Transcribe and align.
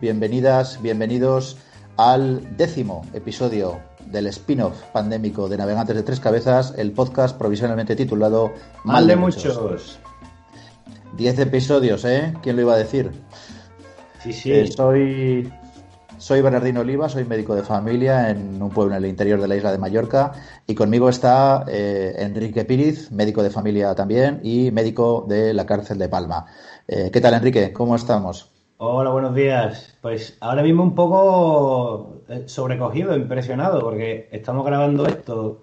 Bienvenidas, 0.00 0.82
bienvenidos 0.82 1.56
al 1.96 2.56
décimo 2.56 3.06
episodio 3.14 3.78
del 4.04 4.26
spin-off 4.26 4.82
pandémico 4.92 5.48
de 5.48 5.56
Navegantes 5.56 5.94
de 5.94 6.02
Tres 6.02 6.18
Cabezas, 6.18 6.74
el 6.76 6.90
podcast 6.90 7.38
provisionalmente 7.38 7.94
titulado 7.94 8.52
Mal 8.82 9.06
de 9.06 9.14
muchos. 9.14 10.00
Diez 11.16 11.38
episodios, 11.38 12.04
¿eh? 12.04 12.34
¿Quién 12.42 12.56
lo 12.56 12.62
iba 12.62 12.74
a 12.74 12.78
decir? 12.78 13.12
Sí, 14.24 14.32
sí. 14.32 14.50
Eh, 14.50 14.66
soy, 14.66 15.52
soy 16.18 16.42
Bernardino 16.42 16.80
Oliva, 16.80 17.08
soy 17.08 17.24
médico 17.24 17.54
de 17.54 17.62
familia 17.62 18.30
en 18.30 18.60
un 18.60 18.70
pueblo 18.70 18.96
en 18.96 19.04
el 19.04 19.08
interior 19.08 19.40
de 19.40 19.46
la 19.46 19.54
isla 19.54 19.70
de 19.70 19.78
Mallorca 19.78 20.32
y 20.66 20.74
conmigo 20.74 21.08
está 21.08 21.64
eh, 21.68 22.12
Enrique 22.18 22.64
Píriz, 22.64 23.12
médico 23.12 23.40
de 23.40 23.50
familia 23.50 23.94
también 23.94 24.40
y 24.42 24.72
médico 24.72 25.24
de 25.28 25.54
la 25.54 25.64
cárcel 25.64 25.98
de 25.98 26.08
Palma. 26.08 26.44
Eh, 26.88 27.10
¿Qué 27.12 27.20
tal, 27.20 27.34
Enrique? 27.34 27.72
¿Cómo 27.72 27.94
estamos? 27.94 28.53
Hola, 28.86 29.08
buenos 29.08 29.34
días. 29.34 29.96
Pues 30.02 30.36
ahora 30.40 30.62
mismo 30.62 30.82
un 30.82 30.94
poco 30.94 32.20
eh, 32.28 32.42
sobrecogido, 32.46 33.16
impresionado, 33.16 33.80
porque 33.80 34.28
estamos 34.30 34.66
grabando 34.66 35.06
esto 35.06 35.62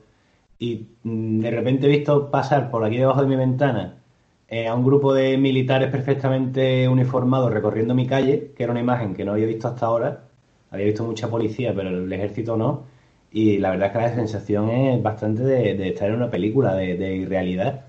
y 0.58 0.88
mm, 1.04 1.40
de 1.42 1.52
repente 1.52 1.86
he 1.86 1.90
visto 1.90 2.32
pasar 2.32 2.72
por 2.72 2.84
aquí 2.84 2.98
debajo 2.98 3.22
de 3.22 3.28
mi 3.28 3.36
ventana 3.36 4.00
eh, 4.48 4.68
a 4.68 4.74
un 4.74 4.84
grupo 4.84 5.14
de 5.14 5.38
militares 5.38 5.92
perfectamente 5.92 6.88
uniformados 6.88 7.54
recorriendo 7.54 7.94
mi 7.94 8.08
calle, 8.08 8.54
que 8.58 8.64
era 8.64 8.72
una 8.72 8.82
imagen 8.82 9.14
que 9.14 9.24
no 9.24 9.34
había 9.34 9.46
visto 9.46 9.68
hasta 9.68 9.86
ahora. 9.86 10.24
Había 10.72 10.88
visto 10.88 11.04
mucha 11.04 11.30
policía, 11.30 11.74
pero 11.76 11.90
el 11.90 12.12
ejército 12.12 12.58
no. 12.58 12.86
Y 13.32 13.60
la 13.60 13.70
verdad 13.70 13.88
es 13.90 13.94
que 13.94 14.00
la 14.00 14.16
sensación 14.16 14.70
es 14.72 15.04
bastante 15.04 15.44
de, 15.44 15.90
estar 15.90 16.10
en 16.10 16.16
una 16.16 16.32
película 16.32 16.74
de, 16.74 16.98
de 16.98 17.18
irrealidad. 17.18 17.82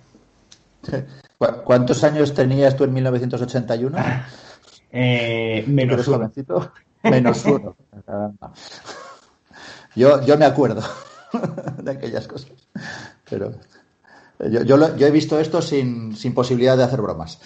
¿Cuántos 1.64 2.04
años 2.04 2.34
tenías 2.34 2.76
tú 2.76 2.84
en 2.84 2.92
1981? 2.92 3.96
Eh, 4.92 5.64
menos 5.66 6.06
uno. 6.06 6.30
Menos 7.02 7.44
uno. 7.46 7.74
Yo, 9.96 10.24
yo 10.24 10.38
me 10.38 10.44
acuerdo 10.44 10.82
de 11.82 11.90
aquellas 11.90 12.28
cosas. 12.28 12.52
Pero 13.28 13.54
yo, 14.38 14.62
yo, 14.62 14.96
yo 14.96 15.06
he 15.06 15.10
visto 15.10 15.40
esto 15.40 15.60
sin, 15.62 16.14
sin 16.14 16.32
posibilidad 16.32 16.76
de 16.76 16.84
hacer 16.84 17.00
bromas. 17.00 17.40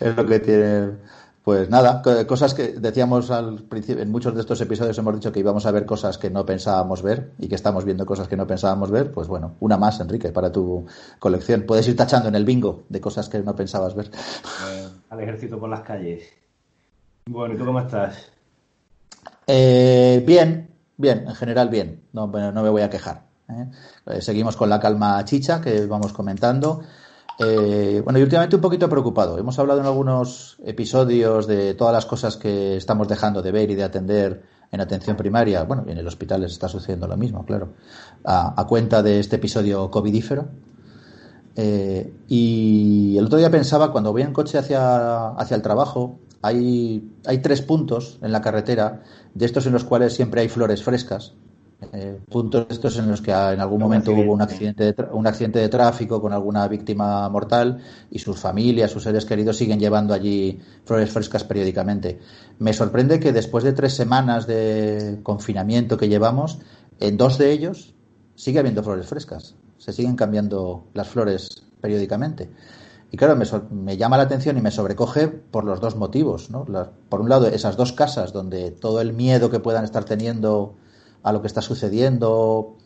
es 0.00 0.16
lo 0.16 0.26
que 0.26 0.38
tiene 0.40 0.92
pues 1.44 1.68
nada, 1.68 2.00
cosas 2.26 2.54
que 2.54 2.68
decíamos 2.68 3.30
al 3.30 3.64
principio, 3.64 4.02
en 4.02 4.10
muchos 4.10 4.34
de 4.34 4.40
estos 4.40 4.58
episodios 4.62 4.96
hemos 4.96 5.14
dicho 5.14 5.30
que 5.30 5.40
íbamos 5.40 5.66
a 5.66 5.72
ver 5.72 5.84
cosas 5.84 6.16
que 6.16 6.30
no 6.30 6.46
pensábamos 6.46 7.02
ver 7.02 7.32
y 7.38 7.48
que 7.48 7.54
estamos 7.54 7.84
viendo 7.84 8.06
cosas 8.06 8.28
que 8.28 8.36
no 8.36 8.46
pensábamos 8.46 8.90
ver, 8.90 9.12
pues 9.12 9.28
bueno, 9.28 9.54
una 9.60 9.76
más, 9.76 10.00
Enrique, 10.00 10.32
para 10.32 10.50
tu 10.50 10.86
colección. 11.18 11.64
Puedes 11.66 11.86
ir 11.86 11.96
tachando 11.96 12.30
en 12.30 12.34
el 12.34 12.46
bingo 12.46 12.84
de 12.88 12.98
cosas 12.98 13.28
que 13.28 13.40
no 13.40 13.54
pensabas 13.54 13.94
ver. 13.94 14.10
al 15.10 15.20
ejército 15.20 15.60
por 15.60 15.68
las 15.68 15.82
calles. 15.82 16.24
Bueno, 17.26 17.54
¿y 17.54 17.58
tú 17.58 17.66
cómo 17.66 17.80
estás? 17.80 18.32
Eh, 19.46 20.24
bien, 20.26 20.70
bien, 20.96 21.28
en 21.28 21.34
general 21.34 21.68
bien, 21.68 22.04
no, 22.14 22.26
no 22.26 22.62
me 22.62 22.70
voy 22.70 22.80
a 22.80 22.88
quejar. 22.88 23.24
¿eh? 23.50 23.66
Eh, 24.06 24.22
seguimos 24.22 24.56
con 24.56 24.70
la 24.70 24.80
calma 24.80 25.22
chicha 25.26 25.60
que 25.60 25.84
vamos 25.84 26.14
comentando. 26.14 26.82
Eh, 27.38 28.00
bueno, 28.04 28.18
y 28.18 28.22
últimamente 28.22 28.56
un 28.56 28.62
poquito 28.62 28.88
preocupado. 28.88 29.38
Hemos 29.38 29.58
hablado 29.58 29.80
en 29.80 29.86
algunos 29.86 30.56
episodios 30.64 31.46
de 31.46 31.74
todas 31.74 31.92
las 31.92 32.06
cosas 32.06 32.36
que 32.36 32.76
estamos 32.76 33.08
dejando 33.08 33.42
de 33.42 33.52
ver 33.52 33.70
y 33.70 33.74
de 33.74 33.84
atender 33.84 34.42
en 34.70 34.80
atención 34.80 35.16
primaria. 35.16 35.64
Bueno, 35.64 35.84
en 35.88 35.98
el 35.98 36.06
hospital 36.06 36.42
les 36.42 36.52
está 36.52 36.68
sucediendo 36.68 37.06
lo 37.06 37.16
mismo, 37.16 37.44
claro. 37.44 37.74
A, 38.24 38.64
cuenta 38.68 39.02
de 39.02 39.20
este 39.20 39.36
episodio 39.36 39.90
covidífero. 39.90 40.48
Eh, 41.56 42.12
y 42.28 43.16
el 43.18 43.26
otro 43.26 43.38
día 43.38 43.50
pensaba, 43.50 43.92
cuando 43.92 44.12
voy 44.12 44.22
en 44.22 44.32
coche 44.32 44.58
hacia, 44.58 45.28
hacia 45.30 45.56
el 45.56 45.62
trabajo, 45.62 46.18
hay, 46.42 47.12
hay 47.26 47.38
tres 47.38 47.62
puntos 47.62 48.18
en 48.22 48.32
la 48.32 48.40
carretera, 48.42 49.02
de 49.34 49.46
estos 49.46 49.66
en 49.66 49.72
los 49.72 49.84
cuales 49.84 50.14
siempre 50.14 50.40
hay 50.40 50.48
flores 50.48 50.82
frescas 50.82 51.34
eh, 51.92 52.20
puntos 52.30 52.66
estos 52.70 52.98
en 52.98 53.08
los 53.08 53.20
que 53.20 53.30
en 53.30 53.60
algún 53.60 53.80
momento 53.80 54.12
hubo 54.12 54.32
un 54.32 54.42
accidente, 54.42 54.92
de 54.92 55.06
un 55.12 55.26
accidente 55.26 55.58
de 55.58 55.68
tráfico 55.68 56.20
con 56.20 56.32
alguna 56.32 56.66
víctima 56.68 57.28
mortal 57.28 57.80
y 58.10 58.18
sus 58.18 58.38
familias, 58.38 58.90
sus 58.90 59.02
seres 59.02 59.24
queridos 59.24 59.56
siguen 59.56 59.78
llevando 59.78 60.14
allí 60.14 60.60
flores 60.84 61.10
frescas 61.10 61.44
periódicamente. 61.44 62.18
Me 62.58 62.72
sorprende 62.72 63.20
que 63.20 63.32
después 63.32 63.64
de 63.64 63.72
tres 63.72 63.94
semanas 63.94 64.46
de 64.46 65.20
confinamiento 65.22 65.96
que 65.96 66.08
llevamos, 66.08 66.58
en 67.00 67.16
dos 67.16 67.38
de 67.38 67.52
ellos 67.52 67.94
sigue 68.34 68.58
habiendo 68.58 68.82
flores 68.82 69.06
frescas. 69.06 69.54
Se 69.78 69.92
siguen 69.92 70.16
cambiando 70.16 70.86
las 70.94 71.08
flores 71.08 71.64
periódicamente. 71.80 72.50
Y 73.10 73.16
claro, 73.16 73.36
me, 73.36 73.44
me, 73.70 73.96
llama 73.96 74.16
la 74.16 74.24
atención 74.24 74.58
y 74.58 74.60
me 74.60 74.72
sobrecoge 74.72 75.28
por 75.28 75.64
los 75.64 75.80
dos 75.80 75.94
motivos. 75.94 76.50
¿no? 76.50 76.64
por 77.08 77.20
un 77.20 77.28
lado, 77.28 77.46
esas 77.46 77.76
dos 77.76 77.92
casas 77.92 78.32
donde 78.32 78.72
todo 78.72 79.00
el 79.00 79.12
miedo 79.12 79.50
que 79.50 79.60
puedan 79.60 79.84
estar 79.84 80.04
teniendo 80.04 80.74
a 81.24 81.32
lo 81.32 81.40
que 81.40 81.48
está 81.48 81.62
sucediendo, 81.62 82.76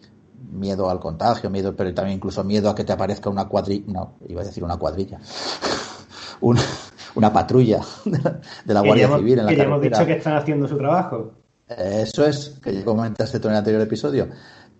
miedo 0.53 0.89
al 0.89 1.01
contagio, 1.01 1.51
miedo, 1.51 1.75
pero 1.77 1.93
también 1.93 2.17
incluso 2.17 2.45
miedo 2.45 2.71
a 2.71 2.75
que 2.75 2.85
te 2.85 2.93
aparezca 2.93 3.29
una 3.29 3.49
cuadrilla, 3.49 3.85
no, 3.89 4.15
iba 4.29 4.41
a 4.43 4.45
decir 4.45 4.65
una 4.65 4.77
cuadrilla, 4.77 5.21
una, 6.41 7.33
patrulla 7.33 7.81
de 8.65 8.75
la 8.75 8.81
Guardia 8.81 9.09
Civil 9.17 9.41
en 9.41 9.45
la 9.45 9.51
que 9.51 9.57
ya 9.57 9.65
hemos 9.65 9.83
dicho 9.83 10.07
que 10.07 10.13
están 10.15 10.37
haciendo 10.37 10.67
su 10.67 10.79
trabajo. 10.79 11.33
Eso 11.69 12.25
es, 12.25 12.59
que 12.63 12.83
comentaste 12.83 13.41
tú 13.41 13.49
en 13.49 13.53
el 13.53 13.59
anterior 13.59 13.83
episodio. 13.83 14.29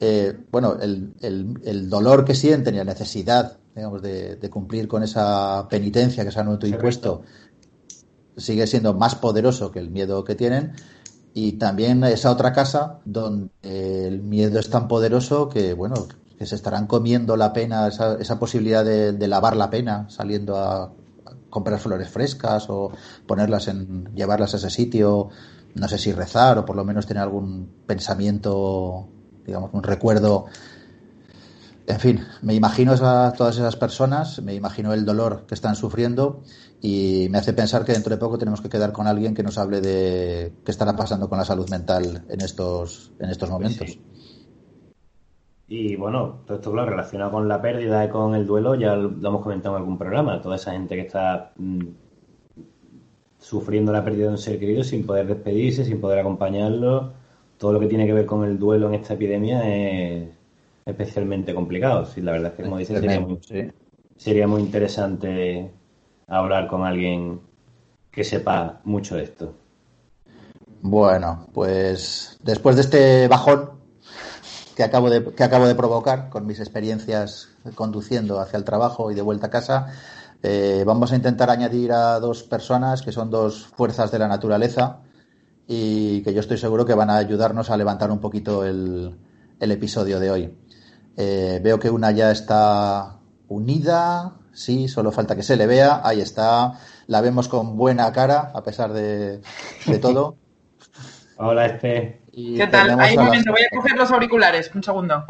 Eh, 0.01 0.39
bueno, 0.51 0.77
el, 0.81 1.91
dolor 1.91 2.25
que 2.25 2.35
sienten 2.35 2.77
y 2.77 2.79
la 2.79 2.85
necesidad, 2.85 3.59
digamos, 3.75 4.01
de, 4.01 4.39
cumplir 4.51 4.89
con 4.89 5.03
esa 5.03 5.67
penitencia 5.69 6.25
que 6.25 6.31
se 6.31 6.41
han 6.41 6.47
autoimpuesto 6.47 7.23
sigue 8.37 8.69
siendo 8.69 8.95
más 8.95 9.17
poderoso 9.17 9.73
que 9.73 9.81
el 9.81 9.91
miedo 9.91 10.25
que 10.25 10.37
tienen 10.37 10.73
y 11.35 11.53
también 11.53 12.03
esa 12.05 12.31
otra 12.31 12.53
casa 12.53 13.01
donde 13.05 13.51
el 13.63 14.23
miedo 14.23 14.59
es 14.59 14.71
tan 14.71 14.89
poderoso 14.89 15.49
que, 15.49 15.75
bueno, 15.75 16.07
que 16.39 16.47
se 16.47 16.55
estarán 16.55 16.87
comiendo 16.87 17.37
la 17.37 17.53
pena, 17.53 17.89
esa, 17.89 18.15
esa 18.15 18.39
posibilidad 18.39 18.85
de, 18.85 19.29
lavar 19.29 19.57
la 19.57 19.71
pena 19.71 20.09
saliendo 20.09 20.57
a, 20.57 20.93
comprar 21.51 21.81
flores 21.81 22.09
frescas 22.09 22.67
o 22.69 22.93
ponerlas 23.27 23.69
en, 23.69 24.15
llevarlas 24.15 24.55
a 24.55 24.59
ese 24.59 24.71
sitio, 24.71 25.31
no 25.75 25.89
sé 25.89 25.99
si 25.99 26.13
rezar 26.13 26.59
o 26.59 26.65
por 26.65 26.77
lo 26.77 26.85
menos 26.85 27.07
tener 27.07 27.23
algún 27.23 27.71
pensamiento, 27.87 29.09
digamos, 29.47 29.71
un 29.73 29.83
recuerdo 29.83 30.47
en 31.89 32.01
fin, 32.01 32.21
me 32.43 32.55
imagino 32.55 32.93
a 32.93 33.33
todas 33.33 33.57
esas 33.57 33.77
personas, 33.77 34.43
me 34.43 34.55
imagino 34.55 34.93
el 34.93 35.07
dolor 35.07 35.47
que 35.47 35.55
están 35.55 35.75
sufriendo 35.75 36.43
y 36.83 37.29
me 37.31 37.39
hace 37.39 37.55
pensar 37.55 37.87
que 37.87 37.93
dentro 37.93 38.11
de 38.11 38.19
poco 38.19 38.37
tenemos 38.37 38.61
que 38.61 38.69
quedar 38.69 38.93
con 38.93 39.07
alguien 39.07 39.35
que 39.35 39.43
nos 39.43 39.57
hable 39.57 39.81
de 39.81 40.53
qué 40.65 40.71
estará 40.71 40.95
pasando 40.95 41.31
con 41.31 41.39
la 41.39 41.47
salud 41.47 41.69
mental 41.71 42.25
en 42.29 42.41
estos, 42.43 43.13
en 43.19 43.31
estos 43.31 43.49
pues 43.49 43.51
momentos. 43.51 43.99
Y 45.67 45.97
bueno, 45.97 46.41
todo 46.47 46.59
esto 46.59 46.73
claro, 46.73 46.91
relacionado 46.91 47.31
con 47.33 47.49
la 47.49 47.63
pérdida 47.63 48.05
y 48.05 48.11
con 48.11 48.35
el 48.35 48.47
duelo, 48.47 48.75
ya 48.75 48.95
lo 48.95 49.29
hemos 49.29 49.43
comentado 49.43 49.77
en 49.77 49.83
algún 49.83 49.97
programa. 49.97 50.43
Toda 50.43 50.57
esa 50.57 50.73
gente 50.73 50.95
que 50.95 51.03
está 51.03 51.53
mm, 51.57 51.87
sufriendo 53.39 53.93
la 53.93 54.05
pérdida 54.05 54.27
de 54.27 54.33
un 54.33 54.39
ser 54.39 54.59
querido 54.59 54.85
sin 54.85 55.07
poder 55.07 55.27
despedirse, 55.27 55.87
sin 55.87 56.03
poder 56.03 56.19
acompañarlo, 56.19 57.15
todo 57.57 57.73
lo 57.73 57.81
que 57.81 57.87
tiene 57.87 58.07
que 58.07 58.13
ver 58.13 58.27
con 58.27 58.45
el 58.45 58.59
duelo 58.59 58.89
en 58.89 58.95
esta 58.95 59.15
epidemia 59.15 59.67
es 59.69 60.38
especialmente 60.89 61.55
complicado. 61.55 62.07
Sí, 62.07 62.21
la 62.21 62.33
verdad 62.33 62.53
es 62.53 62.57
que, 62.57 62.63
como 62.65 62.79
dices, 62.79 63.01
sería 63.01 63.21
muy, 63.21 63.39
sería 64.17 64.49
muy 64.49 64.63
interesante 64.63 65.71
hablar 66.27 66.67
con 66.67 66.85
alguien 66.85 67.41
que 68.11 68.25
sepa 68.25 68.81
mucho 68.85 69.17
de 69.17 69.25
esto. 69.25 69.55
Bueno, 70.81 71.47
pues 71.53 72.39
después 72.43 72.77
de 72.77 72.83
este 72.83 73.29
bajón 73.29 73.79
que 74.75 74.85
acabo 74.85 75.11
de, 75.11 75.25
que 75.35 75.45
acabo 75.45 75.67
de 75.67 75.75
provocar 75.75 76.29
con 76.31 76.47
mis 76.47 76.61
experiencias 76.61 77.49
conduciendo 77.75 78.41
hacia 78.41 78.57
el 78.57 78.65
trabajo 78.65 79.11
y 79.11 79.15
de 79.15 79.23
vuelta 79.23 79.49
a 79.49 79.51
casa, 79.51 79.87
eh, 80.43 80.85
vamos 80.87 81.13
a 81.13 81.17
intentar 81.17 81.51
añadir 81.51 81.93
a 81.93 82.21
dos 82.21 82.45
personas 82.45 83.03
que 83.03 83.13
son 83.13 83.29
dos 83.29 83.67
fuerzas 83.67 84.11
de 84.13 84.21
la 84.21 84.29
naturaleza 84.29 85.01
y 85.67 86.23
que 86.23 86.33
yo 86.33 86.41
estoy 86.41 86.59
seguro 86.59 86.87
que 86.87 86.95
van 86.95 87.11
a 87.11 87.17
ayudarnos 87.17 87.71
a 87.71 87.77
levantar 87.77 88.11
un 88.11 88.21
poquito 88.21 88.65
el, 88.65 89.19
el 89.61 89.71
episodio 89.73 90.21
de 90.21 90.31
hoy. 90.31 90.55
Eh, 91.21 91.59
veo 91.61 91.81
que 91.81 91.91
una 91.91 92.13
ya 92.13 92.31
está 92.31 93.17
unida, 93.49 94.35
sí, 94.53 94.87
solo 94.87 95.11
falta 95.11 95.35
que 95.35 95.43
se 95.43 95.57
le 95.57 95.67
vea, 95.67 96.01
ahí 96.05 96.21
está, 96.21 96.75
la 97.09 97.21
vemos 97.21 97.49
con 97.49 97.77
buena 97.77 98.13
cara 98.13 98.53
a 98.55 98.63
pesar 98.63 98.93
de, 98.93 99.41
todo. 100.01 100.37
Hola, 101.39 101.67
este. 101.67 102.23
¿Qué 102.33 102.69
tal? 102.71 103.01
Ahí 103.01 103.17
un 103.17 103.25
momento, 103.25 103.51
voy 103.51 103.63
a 103.63 103.77
coger 103.77 103.99
los 103.99 104.13
auriculares, 104.13 104.73
un 104.73 104.85
segundo. 104.85 105.25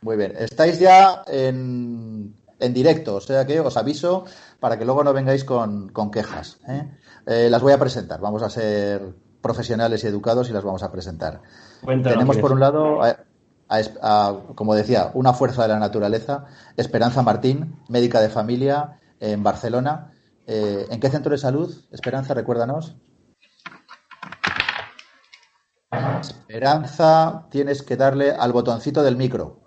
Muy 0.00 0.16
bien, 0.16 0.32
estáis 0.38 0.78
ya 0.78 1.22
en, 1.26 2.34
en 2.58 2.72
directo, 2.72 3.16
o 3.16 3.20
sea 3.20 3.46
que 3.46 3.60
os 3.60 3.76
aviso 3.76 4.24
para 4.60 4.78
que 4.78 4.86
luego 4.86 5.04
no 5.04 5.12
vengáis 5.12 5.44
con, 5.44 5.92
quejas. 6.10 6.58
¿eh? 6.66 6.88
Eh, 7.26 7.48
las 7.50 7.60
voy 7.60 7.74
a 7.74 7.78
presentar, 7.78 8.18
vamos 8.18 8.42
a 8.42 8.48
ser 8.48 9.02
profesionales 9.42 10.02
y 10.04 10.06
educados 10.06 10.48
y 10.48 10.54
las 10.54 10.64
vamos 10.64 10.82
a 10.82 10.90
presentar. 10.90 11.42
Tenemos 11.84 12.38
por 12.38 12.52
un 12.52 12.60
lado 12.60 13.02
como 14.54 14.74
decía, 14.74 15.10
una 15.14 15.32
fuerza 15.32 15.62
de 15.62 15.68
la 15.68 15.78
naturaleza, 15.78 16.46
Esperanza 16.76 17.22
Martín, 17.22 17.78
médica 17.88 18.20
de 18.20 18.28
familia, 18.28 18.98
en 19.20 19.42
Barcelona. 19.42 20.12
Eh, 20.46 20.86
¿En 20.90 21.00
qué 21.00 21.10
centro 21.10 21.32
de 21.32 21.38
salud? 21.38 21.74
Esperanza, 21.90 22.34
recuérdanos. 22.34 22.96
Esperanza, 26.20 27.46
tienes 27.50 27.82
que 27.82 27.96
darle 27.96 28.32
al 28.32 28.52
botoncito 28.52 29.02
del 29.02 29.16
micro. 29.16 29.60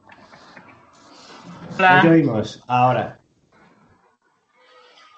Hola. 1.77 1.99
¿Qué 2.01 2.09
oímos 2.09 2.63
ahora? 2.67 3.19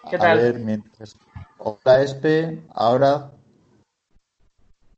¿Qué 0.09 0.17
tal? 0.17 0.39
A 0.39 0.41
ver, 0.41 0.59
mientras... 0.59 1.15
Hola, 1.57 2.01
Espe. 2.01 2.65
Ahora. 2.73 3.31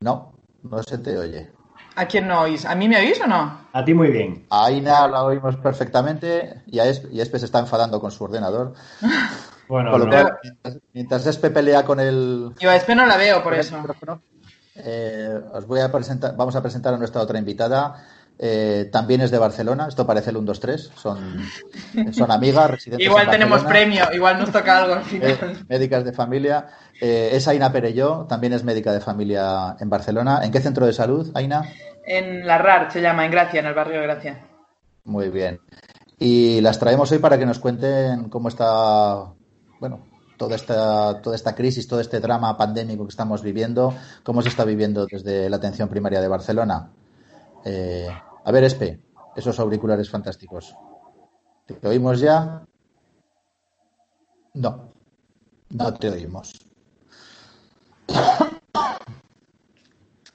No, 0.00 0.34
no 0.62 0.82
se 0.82 0.98
te 0.98 1.16
oye. 1.16 1.55
¿A 1.96 2.06
quién 2.06 2.28
no 2.28 2.42
oís? 2.42 2.64
¿A 2.66 2.74
mí 2.74 2.88
me 2.88 2.98
oís 2.98 3.20
o 3.22 3.26
no? 3.26 3.66
A 3.72 3.84
ti 3.84 3.94
muy 3.94 4.08
bien. 4.08 4.46
A 4.50 4.66
Aina 4.66 5.08
la 5.08 5.24
oímos 5.24 5.56
perfectamente 5.56 6.62
y, 6.66 6.78
a 6.78 6.84
Espe, 6.86 7.08
y 7.10 7.20
Espe 7.20 7.38
se 7.38 7.46
está 7.46 7.58
enfadando 7.58 8.00
con 8.00 8.10
su 8.10 8.24
ordenador. 8.24 8.74
Bueno, 9.68 9.90
Con 9.90 9.98
lo 9.98 10.06
no. 10.06 10.12
cual, 10.12 10.38
mientras, 10.44 10.78
mientras 10.92 11.26
Espe 11.26 11.50
pelea 11.50 11.84
con 11.84 11.98
el, 11.98 12.52
Yo 12.60 12.70
a 12.70 12.76
Espe 12.76 12.94
no 12.94 13.04
la 13.04 13.16
veo 13.16 13.42
por 13.42 13.52
eso. 13.52 13.76
eh, 14.76 15.40
os 15.54 15.66
voy 15.66 15.80
a 15.80 15.90
presentar, 15.90 16.36
vamos 16.36 16.54
a 16.54 16.62
presentar 16.62 16.94
a 16.94 16.98
nuestra 16.98 17.20
otra 17.20 17.36
invitada. 17.36 17.96
Eh, 18.38 18.88
también 18.92 19.22
es 19.22 19.30
de 19.30 19.38
Barcelona, 19.38 19.86
esto 19.88 20.06
parece 20.06 20.28
el 20.28 20.36
1, 20.36 20.46
2, 20.46 20.60
3, 20.60 20.90
son, 20.94 21.40
son 22.12 22.30
amigas, 22.30 22.70
residentes 22.70 23.06
Igual 23.06 23.24
en 23.24 23.30
tenemos 23.30 23.62
Barcelona, 23.62 23.72
premio, 23.72 24.14
igual 24.14 24.38
nos 24.38 24.52
toca 24.52 24.78
algo 24.78 24.94
al 24.94 25.02
eh, 25.10 25.38
médicas 25.68 26.04
de 26.04 26.12
familia. 26.12 26.66
Eh, 27.00 27.30
es 27.32 27.48
Aina 27.48 27.72
Perelló, 27.72 28.26
también 28.28 28.52
es 28.52 28.62
médica 28.62 28.92
de 28.92 29.00
familia 29.00 29.76
en 29.80 29.88
Barcelona. 29.88 30.40
¿En 30.42 30.52
qué 30.52 30.60
centro 30.60 30.84
de 30.84 30.92
salud, 30.92 31.30
Aina? 31.34 31.62
En 32.06 32.46
la 32.46 32.58
RAR 32.58 32.92
se 32.92 33.00
llama, 33.00 33.24
en 33.24 33.30
Gracia, 33.30 33.60
en 33.60 33.66
el 33.66 33.74
barrio 33.74 34.00
de 34.00 34.06
Gracia. 34.06 34.46
Muy 35.04 35.30
bien. 35.30 35.60
Y 36.18 36.60
las 36.60 36.78
traemos 36.78 37.10
hoy 37.12 37.18
para 37.18 37.38
que 37.38 37.46
nos 37.46 37.58
cuenten 37.58 38.28
cómo 38.28 38.48
está, 38.48 39.32
bueno, 39.80 40.00
toda 40.36 40.56
esta, 40.56 41.20
toda 41.22 41.36
esta 41.36 41.54
crisis, 41.54 41.88
todo 41.88 42.00
este 42.00 42.20
drama 42.20 42.56
pandémico 42.56 43.04
que 43.04 43.10
estamos 43.10 43.42
viviendo, 43.42 43.94
cómo 44.22 44.42
se 44.42 44.48
está 44.48 44.64
viviendo 44.64 45.06
desde 45.06 45.48
la 45.48 45.56
atención 45.56 45.88
primaria 45.88 46.20
de 46.20 46.28
Barcelona. 46.28 46.90
Eh, 47.68 48.08
a 48.44 48.52
ver, 48.52 48.62
Espe, 48.62 49.00
esos 49.34 49.58
auriculares 49.58 50.08
fantásticos. 50.08 50.76
¿Te 51.66 51.88
oímos 51.88 52.20
ya? 52.20 52.62
No, 54.54 54.92
no 55.70 55.94
te 55.94 56.08
oímos. 56.10 56.54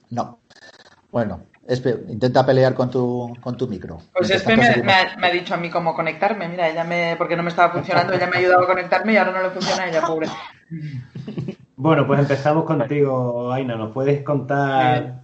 No. 0.09 0.39
Bueno, 1.09 1.43
Espe, 1.65 2.03
intenta 2.09 2.45
pelear 2.45 2.73
con 2.73 2.91
tu, 2.91 3.33
con 3.39 3.55
tu 3.55 3.65
micro. 3.65 4.01
Pues 4.11 4.29
Espe 4.29 4.57
me 4.57 4.67
ha, 4.67 5.15
me 5.15 5.27
ha 5.27 5.31
dicho 5.31 5.53
a 5.53 5.57
mí 5.57 5.69
cómo 5.69 5.95
conectarme. 5.95 6.49
Mira, 6.49 6.67
ella 6.67 6.83
me, 6.83 7.15
porque 7.17 7.37
no 7.37 7.43
me 7.43 7.49
estaba 7.49 7.71
funcionando, 7.71 8.11
ella 8.11 8.27
me 8.27 8.35
ha 8.35 8.39
ayudado 8.39 8.63
a 8.63 8.67
conectarme 8.67 9.13
y 9.13 9.15
ahora 9.15 9.31
no 9.31 9.43
le 9.43 9.51
funciona 9.51 9.83
a 9.83 9.87
ella, 9.87 10.01
pobre. 10.01 10.27
Bueno, 11.77 12.05
pues 12.05 12.19
empezamos 12.19 12.65
contigo, 12.65 13.53
Aina. 13.53 13.77
¿Nos 13.77 13.93
puedes 13.93 14.21
contar 14.21 15.21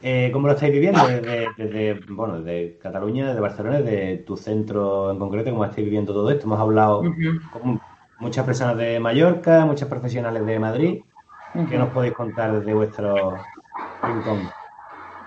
eh, 0.00 0.30
cómo 0.32 0.46
lo 0.46 0.54
estáis 0.54 0.72
viviendo 0.72 1.06
desde, 1.06 1.48
desde, 1.56 2.00
bueno, 2.08 2.40
desde 2.40 2.78
Cataluña, 2.78 3.28
desde 3.28 3.40
Barcelona, 3.40 3.80
desde 3.80 4.18
tu 4.18 4.36
centro 4.36 5.10
en 5.10 5.18
concreto, 5.18 5.50
cómo 5.50 5.64
estáis 5.64 5.84
viviendo 5.84 6.12
todo 6.12 6.30
esto? 6.30 6.44
Hemos 6.44 6.60
hablado 6.60 7.02
con 7.52 7.80
muchas 8.18 8.44
personas 8.44 8.76
de 8.76 9.00
Mallorca, 9.00 9.64
muchas 9.64 9.88
profesionales 9.88 10.44
de 10.44 10.58
Madrid. 10.58 11.02
¿Qué 11.68 11.78
nos 11.78 11.88
podéis 11.88 12.12
contar 12.12 12.58
desde 12.58 12.74
vuestro 12.74 13.38
rincón? 14.02 14.50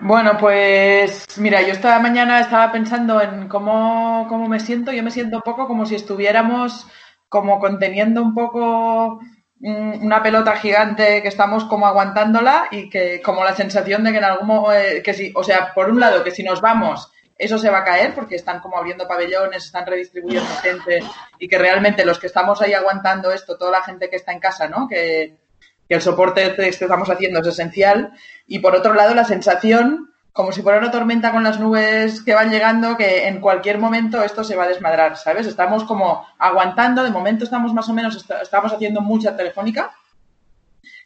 Bueno, 0.02 0.38
pues 0.40 1.26
mira, 1.40 1.62
yo 1.62 1.74
esta 1.74 2.00
mañana 2.00 2.40
estaba 2.40 2.72
pensando 2.72 3.22
en 3.22 3.48
cómo, 3.48 4.28
cómo 4.30 4.48
me 4.48 4.60
siento. 4.60 4.92
Yo 4.92 5.04
me 5.04 5.12
siento 5.12 5.38
un 5.38 5.42
poco 5.42 5.68
como 5.68 5.86
si 5.86 5.96
estuviéramos 5.96 6.88
como 7.28 7.60
conteniendo 7.60 8.22
un 8.22 8.34
poco 8.34 9.20
una 9.62 10.24
pelota 10.24 10.56
gigante 10.56 11.22
que 11.22 11.28
estamos 11.28 11.66
como 11.66 11.86
aguantándola 11.86 12.68
y 12.72 12.90
que 12.90 13.22
como 13.22 13.44
la 13.44 13.56
sensación 13.56 14.04
de 14.04 14.12
que 14.12 14.18
en 14.20 14.24
algún 14.24 14.74
eh, 14.74 15.02
que 15.04 15.14
si, 15.14 15.34
o 15.36 15.44
sea, 15.44 15.74
por 15.74 15.90
un 15.90 16.00
lado 16.00 16.24
que 16.24 16.32
si 16.32 16.44
nos 16.44 16.62
vamos 16.62 17.12
eso 17.40 17.58
se 17.58 17.70
va 17.70 17.80
a 17.80 17.84
caer 17.86 18.14
porque 18.14 18.36
están 18.36 18.60
como 18.60 18.78
abriendo 18.78 19.08
pabellones, 19.08 19.64
están 19.64 19.86
redistribuyendo 19.86 20.50
gente 20.62 21.00
y 21.40 21.48
que 21.48 21.58
realmente 21.58 22.06
los 22.06 22.20
que 22.20 22.28
estamos 22.28 22.62
ahí 22.62 22.74
aguantando 22.74 23.32
esto, 23.32 23.58
toda 23.58 23.72
la 23.72 23.82
gente 23.82 24.10
que 24.10 24.18
está 24.18 24.34
en 24.34 24.42
casa, 24.42 24.68
¿no? 24.68 24.90
Que, 24.90 25.38
que 25.88 25.96
el 25.96 26.02
soporte 26.02 26.54
que 26.56 26.68
estamos 26.68 27.10
haciendo 27.10 27.40
es 27.40 27.48
esencial. 27.48 28.12
Y 28.46 28.60
por 28.60 28.76
otro 28.76 28.94
lado, 28.94 29.16
la 29.16 29.24
sensación, 29.24 30.09
como 30.34 30.52
si 30.52 30.62
fuera 30.62 30.78
una 30.80 30.92
tormenta 30.92 31.32
con 31.32 31.44
las 31.44 31.60
nubes 31.60 32.22
que 32.24 32.34
van 32.34 32.50
llegando, 32.52 32.96
que 32.96 33.28
en 33.28 33.42
cualquier 33.42 33.78
momento 33.78 34.22
esto 34.24 34.44
se 34.44 34.56
va 34.56 34.64
a 34.64 34.68
desmadrar, 34.68 35.18
¿sabes? 35.18 35.48
Estamos 35.48 35.84
como 35.84 36.26
aguantando, 36.38 37.04
de 37.04 37.12
momento 37.12 37.44
estamos 37.44 37.74
más 37.74 37.90
o 37.90 37.94
menos, 37.94 38.16
est- 38.16 38.32
estamos 38.42 38.72
haciendo 38.72 39.02
mucha 39.02 39.36
telefónica, 39.36 39.92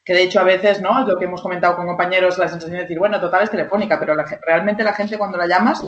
que 0.04 0.14
de 0.14 0.24
hecho 0.24 0.40
a 0.40 0.44
veces, 0.44 0.82
¿no? 0.82 1.06
Lo 1.08 1.18
que 1.18 1.26
hemos 1.26 1.42
comentado 1.42 1.76
con 1.76 1.86
compañeros, 1.88 2.38
la 2.38 2.48
sensación 2.48 2.74
de 2.78 2.84
decir, 2.84 3.00
bueno, 3.00 3.20
total 3.20 3.44
es 3.44 3.52
telefónica, 3.52 4.00
pero 4.00 4.16
la 4.16 4.26
realmente 4.46 4.84
la 4.84 4.94
gente 4.94 5.18
cuando 5.18 5.38
la 5.38 5.48
llamas, 5.48 5.84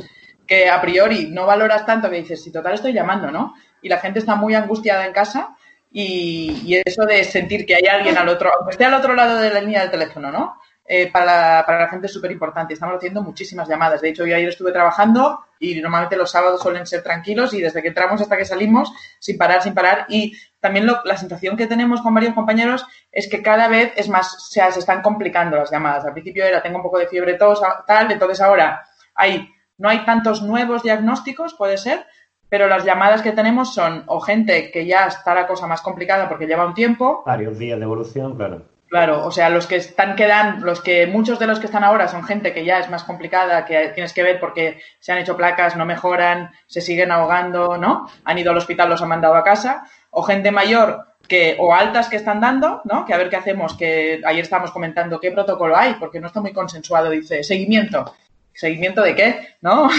que 0.48 0.70
a 0.70 0.80
priori 0.82 1.30
no 1.32 1.46
valoras 1.46 1.86
tanto, 1.86 2.10
que 2.10 2.18
dices, 2.18 2.42
si 2.44 2.52
total 2.52 2.76
estoy 2.76 2.94
llamando, 2.94 3.30
¿no? 3.32 3.56
Y 3.82 3.90
la 3.90 3.98
gente 3.98 4.20
está 4.20 4.36
muy 4.36 4.56
angustiada 4.56 5.06
en 5.06 5.14
casa 5.14 5.56
y, 5.92 6.62
y 6.66 6.82
eso 6.86 7.06
de 7.06 7.24
sentir 7.24 7.66
que 7.66 7.76
hay 7.76 7.86
alguien 7.88 8.18
al 8.18 8.30
otro, 8.30 8.52
aunque 8.58 8.72
esté 8.72 8.86
al 8.86 8.94
otro 8.94 9.14
lado 9.16 9.38
de 9.38 9.50
la 9.50 9.62
línea 9.62 9.82
del 9.82 9.92
teléfono, 9.92 10.32
¿no? 10.32 10.56
Eh, 10.88 11.12
para, 11.12 11.26
la, 11.26 11.64
para 11.66 11.80
la 11.80 11.88
gente 11.90 12.06
es 12.06 12.14
súper 12.14 12.32
importante. 12.32 12.74
Estamos 12.76 12.98
haciendo 12.98 13.24
muchísimas 13.24 13.68
llamadas. 13.68 14.02
De 14.02 14.10
hecho, 14.10 14.26
yo 14.26 14.36
ayer 14.36 14.50
estuve 14.50 14.72
trabajando 14.72 15.40
y 15.60 15.82
normalmente 15.82 16.16
los 16.16 16.30
sábados 16.30 16.62
suelen 16.62 16.86
ser 16.86 17.02
tranquilos 17.02 17.54
y 17.56 17.62
desde 17.62 17.82
que 17.82 17.88
entramos 17.88 18.22
hasta 18.22 18.38
que 18.38 18.46
salimos, 18.46 18.92
sin 19.20 19.36
parar, 19.38 19.64
sin 19.64 19.74
parar. 19.74 20.06
Y 20.10 20.38
también 20.60 20.86
lo- 20.86 21.02
la 21.04 21.18
sensación 21.18 21.58
que 21.58 21.66
tenemos 21.66 22.02
con 22.02 22.14
varios 22.14 22.36
compañeros 22.36 22.86
es 23.12 23.28
que 23.28 23.42
cada 23.42 23.68
vez 23.68 23.94
es 23.96 24.10
más, 24.10 24.36
o 24.36 24.40
sea, 24.40 24.72
se 24.72 24.80
están 24.80 25.02
complicando 25.02 25.58
las 25.58 25.72
llamadas. 25.72 26.06
Al 26.06 26.14
principio 26.14 26.46
era, 26.46 26.62
tengo 26.62 26.78
un 26.78 26.84
poco 26.84 27.00
de 27.00 27.08
fiebre, 27.08 27.34
tos, 27.34 27.62
tal, 27.88 28.12
entonces 28.12 28.40
ahora 28.42 28.84
hay, 29.16 29.50
no 29.80 29.90
hay 29.90 30.06
tantos 30.06 30.44
nuevos 30.44 30.84
diagnósticos, 30.84 31.56
puede 31.56 31.78
ser, 31.78 32.06
pero 32.48 32.68
las 32.68 32.86
llamadas 32.86 33.24
que 33.24 33.32
tenemos 33.32 33.74
son 33.74 34.04
o 34.06 34.20
gente 34.22 34.70
que 34.70 34.86
ya 34.86 35.08
está 35.08 35.34
la 35.34 35.48
cosa 35.48 35.66
más 35.66 35.82
complicada 35.82 36.30
porque 36.30 36.46
lleva 36.46 36.66
un 36.68 36.76
tiempo, 36.76 37.24
Varios 37.26 37.58
días 37.58 37.80
de 37.80 37.86
evolución, 37.86 38.36
claro. 38.38 38.66
Claro, 38.96 39.26
o 39.26 39.32
sea, 39.32 39.50
los 39.50 39.68
que 39.68 39.76
están 39.76 40.16
quedan, 40.16 40.64
los 40.64 40.80
que 40.80 41.06
muchos 41.06 41.38
de 41.38 41.48
los 41.48 41.60
que 41.60 41.66
están 41.66 41.84
ahora 41.84 42.08
son 42.08 42.24
gente 42.24 42.54
que 42.54 42.64
ya 42.64 42.80
es 42.80 42.90
más 42.90 43.04
complicada, 43.04 43.66
que 43.66 43.90
tienes 43.90 44.14
que 44.14 44.24
ver 44.24 44.40
porque 44.40 44.80
se 45.02 45.12
han 45.12 45.18
hecho 45.18 45.36
placas, 45.36 45.76
no 45.76 45.86
mejoran, 45.86 46.52
se 46.66 46.80
siguen 46.80 47.12
ahogando, 47.12 47.76
¿no? 47.76 48.10
Han 48.24 48.38
ido 48.38 48.52
al 48.52 48.58
hospital, 48.58 48.90
los 48.90 49.02
han 49.02 49.10
mandado 49.10 49.36
a 49.36 49.44
casa, 49.44 49.84
o 50.12 50.24
gente 50.24 50.50
mayor 50.50 51.08
que 51.28 51.58
o 51.60 51.76
altas 51.76 52.08
que 52.08 52.16
están 52.16 52.40
dando, 52.40 52.84
¿no? 52.86 53.06
Que 53.06 53.14
a 53.14 53.18
ver 53.18 53.30
qué 53.30 53.36
hacemos, 53.36 53.74
que 53.76 54.22
ayer 54.24 54.44
estábamos 54.44 54.72
comentando 54.72 55.20
qué 55.20 55.30
protocolo 55.30 55.76
hay, 55.76 55.96
porque 55.96 56.22
no 56.22 56.28
está 56.28 56.40
muy 56.40 56.54
consensuado, 56.54 57.10
dice, 57.10 57.44
seguimiento. 57.44 58.16
¿Seguimiento 58.54 59.02
de 59.02 59.14
qué? 59.14 59.56
¿No? 59.60 59.90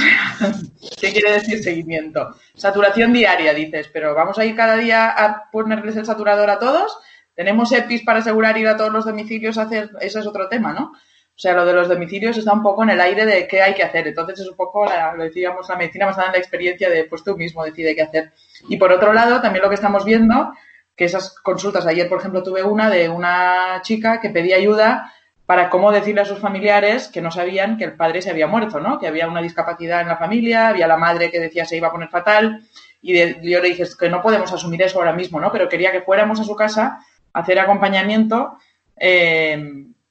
¿Qué 0.98 1.12
quiere 1.12 1.32
decir 1.32 1.62
seguimiento? 1.62 2.34
Saturación 2.54 3.12
diaria, 3.12 3.52
dices, 3.52 3.90
pero 3.92 4.14
vamos 4.14 4.38
a 4.38 4.46
ir 4.46 4.56
cada 4.56 4.78
día 4.78 5.10
a 5.10 5.50
ponerles 5.50 5.96
el 5.96 6.06
saturador 6.06 6.48
a 6.48 6.58
todos. 6.58 6.98
¿Tenemos 7.36 7.70
EPIs 7.70 8.02
para 8.02 8.18
asegurar 8.18 8.58
ir 8.58 8.66
a 8.66 8.76
todos 8.76 8.92
los 8.92 9.04
domicilios 9.04 9.56
a 9.58 9.62
hacer? 9.62 9.90
Eso 10.00 10.18
es 10.18 10.26
otro 10.26 10.48
tema, 10.48 10.72
¿no? 10.72 10.92
O 10.92 11.38
sea, 11.38 11.52
lo 11.52 11.66
de 11.66 11.74
los 11.74 11.86
domicilios 11.88 12.36
está 12.38 12.52
un 12.54 12.62
poco 12.62 12.82
en 12.82 12.90
el 12.90 13.00
aire 13.00 13.26
de 13.26 13.46
qué 13.46 13.60
hay 13.60 13.74
que 13.74 13.82
hacer. 13.82 14.08
Entonces 14.08 14.40
es 14.40 14.48
un 14.48 14.56
poco, 14.56 14.86
la, 14.86 15.12
lo 15.14 15.22
decíamos, 15.24 15.68
la 15.68 15.76
medicina 15.76 16.06
basada 16.06 16.28
en 16.28 16.32
la 16.32 16.38
experiencia 16.38 16.88
de 16.88 17.04
pues 17.04 17.22
tú 17.22 17.36
mismo 17.36 17.62
decide 17.62 17.94
qué 17.94 18.02
hacer. 18.02 18.32
Y 18.70 18.78
por 18.78 18.90
otro 18.90 19.12
lado, 19.12 19.42
también 19.42 19.62
lo 19.62 19.68
que 19.68 19.74
estamos 19.74 20.04
viendo, 20.06 20.52
que 20.96 21.04
esas 21.04 21.38
consultas, 21.40 21.86
ayer 21.86 22.08
por 22.08 22.20
ejemplo 22.20 22.42
tuve 22.42 22.62
una 22.64 22.88
de 22.88 23.10
una 23.10 23.80
chica 23.82 24.18
que 24.18 24.30
pedía 24.30 24.56
ayuda 24.56 25.12
para 25.44 25.68
cómo 25.68 25.92
decirle 25.92 26.22
a 26.22 26.24
sus 26.24 26.38
familiares 26.38 27.08
que 27.08 27.20
no 27.20 27.30
sabían 27.30 27.76
que 27.76 27.84
el 27.84 27.92
padre 27.96 28.22
se 28.22 28.30
había 28.30 28.46
muerto, 28.46 28.80
¿no? 28.80 28.98
Que 28.98 29.06
había 29.06 29.28
una 29.28 29.42
discapacidad 29.42 30.00
en 30.00 30.08
la 30.08 30.16
familia, 30.16 30.68
había 30.68 30.88
la 30.88 30.96
madre 30.96 31.30
que 31.30 31.38
decía 31.38 31.66
se 31.66 31.76
iba 31.76 31.88
a 31.88 31.92
poner 31.92 32.08
fatal 32.08 32.62
y 33.02 33.12
de- 33.12 33.38
yo 33.42 33.60
le 33.60 33.68
dije 33.68 33.82
"Es 33.82 33.94
que 33.94 34.08
no 34.08 34.22
podemos 34.22 34.50
asumir 34.54 34.80
eso 34.82 34.98
ahora 34.98 35.12
mismo, 35.12 35.38
¿no? 35.38 35.52
Pero 35.52 35.68
quería 35.68 35.92
que 35.92 36.00
fuéramos 36.00 36.40
a 36.40 36.44
su 36.44 36.56
casa 36.56 36.98
hacer 37.40 37.58
acompañamiento 37.58 38.58
eh, 38.98 39.58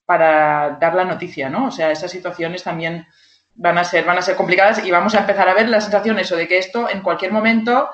para 0.05 0.77
dar 0.79 0.93
la 0.95 1.05
noticia, 1.05 1.49
¿no? 1.49 1.67
O 1.67 1.71
sea, 1.71 1.91
esas 1.91 2.11
situaciones 2.11 2.63
también 2.63 3.05
van 3.55 3.77
a 3.77 3.83
ser 3.83 4.03
van 4.05 4.17
a 4.17 4.21
ser 4.21 4.35
complicadas 4.35 4.85
y 4.85 4.91
vamos 4.91 5.15
a 5.15 5.19
empezar 5.19 5.47
a 5.49 5.53
ver 5.53 5.69
la 5.69 5.81
sensación 5.81 6.19
eso 6.19 6.35
de 6.35 6.47
que 6.47 6.57
esto 6.57 6.89
en 6.89 7.01
cualquier 7.01 7.31
momento 7.31 7.89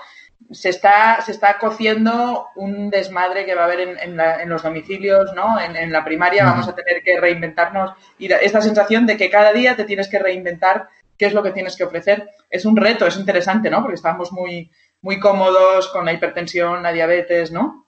se 0.50 0.69
está, 0.69 1.21
se 1.21 1.31
está 1.31 1.59
cociendo 1.59 2.47
un 2.55 2.89
desmadre 2.89 3.45
que 3.45 3.53
va 3.55 3.61
a 3.61 3.65
haber 3.65 3.79
en, 3.81 4.00
en 4.00 4.17
la- 4.17 4.41
en 4.41 4.50
los 4.50 4.63
domicilios, 4.63 5.31
¿no? 5.35 5.59
En, 5.61 5.75
en 5.75 5.91
la 5.91 6.03
primaria 6.03 6.43
vamos 6.43 6.67
a 6.67 6.75
tener 6.75 7.03
que 7.03 7.19
reinventarnos 7.19 7.91
y 8.17 8.25
esta 8.33 8.59
sensación 8.61 9.05
de 9.05 9.15
que 9.17 9.29
cada 9.29 9.53
día 9.53 9.75
te 9.75 9.85
tienes 9.85 10.07
que 10.09 10.19
reinventar 10.19 10.88
qué 11.17 11.27
es 11.27 11.33
lo 11.33 11.43
que 11.43 11.51
tienes 11.51 11.75
que 11.77 11.83
ofrecer 11.85 12.27
es 12.50 12.65
un 12.65 12.75
reto, 12.75 13.05
es 13.05 13.15
interesante, 13.17 13.69
¿no? 13.69 13.81
Porque 13.81 13.95
estamos 13.95 14.31
muy, 14.33 14.71
muy 15.01 15.19
cómodos 15.19 15.88
con 15.89 16.03
la 16.05 16.11
hipertensión, 16.13 16.81
la 16.83 16.91
diabetes, 16.91 17.51
¿no? 17.51 17.85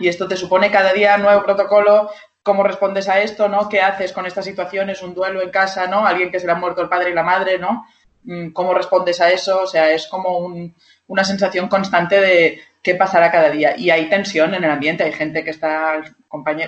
Y 0.00 0.08
esto 0.08 0.26
te 0.28 0.36
supone 0.36 0.70
cada 0.70 0.92
día 0.92 1.16
nuevo 1.18 1.42
protocolo, 1.44 2.10
cómo 2.42 2.62
respondes 2.62 3.08
a 3.08 3.20
esto, 3.20 3.48
¿no? 3.48 3.68
¿Qué 3.68 3.80
haces 3.80 4.12
con 4.12 4.26
estas 4.26 4.44
situaciones? 4.44 5.02
Un 5.02 5.14
duelo 5.14 5.42
en 5.42 5.50
casa, 5.50 5.86
¿no? 5.86 6.06
Alguien 6.06 6.30
que 6.30 6.40
se 6.40 6.46
le 6.46 6.52
ha 6.52 6.56
muerto 6.56 6.82
el 6.82 6.88
padre 6.88 7.10
y 7.10 7.14
la 7.14 7.22
madre, 7.22 7.58
¿no? 7.58 7.86
Mm, 8.24 8.50
¿Cómo 8.52 8.74
respondes 8.74 9.20
a 9.20 9.30
eso? 9.30 9.62
O 9.62 9.66
sea, 9.66 9.90
es 9.90 10.06
como 10.08 10.38
un- 10.38 10.74
una 11.06 11.24
sensación 11.24 11.68
constante 11.68 12.20
de, 12.20 12.60
qué 12.82 12.94
pasará 12.94 13.30
cada 13.30 13.50
día. 13.50 13.74
Y 13.76 13.90
hay 13.90 14.08
tensión 14.08 14.54
en 14.54 14.64
el 14.64 14.70
ambiente, 14.70 15.04
hay 15.04 15.12
gente 15.12 15.42
que 15.44 15.50
está, 15.50 16.00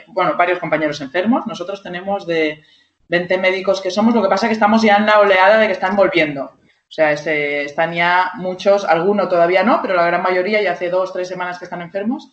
bueno, 0.08 0.34
varios 0.36 0.58
compañeros 0.58 1.00
enfermos. 1.00 1.46
Nosotros 1.46 1.82
tenemos 1.82 2.26
de 2.26 2.62
20 3.08 3.38
médicos 3.38 3.80
que 3.80 3.90
somos, 3.90 4.14
lo 4.14 4.22
que 4.22 4.28
pasa 4.28 4.46
es 4.46 4.50
que 4.50 4.54
estamos 4.54 4.82
ya 4.82 4.96
en 4.96 5.06
la 5.06 5.18
oleada 5.20 5.58
de 5.58 5.66
que 5.66 5.72
están 5.72 5.96
volviendo. 5.96 6.44
O 6.44 6.92
sea, 6.92 7.12
están 7.12 7.92
ya 7.94 8.32
muchos, 8.34 8.84
algunos 8.84 9.28
todavía 9.28 9.62
no, 9.62 9.80
pero 9.80 9.94
la 9.94 10.04
gran 10.06 10.22
mayoría 10.22 10.60
ya 10.60 10.72
hace 10.72 10.90
dos, 10.90 11.12
tres 11.12 11.28
semanas 11.28 11.58
que 11.58 11.64
están 11.64 11.82
enfermos 11.82 12.30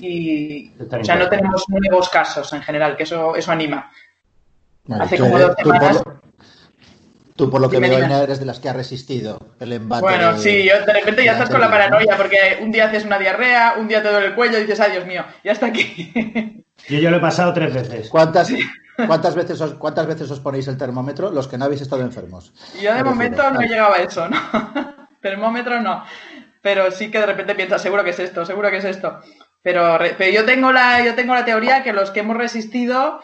y 0.00 0.72
o 0.78 1.04
sea, 1.04 1.16
no 1.16 1.28
tenemos 1.28 1.64
nuevos 1.68 2.08
casos 2.08 2.52
en 2.52 2.62
general, 2.62 2.96
que 2.96 3.04
eso, 3.04 3.36
eso 3.36 3.52
anima. 3.52 3.90
hace 4.88 5.18
como 5.18 5.38
dos 5.38 5.54
semanas... 5.56 6.02
Tú, 7.40 7.48
por 7.48 7.62
lo 7.62 7.70
que 7.70 7.78
veo, 7.78 7.96
eres 7.96 8.38
de 8.38 8.44
las 8.44 8.60
que 8.60 8.68
ha 8.68 8.74
resistido 8.74 9.38
el 9.60 9.72
embate. 9.72 10.02
Bueno, 10.02 10.36
sí, 10.36 10.62
yo, 10.62 10.84
de 10.84 10.92
repente 10.92 11.24
ya 11.24 11.32
estás 11.32 11.48
con 11.48 11.62
la 11.62 11.70
paranoia, 11.70 12.14
porque 12.14 12.58
un 12.60 12.70
día 12.70 12.84
haces 12.84 13.06
una 13.06 13.18
diarrea, 13.18 13.76
un 13.78 13.88
día 13.88 14.02
te 14.02 14.10
duele 14.10 14.26
el 14.26 14.34
cuello 14.34 14.58
y 14.58 14.62
dices, 14.62 14.78
ay, 14.78 14.92
Dios 14.92 15.06
mío, 15.06 15.24
ya 15.42 15.52
está 15.52 15.66
aquí. 15.66 16.12
Yo, 16.88 16.98
yo 16.98 17.10
lo 17.10 17.18
he 17.18 17.20
pasado 17.20 17.52
tres 17.52 17.72
veces. 17.72 18.08
¿Cuántas, 18.08 18.50
¿cuántas, 19.06 19.34
veces 19.34 19.60
os, 19.60 19.74
¿Cuántas 19.74 20.06
veces 20.06 20.30
os 20.30 20.40
ponéis 20.40 20.66
el 20.66 20.78
termómetro 20.78 21.30
los 21.30 21.46
que 21.46 21.58
no 21.58 21.66
habéis 21.66 21.82
estado 21.82 22.02
enfermos? 22.02 22.54
Yo 22.82 22.94
de 22.94 23.04
momento 23.04 23.50
no 23.50 23.60
he 23.60 23.68
llegado 23.68 23.94
a 23.94 23.98
eso, 23.98 24.26
¿no? 24.28 24.38
termómetro 25.20 25.80
no. 25.80 26.02
Pero 26.62 26.90
sí 26.90 27.10
que 27.10 27.20
de 27.20 27.26
repente 27.26 27.54
piensas, 27.54 27.82
seguro 27.82 28.02
que 28.02 28.10
es 28.10 28.18
esto, 28.18 28.44
seguro 28.44 28.70
que 28.70 28.78
es 28.78 28.84
esto. 28.84 29.20
Pero, 29.62 29.98
pero 30.16 30.30
yo, 30.30 30.44
tengo 30.44 30.72
la, 30.72 31.04
yo 31.04 31.14
tengo 31.14 31.34
la 31.34 31.44
teoría 31.44 31.82
que 31.82 31.92
los 31.92 32.10
que 32.10 32.20
hemos 32.20 32.36
resistido 32.36 33.20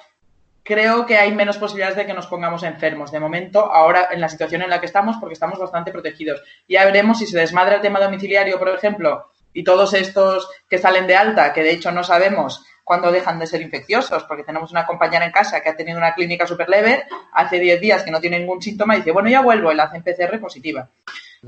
creo 0.66 1.06
que 1.06 1.16
hay 1.16 1.32
menos 1.32 1.58
posibilidades 1.58 1.96
de 1.96 2.06
que 2.06 2.12
nos 2.12 2.26
pongamos 2.26 2.64
enfermos. 2.64 3.12
De 3.12 3.20
momento, 3.20 3.72
ahora 3.72 4.08
en 4.10 4.20
la 4.20 4.28
situación 4.28 4.62
en 4.62 4.70
la 4.70 4.80
que 4.80 4.86
estamos, 4.86 5.16
porque 5.18 5.34
estamos 5.34 5.58
bastante 5.58 5.92
protegidos. 5.92 6.42
Ya 6.68 6.84
veremos 6.84 7.20
si 7.20 7.26
se 7.26 7.38
desmadra 7.38 7.76
el 7.76 7.80
tema 7.80 8.00
domiciliario, 8.00 8.58
por 8.58 8.68
ejemplo, 8.68 9.30
y 9.52 9.62
todos 9.62 9.94
estos 9.94 10.48
que 10.68 10.78
salen 10.78 11.06
de 11.06 11.16
alta, 11.16 11.52
que 11.52 11.62
de 11.62 11.70
hecho 11.70 11.92
no 11.92 12.02
sabemos 12.02 12.64
cuándo 12.82 13.10
dejan 13.10 13.38
de 13.38 13.46
ser 13.46 13.62
infecciosos, 13.62 14.24
porque 14.24 14.44
tenemos 14.44 14.70
una 14.70 14.86
compañera 14.86 15.24
en 15.24 15.32
casa 15.32 15.60
que 15.60 15.68
ha 15.68 15.76
tenido 15.76 15.98
una 15.98 16.14
clínica 16.14 16.46
súper 16.46 16.68
leve, 16.68 17.04
hace 17.32 17.58
10 17.58 17.80
días 17.80 18.02
que 18.02 18.10
no 18.10 18.20
tiene 18.20 18.38
ningún 18.38 18.60
síntoma 18.60 18.94
y 18.94 18.98
dice, 18.98 19.12
bueno, 19.12 19.28
ya 19.28 19.40
vuelvo, 19.40 19.72
y 19.72 19.76
la 19.76 19.84
hacen 19.84 20.02
PCR 20.02 20.38
positiva. 20.40 20.88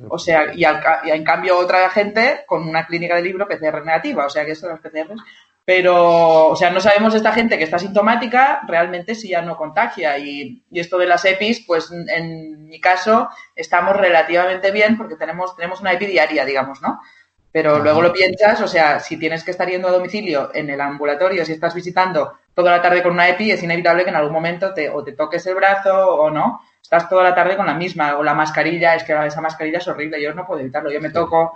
O 0.09 0.19
sea, 0.19 0.52
y, 0.55 0.64
en 0.64 1.25
cambio 1.25 1.59
otra 1.59 1.88
gente 1.90 2.45
con 2.47 2.69
una 2.69 2.87
clínica 2.87 3.17
de 3.17 3.23
libro 3.23 3.49
PCR 3.49 3.85
negativa, 3.85 4.26
o 4.26 4.31
sea 4.31 4.45
que 4.45 4.52
esto 4.52 4.67
de 4.67 4.75
los 4.75 4.81
PCRs 4.81 5.23
pero, 5.69 6.49
o 6.49 6.57
sea, 6.57 6.71
no 6.71 6.81
sabemos 6.81 7.14
esta 7.14 7.35
gente 7.35 7.59
que 7.59 7.64
está 7.64 7.78
sintomática 7.78 8.62
realmente 8.67 9.14
si 9.14 9.28
ya 9.28 9.43
no 9.43 9.59
contagia. 9.59 10.17
Y, 10.17 10.64
esto 10.73 10.97
de 10.97 11.05
las 11.05 11.26
EPIs, 11.26 11.64
pues 11.67 11.90
en 11.93 12.69
mi 12.69 12.81
caso 12.81 13.28
estamos 13.55 13.95
relativamente 13.95 14.71
bien 14.71 14.97
porque 14.97 15.17
tenemos, 15.17 15.55
tenemos 15.57 15.83
una 15.83 15.93
EPI 15.93 16.07
diaria, 16.07 16.47
digamos, 16.47 16.81
¿no? 16.81 17.02
Pero 17.50 17.78
luego 17.78 18.02
lo 18.02 18.12
piensas, 18.12 18.61
o 18.61 18.69
sea, 18.69 19.00
si 19.00 19.19
tienes 19.19 19.43
que 19.43 19.50
estar 19.50 19.69
yendo 19.69 19.88
a 19.88 19.93
domicilio 19.93 20.50
en 20.55 20.69
el 20.69 20.81
ambulatorio, 20.81 21.45
si 21.45 21.52
estás 21.52 21.75
visitando 21.75 22.35
toda 22.55 22.73
la 22.73 22.83
tarde 22.83 23.02
con 23.02 23.12
una 23.12 23.28
EPI, 23.28 23.52
es 23.52 23.62
inevitable 23.62 24.05
que 24.05 24.11
en 24.11 24.17
algún 24.17 24.33
momento 24.33 24.75
te, 24.75 24.90
o 24.90 25.02
te 25.02 25.12
toques 25.12 25.47
el 25.47 25.55
brazo 25.55 26.14
o 26.14 26.31
no. 26.31 26.61
Estás 26.83 27.09
toda 27.09 27.23
la 27.23 27.35
tarde 27.35 27.57
con 27.57 27.67
la 27.67 27.75
misma, 27.75 28.17
o 28.17 28.23
la 28.23 28.35
mascarilla, 28.35 28.95
es 28.95 29.05
que 29.05 29.12
esa 29.26 29.40
mascarilla 29.40 29.78
es 29.78 29.88
horrible, 29.88 30.23
yo 30.23 30.35
no 30.35 30.47
puedo 30.47 30.61
evitarlo, 30.61 30.90
yo 30.90 31.00
me 31.00 31.11
toco, 31.11 31.55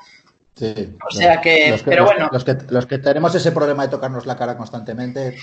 Sí, 0.55 0.97
o 1.03 1.11
sea 1.11 1.41
que, 1.41 1.81
pero 1.85 2.05
bueno. 2.05 2.29
Los 2.31 2.45
que, 2.45 2.57
los 2.69 2.85
que 2.85 2.99
tenemos 2.99 3.35
ese 3.35 3.53
problema 3.53 3.85
de 3.85 3.89
tocarnos 3.89 4.27
la 4.27 4.37
cara 4.37 4.57
constantemente, 4.57 5.39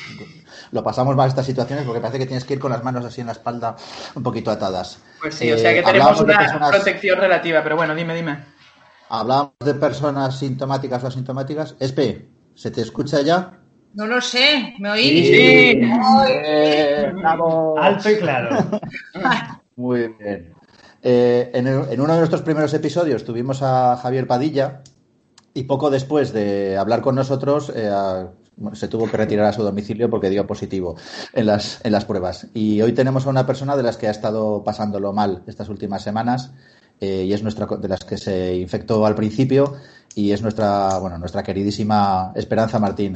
lo 0.72 0.84
pasamos 0.84 1.15
mal 1.15 1.27
estas 1.27 1.48
situaciones 1.48 1.84
porque 1.86 2.00
parece 2.00 2.20
que 2.20 2.27
tienes 2.27 2.46
que 2.46 2.53
ir 2.53 2.60
con 2.60 2.72
las 2.72 2.84
manos 2.84 3.03
así 3.03 3.22
en 3.22 3.27
la 3.27 3.34
espalda 3.34 3.75
un 4.13 4.22
poquito 4.22 4.51
atadas. 4.51 5.00
Pues 5.20 5.34
sí, 5.34 5.51
o 5.51 5.58
sea 5.58 5.74
que 5.74 5.79
eh, 5.79 5.84
tenemos 5.84 6.22
una 6.22 6.70
protección 6.70 7.20
relativa, 7.20 7.63
pero 7.63 7.75
bueno, 7.75 7.96
dime, 7.96 8.13
dime. 8.13 8.59
Hablamos 9.10 9.54
de 9.66 9.74
personas 9.74 10.38
sintomáticas 10.38 11.04
o 11.04 11.08
asintomáticas. 11.08 11.75
Espe, 11.80 12.30
¿se 12.54 12.70
te 12.70 12.82
escucha 12.82 13.22
ya? 13.22 13.60
No 13.96 14.06
lo 14.06 14.22
sé, 14.22 14.75
¿me 14.78 14.92
oís? 14.92 15.28
Sí. 15.28 15.82
Eh, 16.30 17.12
Alto 17.82 18.10
y 18.12 18.18
claro. 18.18 18.56
Muy 19.75 20.13
bien. 20.20 20.54
Eh, 21.01 21.50
en, 21.54 21.68
uno 22.00 22.13
de 22.13 22.20
nuestros 22.20 22.44
primeros 22.44 22.72
episodios 22.75 23.24
tuvimos 23.24 23.63
a 23.63 23.98
Javier 23.98 24.28
Padilla 24.28 24.82
y 25.56 25.63
poco 25.63 25.89
después 25.89 26.32
de 26.32 26.78
hablar 26.78 27.01
con 27.01 27.16
nosotros 27.16 27.72
eh, 27.75 27.89
se 28.74 28.88
tuvo 28.89 29.10
que 29.10 29.18
retirar 29.18 29.48
a 29.48 29.54
su 29.54 29.63
domicilio 29.63 30.10
porque 30.10 30.30
dio 30.30 30.46
positivo 30.46 30.98
en 31.34 31.48
las, 31.48 31.84
en 31.84 31.94
las 31.94 32.06
pruebas. 32.06 32.48
Y 32.54 32.80
hoy 32.82 32.92
tenemos 32.92 33.25
a 33.25 33.30
una 33.30 33.48
persona 33.48 33.75
de 33.75 33.82
las 33.82 33.98
que 33.98 34.08
ha 34.08 34.12
estado 34.12 34.63
pasándolo 34.63 35.13
mal 35.13 35.42
estas 35.48 35.70
últimas 35.70 36.04
semanas 36.04 36.51
eh, 37.00 37.24
y 37.24 37.34
es 37.34 37.44
nuestra 37.44 37.65
de 37.65 37.88
las 37.88 38.03
que 38.03 38.18
se 38.18 38.56
infectó 38.56 39.06
al 39.06 39.15
principio 39.15 39.75
y 40.15 40.32
es 40.32 40.41
nuestra 40.41 40.98
bueno 41.00 41.18
nuestra 41.18 41.44
queridísima 41.44 42.32
Esperanza 42.36 42.79
Martín, 42.79 43.13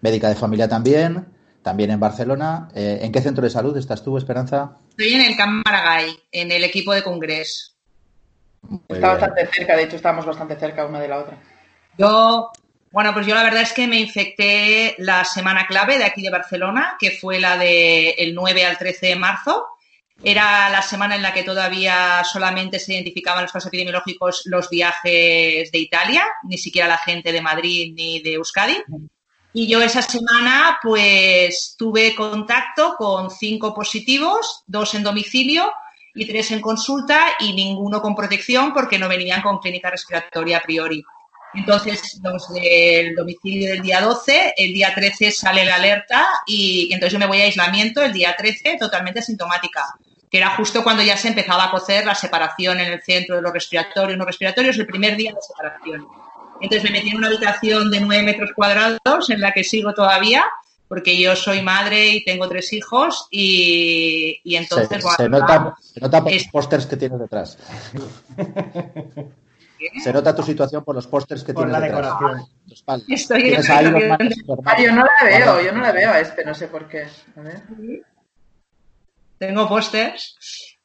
médica 0.00 0.28
de 0.28 0.34
familia 0.34 0.68
también 0.68 1.26
también 1.62 1.90
en 1.90 2.00
Barcelona. 2.00 2.68
Eh, 2.74 3.00
¿En 3.02 3.12
qué 3.12 3.20
centro 3.20 3.44
de 3.44 3.50
salud 3.50 3.76
estás 3.76 4.02
tú, 4.02 4.16
Esperanza? 4.16 4.76
Estoy 4.90 5.14
en 5.14 5.22
el 5.22 5.36
Camp 5.36 5.62
Maragall, 5.64 6.18
en 6.32 6.52
el 6.52 6.64
equipo 6.64 6.92
de 6.92 7.02
Congreso. 7.02 7.72
Está 8.88 9.08
bastante 9.08 9.46
cerca, 9.46 9.76
de 9.76 9.84
hecho 9.84 9.96
estamos 9.96 10.26
bastante 10.26 10.56
cerca 10.56 10.84
una 10.84 11.00
de 11.00 11.08
la 11.08 11.18
otra. 11.18 11.38
Yo, 11.98 12.50
bueno, 12.92 13.12
pues 13.14 13.26
yo 13.26 13.34
la 13.34 13.42
verdad 13.42 13.62
es 13.62 13.72
que 13.72 13.86
me 13.86 13.98
infecté 13.98 14.94
la 14.98 15.24
semana 15.24 15.66
clave 15.66 15.98
de 15.98 16.04
aquí 16.04 16.22
de 16.22 16.30
Barcelona, 16.30 16.96
que 16.98 17.10
fue 17.10 17.40
la 17.40 17.56
del 17.56 18.34
9 18.34 18.66
al 18.66 18.78
13 18.78 19.06
de 19.06 19.16
marzo. 19.16 19.64
Era 20.22 20.68
la 20.68 20.82
semana 20.82 21.16
en 21.16 21.22
la 21.22 21.32
que 21.32 21.44
todavía 21.44 22.22
solamente 22.24 22.78
se 22.78 22.92
identificaban 22.92 23.42
los 23.42 23.52
casos 23.52 23.68
epidemiológicos 23.68 24.42
los 24.44 24.68
viajes 24.68 25.72
de 25.72 25.78
Italia, 25.78 26.26
ni 26.44 26.58
siquiera 26.58 26.88
la 26.88 26.98
gente 26.98 27.32
de 27.32 27.40
Madrid 27.40 27.94
ni 27.94 28.20
de 28.20 28.34
Euskadi. 28.34 28.76
Y 29.52 29.66
yo 29.66 29.80
esa 29.82 30.02
semana 30.02 30.78
pues 30.82 31.74
tuve 31.76 32.14
contacto 32.14 32.94
con 32.96 33.30
cinco 33.30 33.74
positivos, 33.74 34.62
dos 34.66 34.94
en 34.94 35.02
domicilio 35.02 35.72
y 36.14 36.26
tres 36.26 36.50
en 36.50 36.60
consulta 36.60 37.20
y 37.40 37.54
ninguno 37.54 38.02
con 38.02 38.14
protección 38.14 38.72
porque 38.74 38.98
no 38.98 39.08
venían 39.08 39.42
con 39.42 39.58
clínica 39.58 39.90
respiratoria 39.90 40.58
a 40.58 40.62
priori. 40.62 41.02
Entonces, 41.52 42.20
los 42.22 42.48
del 42.52 43.16
domicilio 43.16 43.70
del 43.70 43.82
día 43.82 44.00
12, 44.00 44.54
el 44.56 44.72
día 44.72 44.94
13 44.94 45.32
sale 45.32 45.64
la 45.64 45.76
alerta 45.76 46.28
y, 46.46 46.92
entonces 46.92 47.14
yo 47.14 47.18
me 47.18 47.26
voy 47.26 47.40
a 47.40 47.44
aislamiento 47.44 48.02
el 48.02 48.12
día 48.12 48.36
13 48.36 48.76
totalmente 48.78 49.18
asintomática, 49.18 49.84
que 50.30 50.38
era 50.38 50.56
justo 50.56 50.84
cuando 50.84 51.02
ya 51.02 51.16
se 51.16 51.28
empezaba 51.28 51.64
a 51.64 51.70
cocer 51.70 52.06
la 52.06 52.14
separación 52.14 52.78
en 52.78 52.92
el 52.92 53.02
centro 53.02 53.36
de 53.36 53.42
los 53.42 53.52
respiratorios, 53.52 54.16
no 54.16 54.24
respiratorios, 54.24 54.78
el 54.78 54.86
primer 54.86 55.16
día 55.16 55.32
de 55.32 55.40
separación. 55.42 56.06
Entonces 56.60 56.84
me 56.84 56.96
metí 56.96 57.10
en 57.10 57.16
una 57.16 57.26
habitación 57.26 57.90
de 57.90 58.00
nueve 58.00 58.22
metros 58.22 58.50
cuadrados 58.54 59.30
en 59.30 59.40
la 59.40 59.52
que 59.52 59.64
sigo 59.64 59.92
todavía, 59.92 60.44
porque 60.86 61.18
yo 61.18 61.34
soy 61.34 61.62
madre 61.62 62.08
y 62.08 62.24
tengo 62.24 62.48
tres 62.48 62.72
hijos 62.72 63.26
y, 63.30 64.40
entonces... 64.44 65.04
Se, 65.16 65.28
nota, 65.28 65.74
se 65.80 66.00
nota 66.00 66.22
por 66.22 66.32
los 66.32 66.44
pósters 66.44 66.86
que 66.86 66.96
tienes 66.96 67.18
detrás. 67.18 67.58
Se 70.02 70.12
nota 70.12 70.34
tu 70.34 70.42
situación 70.42 70.84
por 70.84 70.94
los 70.94 71.06
pósters 71.06 71.42
que 71.42 71.54
tienes 71.54 71.80
detrás. 71.80 72.14
Estoy 73.08 73.54
en 73.54 73.62
ah, 73.70 74.82
yo 74.82 74.92
no 74.92 75.04
la 75.04 75.24
veo, 75.24 75.62
yo 75.62 75.72
no 75.72 75.80
la 75.80 75.92
veo 75.92 76.10
a 76.10 76.20
este, 76.20 76.44
no 76.44 76.54
sé 76.54 76.68
por 76.68 76.86
qué. 76.86 77.06
A 77.36 77.40
ver. 77.40 77.62
Tengo 79.40 79.66
pósters. 79.66 80.36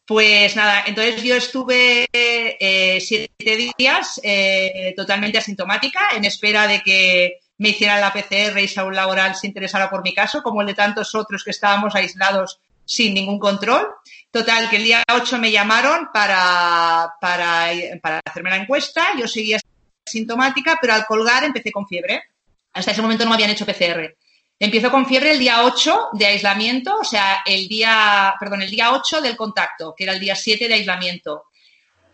Pues 0.05 0.55
nada, 0.55 0.83
entonces 0.87 1.21
yo 1.23 1.35
estuve 1.35 2.07
eh, 2.13 2.99
siete 3.01 3.71
días 3.77 4.21
eh, 4.23 4.93
totalmente 4.95 5.39
asintomática 5.39 6.11
en 6.15 6.23
espera 6.23 6.65
de 6.67 6.81
que 6.81 7.39
me 7.57 7.69
hicieran 7.69 7.99
la 7.99 8.13
PCR 8.13 8.59
y 8.59 8.67
salud 8.67 8.93
laboral 8.93 9.35
se 9.35 9.47
interesara 9.47 9.89
por 9.89 10.03
mi 10.03 10.13
caso, 10.13 10.41
como 10.41 10.61
el 10.61 10.67
de 10.67 10.73
tantos 10.73 11.15
otros 11.15 11.43
que 11.43 11.51
estábamos 11.51 11.95
aislados 11.95 12.59
sin 12.85 13.13
ningún 13.13 13.39
control. 13.39 13.87
Total, 14.31 14.69
que 14.69 14.77
el 14.77 14.83
día 14.83 15.03
8 15.11 15.37
me 15.37 15.51
llamaron 15.51 16.09
para, 16.13 17.13
para, 17.19 17.71
para 18.01 18.21
hacerme 18.23 18.51
la 18.51 18.57
encuesta, 18.57 19.07
yo 19.19 19.27
seguía 19.27 19.59
asintomática, 20.07 20.77
pero 20.79 20.93
al 20.93 21.05
colgar 21.05 21.43
empecé 21.43 21.71
con 21.71 21.87
fiebre. 21.87 22.23
Hasta 22.71 22.91
ese 22.91 23.01
momento 23.01 23.25
no 23.25 23.31
me 23.31 23.35
habían 23.35 23.49
hecho 23.49 23.65
PCR. 23.65 24.15
Empiezo 24.57 24.89
con 24.89 25.05
fiebre 25.05 25.31
el 25.31 25.39
día 25.39 25.65
8 25.65 26.09
de 26.13 26.27
aislamiento, 26.27 26.97
o 26.99 27.03
sea, 27.03 27.43
el 27.45 27.67
día, 27.67 28.35
perdón, 28.39 28.61
el 28.61 28.71
día 28.71 28.93
8 28.93 29.21
del 29.21 29.35
contacto, 29.35 29.93
que 29.95 30.05
era 30.05 30.13
el 30.13 30.19
día 30.19 30.35
7 30.35 30.67
de 30.67 30.73
aislamiento. 30.75 31.45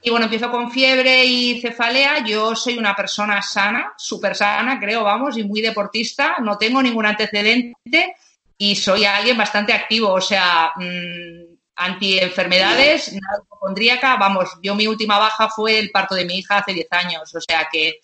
Y 0.01 0.09
bueno, 0.09 0.25
empiezo 0.25 0.49
con 0.49 0.71
fiebre 0.71 1.23
y 1.23 1.61
cefalea. 1.61 2.25
Yo 2.25 2.55
soy 2.55 2.79
una 2.79 2.95
persona 2.95 3.41
sana, 3.43 3.93
súper 3.95 4.35
sana, 4.35 4.79
creo, 4.79 5.03
vamos, 5.03 5.37
y 5.37 5.43
muy 5.43 5.61
deportista. 5.61 6.37
No 6.39 6.57
tengo 6.57 6.81
ningún 6.81 7.05
antecedente 7.05 8.15
y 8.57 8.75
soy 8.75 9.05
alguien 9.05 9.37
bastante 9.37 9.73
activo, 9.73 10.09
o 10.09 10.21
sea, 10.21 10.71
mmm, 10.75 11.55
anti-enfermedades, 11.75 13.13
hipocondríaca. 13.13 14.15
Vamos, 14.15 14.49
yo 14.63 14.73
mi 14.73 14.87
última 14.87 15.19
baja 15.19 15.49
fue 15.49 15.77
el 15.77 15.91
parto 15.91 16.15
de 16.15 16.25
mi 16.25 16.39
hija 16.39 16.57
hace 16.57 16.73
10 16.73 16.87
años, 16.91 17.35
o 17.35 17.41
sea 17.41 17.67
que 17.71 17.99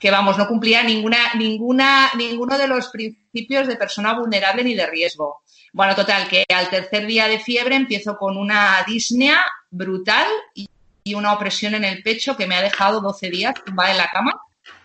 que 0.00 0.10
vamos, 0.10 0.38
no 0.38 0.48
cumplía 0.48 0.82
ninguna, 0.82 1.34
ninguna, 1.34 2.10
ninguno 2.16 2.56
de 2.56 2.66
los 2.66 2.88
principios 2.88 3.68
de 3.68 3.76
persona 3.76 4.14
vulnerable 4.14 4.64
ni 4.64 4.74
de 4.74 4.86
riesgo. 4.86 5.42
Bueno, 5.74 5.94
total, 5.94 6.26
que 6.26 6.44
al 6.48 6.70
tercer 6.70 7.06
día 7.06 7.28
de 7.28 7.38
fiebre 7.38 7.76
empiezo 7.76 8.16
con 8.16 8.38
una 8.38 8.82
disnea 8.86 9.44
brutal 9.70 10.26
y, 10.54 10.66
una 11.12 11.32
opresión 11.32 11.74
en 11.74 11.82
el 11.82 12.04
pecho 12.04 12.36
que 12.36 12.46
me 12.46 12.54
ha 12.54 12.62
dejado 12.62 13.00
12 13.00 13.30
días 13.30 13.54
tumbada 13.64 13.90
en 13.90 13.96
la 13.96 14.10
cama. 14.10 14.40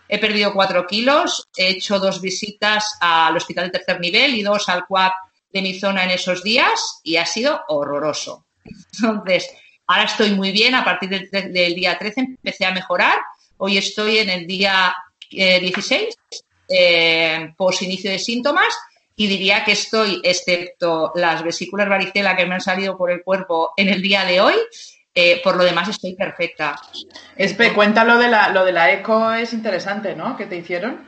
he 0.08 0.18
perdido 0.18 0.54
cuatro 0.54 0.88
kilos, 0.88 1.48
he 1.56 1.68
hecho 1.68 2.00
dos 2.00 2.20
visitas 2.20 2.98
al 3.00 3.38
hospital 3.38 3.66
de 3.66 3.78
tercer 3.78 4.00
nivel 4.00 4.34
y 4.34 4.42
dos 4.42 4.68
al 4.68 4.88
CUAP 4.88 5.14
de 5.54 5.62
mi 5.62 5.80
zona 5.80 6.04
en 6.04 6.12
esos 6.12 6.44
días 6.44 7.00
y 7.04 7.18
ha 7.18 7.28
sido 7.28 7.62
horroroso. 7.68 8.46
Entonces, 8.94 9.50
ahora 9.86 10.06
estoy 10.06 10.32
muy 10.32 10.52
bien, 10.52 10.74
a 10.74 10.84
partir 10.84 11.30
del, 11.30 11.76
día 11.76 11.98
13 11.98 12.22
empecé 12.22 12.66
a 12.66 12.72
mejorar, 12.72 13.20
hoy 13.58 13.78
estoy 13.78 14.18
en 14.18 14.30
el 14.30 14.48
día 14.48 14.96
16, 15.30 16.16
eh, 16.70 17.54
post 17.58 17.82
inicio 17.84 18.12
de 18.12 18.20
síntomas, 18.20 18.74
y 19.16 19.28
diría 19.28 19.64
que 19.64 19.72
estoy, 19.72 20.22
excepto 20.24 21.12
las 21.16 21.44
vesículas 21.44 21.88
varicela 21.88 22.36
que 22.36 22.46
me 22.46 22.56
han 22.56 22.62
salido 22.62 22.98
por 22.98 23.12
el 23.12 23.24
cuerpo 23.24 23.72
en 23.78 23.90
el 23.90 24.02
día 24.02 24.26
de 24.26 24.42
hoy, 24.42 24.56
eh, 25.14 25.40
por 25.42 25.56
lo 25.56 25.64
demás 25.64 25.88
estoy 25.88 26.14
perfecta. 26.14 26.76
Espe, 27.38 27.74
cuéntalo 27.74 28.18
de 28.18 28.28
la, 28.28 28.50
lo 28.50 28.66
de 28.66 28.74
la 28.74 28.92
eco, 28.92 29.32
es 29.32 29.54
interesante, 29.54 30.16
¿no? 30.16 30.36
¿Qué 30.36 30.46
te 30.46 30.58
hicieron? 30.58 31.08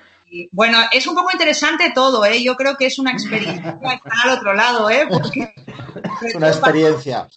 Bueno, 0.52 0.80
es 0.92 1.08
un 1.08 1.16
poco 1.16 1.30
interesante 1.32 1.92
todo, 1.94 2.26
¿eh? 2.26 2.42
Yo 2.42 2.56
creo 2.56 2.78
que 2.78 2.86
es 2.86 3.00
una 3.00 3.12
experiencia 3.12 3.72
estar 3.82 4.14
al 4.24 4.38
otro 4.38 4.54
lado, 4.54 4.90
¿eh? 4.90 5.08
es 6.26 6.36
una 6.36 6.48
experiencia. 6.48 7.28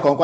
Con 0.00 0.16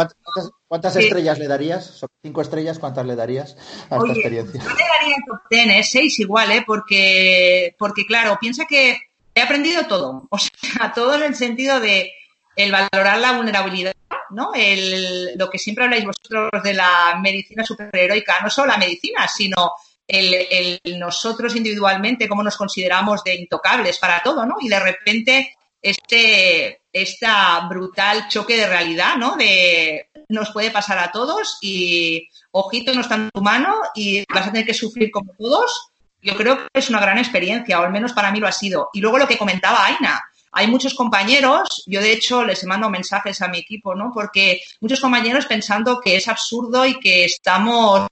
cuántas, 0.68 0.96
estrellas 0.96 1.38
le 1.38 1.46
darías? 1.46 1.84
¿Son 1.84 2.08
cinco 2.22 2.40
estrellas? 2.40 2.78
¿Cuántas 2.78 3.06
le 3.06 3.16
darías 3.16 3.56
a 3.90 3.96
esta 3.96 4.12
experiencia? 4.12 4.62
Yo 4.62 4.68
le 4.68 4.74
daría 4.74 5.16
top 5.26 5.40
ten, 5.50 5.70
¿eh? 5.70 5.84
seis 5.84 6.18
igual, 6.18 6.50
¿eh? 6.52 6.64
Porque, 6.66 7.74
porque, 7.78 8.06
claro, 8.06 8.38
piensa 8.40 8.64
que 8.66 8.98
he 9.34 9.40
aprendido 9.40 9.86
todo. 9.86 10.26
O 10.30 10.38
sea, 10.38 10.92
todo 10.94 11.14
en 11.14 11.22
el 11.22 11.34
sentido 11.34 11.80
de 11.80 12.12
el 12.56 12.72
valorar 12.72 13.18
la 13.18 13.32
vulnerabilidad 13.32 13.92
¿no? 14.30 14.52
El, 14.54 15.36
lo 15.36 15.48
que 15.48 15.58
siempre 15.58 15.84
habláis 15.84 16.04
vosotros 16.04 16.62
de 16.62 16.74
la 16.74 17.18
medicina 17.22 17.64
superheroica, 17.64 18.40
no 18.40 18.50
solo 18.50 18.72
la 18.72 18.78
medicina, 18.78 19.26
sino 19.28 19.72
el, 20.06 20.80
nosotros 20.98 21.54
individualmente, 21.56 22.28
cómo 22.28 22.42
nos 22.42 22.56
consideramos 22.56 23.22
de 23.24 23.34
intocables 23.34 23.98
para 23.98 24.22
todo, 24.22 24.46
¿no? 24.46 24.56
Y 24.60 24.68
de 24.68 24.80
repente 24.80 25.56
este 25.80 26.82
esta 27.02 27.60
brutal 27.68 28.28
choque 28.28 28.56
de 28.56 28.66
realidad, 28.66 29.16
¿no? 29.16 29.36
De 29.36 30.08
nos 30.28 30.50
puede 30.50 30.70
pasar 30.70 30.98
a 30.98 31.10
todos 31.10 31.58
y 31.62 32.28
ojito 32.50 32.92
no 32.92 33.00
está 33.00 33.14
en 33.14 33.30
tu 33.30 33.40
mano 33.40 33.76
y 33.94 34.24
vas 34.32 34.46
a 34.46 34.52
tener 34.52 34.66
que 34.66 34.74
sufrir 34.74 35.10
como 35.10 35.32
todos. 35.34 35.90
Yo 36.20 36.36
creo 36.36 36.58
que 36.58 36.66
es 36.74 36.90
una 36.90 37.00
gran 37.00 37.18
experiencia, 37.18 37.80
o 37.80 37.84
al 37.84 37.92
menos 37.92 38.12
para 38.12 38.30
mí 38.30 38.40
lo 38.40 38.48
ha 38.48 38.52
sido. 38.52 38.90
Y 38.92 39.00
luego 39.00 39.18
lo 39.18 39.28
que 39.28 39.38
comentaba 39.38 39.86
Aina, 39.86 40.20
hay 40.52 40.66
muchos 40.66 40.94
compañeros, 40.94 41.84
yo 41.86 42.00
de 42.00 42.12
hecho 42.12 42.44
les 42.44 42.64
mando 42.64 42.90
mensajes 42.90 43.40
a 43.42 43.48
mi 43.48 43.58
equipo, 43.58 43.94
¿no? 43.94 44.10
Porque 44.12 44.60
muchos 44.80 45.00
compañeros 45.00 45.46
pensando 45.46 46.00
que 46.00 46.16
es 46.16 46.28
absurdo 46.28 46.84
y 46.84 46.98
que 46.98 47.24
estamos 47.24 48.08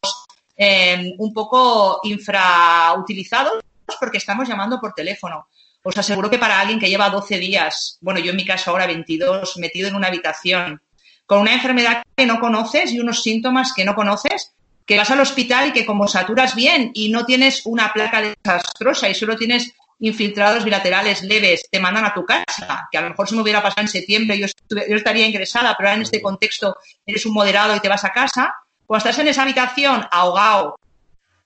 em, 0.56 1.12
un 1.18 1.32
poco 1.32 2.00
infrautilizados 2.04 3.62
porque 4.00 4.18
estamos 4.18 4.48
llamando 4.48 4.80
por 4.80 4.92
teléfono. 4.92 5.48
Os 5.86 5.96
aseguro 5.96 6.28
que 6.28 6.42
para 6.42 6.58
alguien 6.58 6.80
que 6.80 6.88
lleva 6.88 7.10
12 7.10 7.38
días, 7.38 7.98
bueno, 8.00 8.18
yo 8.18 8.32
en 8.32 8.36
mi 8.36 8.44
caso 8.44 8.72
ahora 8.72 8.88
22, 8.88 9.56
metido 9.58 9.86
en 9.86 9.94
una 9.94 10.08
habitación, 10.08 10.82
con 11.26 11.38
una 11.38 11.54
enfermedad 11.54 12.02
que 12.16 12.26
no 12.26 12.40
conoces 12.40 12.90
y 12.90 12.98
unos 12.98 13.22
síntomas 13.22 13.72
que 13.72 13.84
no 13.84 13.94
conoces, 13.94 14.52
que 14.84 14.98
vas 14.98 15.12
al 15.12 15.20
hospital 15.20 15.68
y 15.68 15.72
que 15.72 15.86
como 15.86 16.08
saturas 16.08 16.56
bien 16.56 16.90
y 16.92 17.10
no 17.10 17.24
tienes 17.24 17.64
una 17.66 17.92
placa 17.92 18.20
desastrosa 18.20 19.08
y 19.08 19.14
solo 19.14 19.36
tienes 19.36 19.74
infiltrados 20.00 20.64
bilaterales 20.64 21.22
leves 21.22 21.68
te 21.70 21.78
mandan 21.78 22.04
a 22.04 22.12
tu 22.12 22.24
casa, 22.24 22.88
que 22.90 22.98
a 22.98 23.02
lo 23.02 23.10
mejor 23.10 23.28
si 23.28 23.36
me 23.36 23.42
hubiera 23.42 23.62
pasado 23.62 23.82
en 23.82 23.88
septiembre 23.88 24.36
yo, 24.40 24.46
yo 24.68 24.96
estaría 24.96 25.28
ingresada, 25.28 25.76
pero 25.78 25.88
ahora 25.88 25.98
en 25.98 26.02
este 26.02 26.20
contexto 26.20 26.76
eres 27.06 27.24
un 27.26 27.32
moderado 27.32 27.76
y 27.76 27.80
te 27.80 27.88
vas 27.88 28.04
a 28.04 28.10
casa, 28.10 28.56
cuando 28.86 29.08
estás 29.08 29.20
en 29.20 29.28
esa 29.28 29.42
habitación 29.42 30.04
ahogado, 30.10 30.80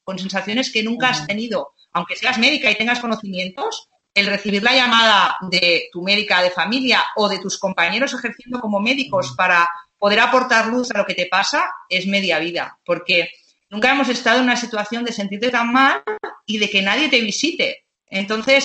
con 0.02 0.18
sensaciones 0.18 0.72
que 0.72 0.82
nunca 0.82 1.10
has 1.10 1.26
tenido, 1.26 1.74
aunque 1.92 2.16
seas 2.16 2.38
médica 2.38 2.70
y 2.70 2.76
tengas 2.76 3.00
conocimientos, 3.00 3.89
el 4.14 4.26
recibir 4.26 4.62
la 4.62 4.74
llamada 4.74 5.36
de 5.42 5.88
tu 5.92 6.02
médica 6.02 6.42
de 6.42 6.50
familia 6.50 7.04
o 7.16 7.28
de 7.28 7.38
tus 7.38 7.58
compañeros 7.58 8.12
ejerciendo 8.12 8.60
como 8.60 8.80
médicos 8.80 9.34
para 9.36 9.68
poder 9.98 10.20
aportar 10.20 10.66
luz 10.66 10.90
a 10.90 10.98
lo 10.98 11.06
que 11.06 11.14
te 11.14 11.26
pasa 11.26 11.70
es 11.88 12.06
media 12.06 12.38
vida, 12.38 12.78
porque 12.84 13.30
nunca 13.68 13.92
hemos 13.92 14.08
estado 14.08 14.38
en 14.38 14.44
una 14.44 14.56
situación 14.56 15.04
de 15.04 15.12
sentirte 15.12 15.50
tan 15.50 15.72
mal 15.72 16.02
y 16.46 16.58
de 16.58 16.68
que 16.68 16.82
nadie 16.82 17.08
te 17.08 17.20
visite. 17.20 17.84
Entonces, 18.08 18.64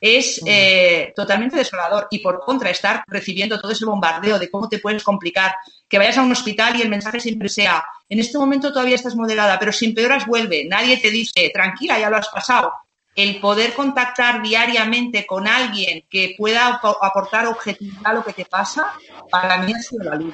es 0.00 0.40
eh, 0.46 1.12
totalmente 1.14 1.56
desolador. 1.56 2.08
Y 2.10 2.20
por 2.20 2.40
contra, 2.40 2.70
estar 2.70 3.04
recibiendo 3.06 3.60
todo 3.60 3.72
ese 3.72 3.84
bombardeo 3.84 4.38
de 4.38 4.50
cómo 4.50 4.68
te 4.68 4.78
puedes 4.78 5.02
complicar, 5.02 5.54
que 5.88 5.98
vayas 5.98 6.18
a 6.18 6.22
un 6.22 6.32
hospital 6.32 6.76
y 6.76 6.82
el 6.82 6.88
mensaje 6.88 7.20
siempre 7.20 7.48
sea, 7.48 7.84
en 8.08 8.18
este 8.18 8.38
momento 8.38 8.72
todavía 8.72 8.94
estás 8.94 9.14
moderada, 9.14 9.58
pero 9.58 9.72
si 9.72 9.86
empeoras, 9.86 10.26
vuelve. 10.26 10.64
Nadie 10.64 10.96
te 10.98 11.10
dice, 11.10 11.50
tranquila, 11.52 11.98
ya 11.98 12.10
lo 12.10 12.16
has 12.16 12.28
pasado. 12.28 12.72
El 13.16 13.40
poder 13.40 13.74
contactar 13.74 14.40
diariamente 14.40 15.26
con 15.26 15.48
alguien 15.48 16.04
que 16.08 16.36
pueda 16.38 16.80
aportar 17.02 17.46
objetividad 17.46 18.06
a 18.06 18.12
lo 18.12 18.24
que 18.24 18.32
te 18.32 18.44
pasa, 18.44 18.92
para 19.30 19.58
mí 19.58 19.72
ha 19.72 19.78
sido 19.78 20.04
la 20.04 20.14
luz. 20.14 20.32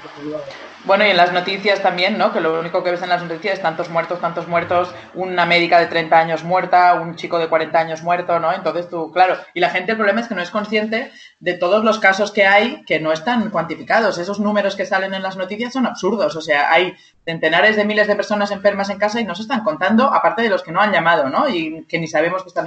Bueno, 0.85 1.05
y 1.05 1.11
en 1.11 1.17
las 1.17 1.33
noticias 1.33 1.83
también, 1.83 2.19
¿no? 2.19 2.33
Que 2.33 2.41
lo 2.41 2.61
único 2.61 2.85
que 2.85 2.91
ves 2.91 3.03
en 3.03 3.09
las 3.09 3.23
noticias 3.23 3.55
es 3.55 3.63
tantos 3.63 3.89
muertos, 3.89 4.21
tantos 4.21 4.47
muertos, 4.47 4.95
una 5.15 5.47
médica 5.47 5.81
de 5.81 5.87
30 5.87 6.19
años 6.19 6.45
muerta, 6.45 6.95
un 6.95 7.17
chico 7.17 7.39
de 7.39 7.49
40 7.49 7.79
años 7.79 8.03
muerto, 8.03 8.39
¿no? 8.39 8.53
Entonces 8.53 8.89
tú, 8.91 9.11
claro, 9.11 9.39
y 9.55 9.61
la 9.61 9.71
gente 9.71 9.93
el 9.93 9.97
problema 9.99 10.21
es 10.21 10.29
que 10.29 10.35
no 10.35 10.43
es 10.43 10.51
consciente 10.51 11.11
de 11.41 11.55
todos 11.55 11.83
los 11.83 11.99
casos 11.99 12.31
que 12.31 12.47
hay 12.47 12.85
que 12.85 13.01
no 13.01 13.11
están 13.11 13.51
cuantificados. 13.51 14.19
Esos 14.19 14.39
números 14.39 14.77
que 14.77 14.87
salen 14.87 15.15
en 15.15 15.23
las 15.23 15.37
noticias 15.37 15.73
son 15.73 15.87
absurdos, 15.87 16.37
o 16.37 16.41
sea, 16.43 16.71
hay 16.71 16.95
centenares 17.25 17.75
de 17.75 17.85
miles 17.85 18.07
de 18.07 18.15
personas 18.15 18.53
enfermas 18.53 18.89
en 18.91 18.99
casa 18.99 19.21
y 19.21 19.25
no 19.25 19.35
se 19.35 19.43
están 19.43 19.65
contando, 19.65 20.05
aparte 20.05 20.43
de 20.43 20.51
los 20.51 20.63
que 20.63 20.71
no 20.71 20.81
han 20.81 20.93
llamado, 20.93 21.29
¿no? 21.29 21.49
Y 21.49 21.85
que 21.89 21.99
ni 21.99 22.07
sabemos 22.07 22.43
que 22.43 22.49
están. 22.49 22.67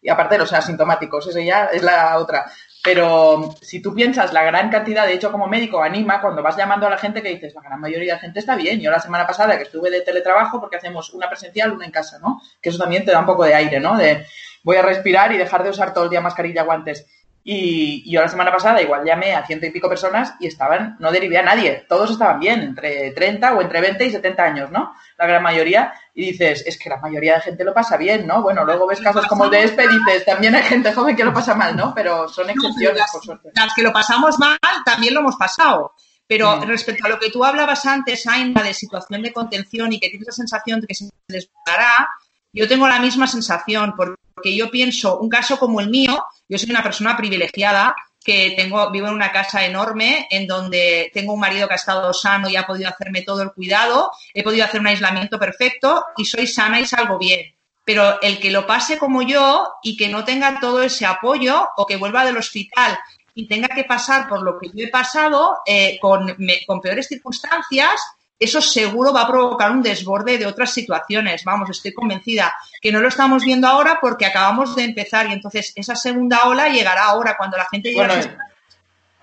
Y 0.00 0.08
aparte 0.08 0.38
los 0.38 0.52
asintomáticos, 0.52 1.26
eso 1.26 1.40
ya 1.40 1.66
es 1.66 1.82
la 1.82 2.18
otra. 2.18 2.46
Pero 2.82 3.54
si 3.62 3.80
tú 3.80 3.94
piensas 3.94 4.34
la 4.34 4.44
gran 4.44 4.68
cantidad, 4.70 5.06
de 5.06 5.14
hecho 5.14 5.32
como 5.32 5.46
médico 5.46 5.82
anima 5.82 6.20
cuando 6.20 6.42
vas 6.42 6.56
llamando 6.56 6.86
a 6.86 6.90
la 6.90 6.98
gente 6.98 7.22
que 7.22 7.30
dices, 7.30 7.54
la 7.54 7.62
gran 7.62 7.80
mayoría 7.80 8.12
de 8.12 8.16
la 8.16 8.20
gente 8.20 8.40
está 8.40 8.56
bien. 8.56 8.80
Yo 8.80 8.90
la 8.90 9.00
semana 9.00 9.26
pasada 9.26 9.56
que 9.56 9.62
estuve 9.62 9.90
de 9.90 10.02
teletrabajo 10.02 10.60
porque 10.60 10.76
hacemos 10.76 11.14
una 11.14 11.28
presencial, 11.28 11.72
una 11.72 11.86
en 11.86 11.90
casa, 11.90 12.18
¿no? 12.18 12.42
Que 12.60 12.68
eso 12.68 12.78
también 12.78 13.04
te 13.06 13.12
da 13.12 13.20
un 13.20 13.26
poco 13.26 13.44
de 13.44 13.54
aire, 13.54 13.80
¿no? 13.80 13.96
De 13.96 14.26
voy 14.62 14.76
a 14.76 14.82
respirar 14.82 15.32
y 15.32 15.38
dejar 15.38 15.62
de 15.62 15.70
usar 15.70 15.94
todo 15.94 16.04
el 16.04 16.10
día 16.10 16.20
mascarilla, 16.20 16.64
guantes. 16.64 17.06
Y, 17.46 18.10
yo 18.10 18.22
la 18.22 18.28
semana 18.28 18.50
pasada 18.50 18.80
igual 18.80 19.04
llamé 19.04 19.34
a 19.34 19.46
ciento 19.46 19.66
y 19.66 19.70
pico 19.70 19.86
personas 19.86 20.34
y 20.40 20.46
estaban, 20.46 20.96
no 20.98 21.12
derivé 21.12 21.36
a 21.36 21.42
nadie, 21.42 21.84
todos 21.86 22.10
estaban 22.10 22.40
bien, 22.40 22.62
entre 22.62 23.10
30 23.10 23.54
o 23.54 23.60
entre 23.60 23.82
20 23.82 24.06
y 24.06 24.10
70 24.12 24.42
años, 24.42 24.70
¿no? 24.70 24.94
La 25.18 25.26
gran 25.26 25.42
mayoría, 25.42 25.92
y 26.14 26.32
dices, 26.32 26.64
es 26.66 26.78
que 26.78 26.88
la 26.88 26.96
mayoría 26.96 27.34
de 27.34 27.42
gente 27.42 27.62
lo 27.62 27.74
pasa 27.74 27.98
bien, 27.98 28.26
¿no? 28.26 28.40
Bueno, 28.40 28.64
luego 28.64 28.86
ves 28.86 29.00
casos 29.02 29.26
como 29.26 29.44
el 29.44 29.50
de 29.50 29.60
y 29.60 29.62
dices, 29.66 30.24
también 30.24 30.54
hay 30.54 30.62
gente 30.62 30.94
joven 30.94 31.14
que 31.14 31.24
lo 31.24 31.34
pasa 31.34 31.54
mal, 31.54 31.76
¿no? 31.76 31.92
Pero 31.94 32.28
son 32.28 32.48
excepciones, 32.48 33.02
por 33.12 33.22
suerte. 33.22 33.50
Las 33.54 33.74
que 33.74 33.82
lo 33.82 33.92
pasamos 33.92 34.38
mal 34.38 34.58
también 34.82 35.12
lo 35.12 35.20
hemos 35.20 35.36
pasado. 35.36 35.92
Pero 36.26 36.56
mm. 36.56 36.62
respecto 36.62 37.06
a 37.06 37.10
lo 37.10 37.18
que 37.18 37.30
tú 37.30 37.44
hablabas 37.44 37.84
antes, 37.84 38.26
Aina, 38.26 38.62
de 38.62 38.72
situación 38.72 39.22
de 39.22 39.32
contención 39.32 39.92
y 39.92 40.00
que 40.00 40.08
tienes 40.08 40.26
la 40.26 40.32
sensación 40.32 40.80
de 40.80 40.86
que 40.86 40.94
se 40.94 41.10
desbará, 41.28 42.08
yo 42.54 42.68
tengo 42.68 42.88
la 42.88 43.00
misma 43.00 43.26
sensación, 43.26 43.94
porque 43.96 44.56
yo 44.56 44.70
pienso, 44.70 45.18
un 45.18 45.28
caso 45.28 45.58
como 45.58 45.80
el 45.80 45.90
mío, 45.90 46.24
yo 46.48 46.56
soy 46.56 46.70
una 46.70 46.82
persona 46.82 47.16
privilegiada 47.16 47.94
que 48.24 48.54
tengo, 48.56 48.90
vivo 48.90 49.08
en 49.08 49.14
una 49.14 49.32
casa 49.32 49.66
enorme 49.66 50.26
en 50.30 50.46
donde 50.46 51.10
tengo 51.12 51.34
un 51.34 51.40
marido 51.40 51.68
que 51.68 51.74
ha 51.74 51.76
estado 51.76 52.12
sano 52.14 52.48
y 52.48 52.56
ha 52.56 52.66
podido 52.66 52.88
hacerme 52.88 53.22
todo 53.22 53.42
el 53.42 53.52
cuidado, 53.52 54.10
he 54.32 54.42
podido 54.42 54.64
hacer 54.64 54.80
un 54.80 54.86
aislamiento 54.86 55.38
perfecto 55.38 56.04
y 56.16 56.24
soy 56.24 56.46
sana 56.46 56.80
y 56.80 56.86
salgo 56.86 57.18
bien. 57.18 57.52
Pero 57.84 58.20
el 58.22 58.40
que 58.40 58.50
lo 58.50 58.66
pase 58.66 58.96
como 58.96 59.20
yo 59.20 59.68
y 59.82 59.96
que 59.98 60.08
no 60.08 60.24
tenga 60.24 60.58
todo 60.58 60.82
ese 60.82 61.04
apoyo 61.04 61.68
o 61.76 61.86
que 61.86 61.96
vuelva 61.96 62.24
del 62.24 62.38
hospital 62.38 62.98
y 63.34 63.46
tenga 63.46 63.68
que 63.68 63.84
pasar 63.84 64.26
por 64.26 64.42
lo 64.42 64.58
que 64.58 64.68
yo 64.68 64.86
he 64.86 64.88
pasado 64.88 65.58
eh, 65.66 65.98
con, 66.00 66.34
con 66.66 66.80
peores 66.80 67.08
circunstancias, 67.08 68.00
eso 68.44 68.60
seguro 68.60 69.12
va 69.12 69.22
a 69.22 69.26
provocar 69.26 69.70
un 69.70 69.82
desborde 69.82 70.38
de 70.38 70.46
otras 70.46 70.70
situaciones. 70.70 71.44
Vamos, 71.44 71.70
estoy 71.70 71.92
convencida 71.92 72.54
que 72.80 72.92
no 72.92 73.00
lo 73.00 73.08
estamos 73.08 73.44
viendo 73.44 73.66
ahora 73.66 73.98
porque 74.00 74.26
acabamos 74.26 74.76
de 74.76 74.84
empezar 74.84 75.26
y 75.28 75.32
entonces 75.32 75.72
esa 75.74 75.96
segunda 75.96 76.44
ola 76.44 76.68
llegará 76.68 77.04
ahora 77.04 77.36
cuando 77.36 77.56
la 77.56 77.66
gente 77.66 77.90
llegue 77.92 78.36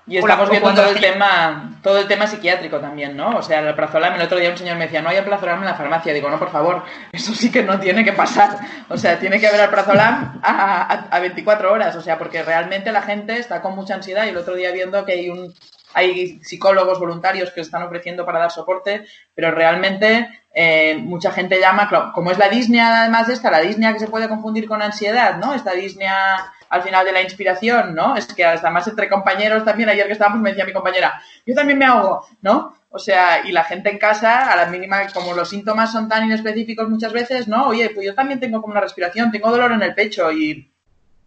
y 0.08 0.18
estamos 0.18 0.50
viendo 0.50 0.74
todo 0.74 0.90
el 0.90 1.00
tema, 1.00 1.80
todo 1.84 1.98
el 2.00 2.08
tema 2.08 2.26
psiquiátrico 2.26 2.80
también, 2.80 3.16
¿no? 3.16 3.38
O 3.38 3.42
sea, 3.42 3.60
el 3.60 3.76
plazolam, 3.76 4.16
el 4.16 4.22
otro 4.24 4.40
día 4.40 4.50
un 4.50 4.58
señor 4.58 4.76
me 4.78 4.86
decía, 4.86 5.02
no 5.02 5.10
hay 5.10 5.22
plazolam 5.22 5.60
en 5.60 5.66
la 5.66 5.76
farmacia. 5.76 6.14
Digo, 6.14 6.30
no, 6.30 6.40
por 6.40 6.52
favor, 6.52 6.84
eso 7.12 7.34
sí 7.34 7.52
que 7.52 7.64
no 7.64 7.80
tiene 7.80 8.04
que 8.04 8.14
pasar. 8.14 8.58
O 8.90 8.98
sea, 8.98 9.20
tiene 9.20 9.40
que 9.40 9.48
haber 9.48 9.70
plazolam 9.70 10.42
a, 10.44 11.08
a 11.10 11.20
24 11.20 11.72
horas. 11.72 11.96
O 11.96 12.02
sea, 12.02 12.18
porque 12.18 12.44
realmente 12.44 12.92
la 12.92 13.04
gente 13.04 13.38
está 13.38 13.62
con 13.62 13.76
mucha 13.76 13.94
ansiedad 13.94 14.26
y 14.26 14.30
el 14.30 14.38
otro 14.38 14.56
día 14.56 14.72
viendo 14.72 15.06
que 15.06 15.14
hay 15.14 15.30
un 15.30 15.54
hay 15.94 16.40
psicólogos 16.44 17.00
voluntarios 17.00 17.52
que 17.52 17.62
están 17.62 17.84
ofreciendo 17.84 18.26
para 18.26 18.40
dar 18.40 18.52
soporte, 18.52 19.06
pero 19.34 19.52
realmente 19.52 20.42
eh, 20.54 20.98
mucha 20.98 21.32
gente 21.32 21.60
llama, 21.60 22.12
como 22.14 22.32
es 22.32 22.38
la 22.38 22.50
disnea 22.50 23.02
además 23.02 23.28
de 23.28 23.34
esta, 23.34 23.52
la 23.52 23.62
disnea 23.62 23.94
que 23.94 24.00
se 24.00 24.08
puede 24.08 24.30
confundir 24.30 24.68
con 24.68 24.82
ansiedad, 24.82 25.38
¿no? 25.38 25.54
Esta 25.54 25.74
disnea 25.74 26.54
al 26.70 26.84
final 26.84 27.06
de 27.06 27.12
la 27.12 27.22
inspiración, 27.22 27.94
¿no? 27.94 28.16
Es 28.16 28.28
que 28.28 28.46
además 28.46 28.88
entre 28.88 29.10
compañeros 29.10 29.66
también, 29.66 29.90
ayer 29.90 30.08
que 30.08 30.14
estábamos 30.14 30.42
me 30.42 30.50
decía 30.50 30.66
mi 30.66 30.74
compañera, 30.74 31.22
yo 31.46 31.54
también 31.54 31.78
me 31.78 31.86
ahogo, 31.86 32.26
¿no? 32.42 32.76
O 32.90 33.00
sea, 33.00 33.46
y 33.46 33.52
la 33.52 33.64
gente 33.64 33.90
en 33.90 33.98
casa, 33.98 34.52
a 34.52 34.56
la 34.56 34.66
mínima, 34.68 35.08
como 35.14 35.34
los 35.34 35.50
síntomas 35.50 35.92
son 35.92 36.10
tan 36.10 36.26
inespecíficos 36.26 36.90
muchas 36.90 37.14
veces, 37.14 37.48
¿no? 37.48 37.68
Oye, 37.68 37.90
pues 37.90 38.06
yo 38.06 38.16
también 38.16 38.40
tengo 38.40 38.62
como 38.62 38.72
una 38.72 38.82
respiración, 38.82 39.32
tengo 39.32 39.52
dolor 39.52 39.72
en 39.72 39.82
el 39.82 39.94
pecho 39.94 40.32
y, 40.32 40.71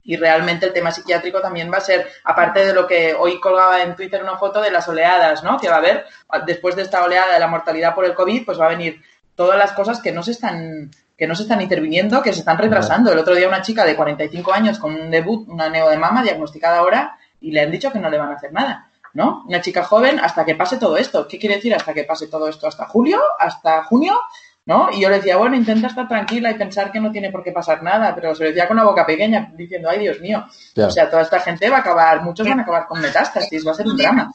y 0.04 0.16
realmente 0.16 0.66
el 0.66 0.72
tema 0.72 0.92
psiquiátrico 0.92 1.40
también 1.40 1.72
va 1.72 1.78
a 1.78 1.80
ser, 1.80 2.06
aparte 2.24 2.66
de 2.66 2.74
lo 2.74 2.86
que 2.86 3.14
hoy 3.14 3.40
colgaba 3.40 3.82
en 3.82 3.96
Twitter 3.96 4.22
una 4.22 4.36
foto 4.36 4.60
de 4.60 4.70
las 4.70 4.86
oleadas, 4.86 5.42
¿no? 5.42 5.58
Que 5.58 5.68
va 5.68 5.76
a 5.76 5.78
haber, 5.78 6.04
después 6.46 6.76
de 6.76 6.82
esta 6.82 7.02
oleada 7.02 7.32
de 7.32 7.40
la 7.40 7.48
mortalidad 7.48 7.94
por 7.94 8.04
el 8.04 8.14
COVID, 8.14 8.44
pues 8.44 8.60
va 8.60 8.66
a 8.66 8.76
venir 8.76 9.02
todas 9.34 9.58
las 9.58 9.72
cosas 9.72 10.00
que 10.00 10.12
no 10.12 10.22
se 10.22 10.32
están 10.32 10.90
que 11.16 11.28
no 11.28 11.36
se 11.36 11.44
están 11.44 11.60
interviniendo, 11.60 12.22
que 12.22 12.32
se 12.32 12.40
están 12.40 12.58
retrasando. 12.58 13.12
El 13.12 13.18
otro 13.18 13.36
día 13.36 13.46
una 13.46 13.62
chica 13.62 13.84
de 13.84 13.94
45 13.94 14.52
años 14.52 14.80
con 14.80 14.94
un 14.94 15.10
debut, 15.12 15.48
una 15.48 15.68
neodemama 15.68 16.24
diagnosticada 16.24 16.78
ahora, 16.78 17.16
y 17.40 17.52
le 17.52 17.60
han 17.60 17.70
dicho 17.70 17.92
que 17.92 18.00
no 18.00 18.10
le 18.10 18.18
van 18.18 18.30
a 18.30 18.34
hacer 18.34 18.52
nada. 18.52 18.90
¿no? 19.12 19.44
Una 19.46 19.60
chica 19.60 19.84
joven 19.84 20.18
hasta 20.18 20.44
que 20.44 20.56
pase 20.56 20.76
todo 20.76 20.96
esto. 20.96 21.28
¿Qué 21.28 21.38
quiere 21.38 21.56
decir 21.56 21.72
hasta 21.72 21.94
que 21.94 22.02
pase 22.02 22.26
todo 22.26 22.48
esto? 22.48 22.66
¿Hasta 22.66 22.86
julio? 22.86 23.22
¿Hasta 23.38 23.84
junio? 23.84 24.20
¿No? 24.66 24.88
Y 24.90 25.00
yo 25.00 25.10
le 25.10 25.16
decía, 25.16 25.36
bueno, 25.36 25.56
intenta 25.56 25.88
estar 25.88 26.08
tranquila 26.08 26.50
y 26.50 26.54
pensar 26.54 26.90
que 26.90 26.98
no 26.98 27.12
tiene 27.12 27.30
por 27.30 27.44
qué 27.44 27.52
pasar 27.52 27.82
nada, 27.82 28.14
pero 28.14 28.34
se 28.34 28.44
lo 28.44 28.48
decía 28.48 28.66
con 28.66 28.78
una 28.78 28.86
boca 28.86 29.04
pequeña, 29.04 29.52
diciendo, 29.54 29.90
ay, 29.90 29.98
Dios 29.98 30.20
mío. 30.20 30.46
O 30.76 30.90
sea, 30.90 31.10
toda 31.10 31.22
esta 31.22 31.40
gente 31.40 31.68
va 31.68 31.76
a 31.76 31.80
acabar, 31.80 32.22
muchos 32.22 32.48
van 32.48 32.60
a 32.60 32.62
acabar 32.62 32.86
con 32.86 33.00
metástasis, 33.00 33.66
va 33.66 33.72
a 33.72 33.74
ser 33.74 33.86
un 33.86 33.96
drama. 33.96 34.32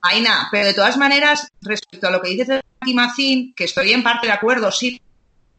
Aina, 0.00 0.48
pero 0.50 0.66
de 0.66 0.74
todas 0.74 0.96
maneras, 0.96 1.48
respecto 1.60 2.08
a 2.08 2.10
lo 2.10 2.20
que 2.20 2.30
dices 2.30 2.48
de 2.48 2.62
Timacín, 2.80 3.54
que 3.54 3.64
estoy 3.64 3.92
en 3.92 4.02
parte 4.02 4.26
de 4.26 4.32
acuerdo, 4.32 4.70
sí, 4.70 5.00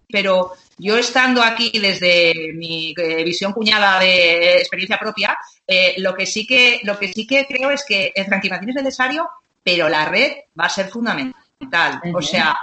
pero 0.10 0.54
yo 0.78 0.98
estando 0.98 1.42
aquí 1.42 1.72
desde 1.80 2.54
mi 2.54 2.94
eh, 2.98 3.24
visión 3.24 3.54
cuñada 3.54 4.00
de 4.00 4.58
experiencia 4.58 4.98
propia, 5.00 5.38
eh, 5.66 5.96
lo 5.98 6.14
que 6.14 6.26
sí 6.26 6.46
que 6.46 6.80
lo 6.84 7.00
que 7.00 7.12
sí 7.12 7.26
que 7.26 7.46
creo 7.48 7.72
es 7.72 7.84
que 7.86 8.12
el 8.14 8.26
tranquilización 8.26 8.70
es 8.70 8.76
necesario, 8.76 9.30
pero 9.64 9.90
la 9.90 10.06
red 10.06 10.34
va 10.60 10.66
a 10.66 10.70
ser 10.70 10.90
fundamental. 10.90 12.02
O 12.14 12.22
sea, 12.22 12.56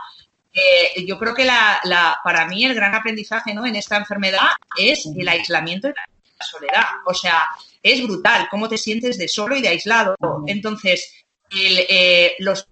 eh, 0.52 1.04
yo 1.06 1.18
creo 1.18 1.34
que 1.34 1.44
la, 1.44 1.80
la, 1.84 2.18
para 2.22 2.46
mí 2.46 2.64
el 2.64 2.74
gran 2.74 2.94
aprendizaje 2.94 3.54
¿no? 3.54 3.66
en 3.66 3.76
esta 3.76 3.96
enfermedad 3.96 4.48
es 4.76 5.06
el 5.06 5.28
aislamiento 5.28 5.88
y 5.88 5.92
la 5.92 6.46
soledad. 6.46 6.84
O 7.06 7.14
sea, 7.14 7.44
es 7.82 8.02
brutal 8.02 8.48
cómo 8.50 8.68
te 8.68 8.78
sientes 8.78 9.18
de 9.18 9.28
solo 9.28 9.56
y 9.56 9.62
de 9.62 9.68
aislado. 9.68 10.16
Entonces, 10.46 11.24
el, 11.50 12.32
los 12.38 12.66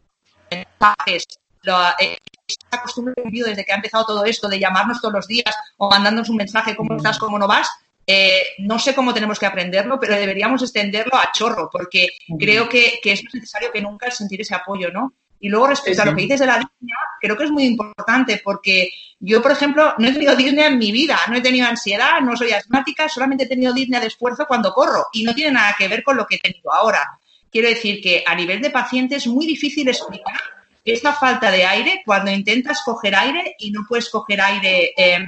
mensajes, 0.51 1.25
esta 1.63 2.83
costumbre 2.83 3.15
que 3.15 3.23
vivido 3.23 3.49
desde 3.49 3.65
que 3.65 3.73
ha 3.73 3.77
empezado 3.77 4.05
todo 4.07 4.25
esto 4.25 4.49
de 4.49 4.59
llamarnos 4.59 5.01
todos 5.01 5.15
los 5.15 5.27
días 5.27 5.55
o 5.77 5.91
mandándonos 5.91 6.29
un 6.29 6.37
mensaje, 6.37 6.77
¿cómo 6.77 6.97
estás, 6.97 7.19
cómo 7.19 7.39
no 7.39 7.47
vas? 7.47 7.69
Eh, 8.07 8.43
no 8.59 8.79
sé 8.79 8.95
cómo 8.95 9.15
tenemos 9.15 9.39
que 9.39 9.47
aprenderlo, 9.47 9.99
pero 10.01 10.17
deberíamos 10.17 10.63
extenderlo 10.63 11.15
a 11.17 11.31
chorro, 11.33 11.69
porque 11.71 12.09
creo 12.39 12.69
que, 12.69 12.99
es 13.05 13.23
necesario 13.33 13.71
que 13.71 13.81
nunca 13.81 14.11
sentir 14.11 14.41
ese 14.41 14.55
apoyo, 14.55 14.91
¿no? 14.91 15.15
Y 15.41 15.49
luego 15.49 15.69
respecto 15.69 16.03
a 16.03 16.05
lo 16.05 16.15
que 16.15 16.23
dices 16.23 16.41
de 16.41 16.47
la 16.47 16.59
disnea, 16.59 16.97
creo 17.21 17.37
que 17.37 17.45
es 17.45 17.51
muy 17.51 17.65
importante 17.65 18.41
porque 18.45 18.91
yo, 19.19 19.41
por 19.43 19.53
ejemplo, 19.53 19.95
no 19.99 20.07
he 20.07 20.13
tenido 20.13 20.37
disnea 20.37 20.67
en 20.69 20.79
mi 20.79 20.93
vida, 20.93 21.19
no 21.29 21.37
he 21.37 21.41
tenido 21.41 21.67
ansiedad, 21.67 22.21
no 22.21 22.37
soy 22.37 22.53
asmática, 22.53 23.09
solamente 23.09 23.45
he 23.45 23.49
tenido 23.49 23.73
disnea 23.73 24.01
de 24.01 24.09
esfuerzo 24.09 24.47
cuando 24.47 24.73
corro 24.73 25.07
y 25.13 25.25
no 25.25 25.35
tiene 25.35 25.53
nada 25.53 25.75
que 25.79 25.89
ver 25.89 26.03
con 26.03 26.17
lo 26.17 26.27
que 26.27 26.37
he 26.37 26.39
tenido 26.39 26.73
ahora. 26.73 27.01
Quiero 27.51 27.69
decir 27.69 28.01
que 28.03 28.23
a 28.27 28.35
nivel 28.35 28.61
de 28.61 28.71
paciente 28.71 29.17
es 29.17 29.27
muy 29.27 29.47
difícil 29.47 29.89
explicar 29.89 30.41
esta 30.85 31.13
falta 31.13 31.51
de 31.51 31.65
aire, 31.65 32.03
cuando 32.05 32.31
intentas 32.31 32.83
coger 32.85 33.15
aire 33.15 33.55
y 33.59 33.71
no 33.71 33.83
puedes 33.89 34.09
coger 34.09 34.41
aire, 34.41 34.93
em, 34.97 35.27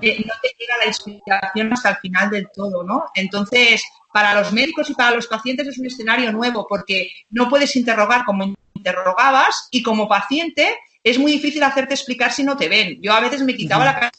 eh, 0.00 0.24
no 0.26 0.34
te 0.42 0.54
llega 0.58 0.76
la 0.80 0.86
inspiración 0.86 1.72
hasta 1.72 1.90
el 1.90 1.96
final 1.96 2.30
del 2.30 2.48
todo, 2.54 2.82
¿no? 2.82 3.04
Entonces, 3.14 3.82
para 4.12 4.34
los 4.34 4.52
médicos 4.52 4.88
y 4.88 4.94
para 4.94 5.14
los 5.14 5.26
pacientes 5.26 5.68
es 5.68 5.78
un 5.78 5.86
escenario 5.86 6.32
nuevo 6.32 6.66
porque 6.68 7.10
no 7.30 7.48
puedes 7.48 7.76
interrogar 7.76 8.24
como 8.24 8.54
interrogabas 8.86 9.68
y 9.70 9.82
como 9.82 10.08
paciente 10.08 10.78
es 11.02 11.18
muy 11.18 11.32
difícil 11.32 11.62
hacerte 11.62 11.94
explicar 11.94 12.32
si 12.32 12.44
no 12.44 12.56
te 12.56 12.68
ven. 12.68 12.98
Yo 13.00 13.12
a 13.12 13.20
veces 13.20 13.42
me 13.42 13.54
quitaba 13.54 13.84
la 13.84 14.10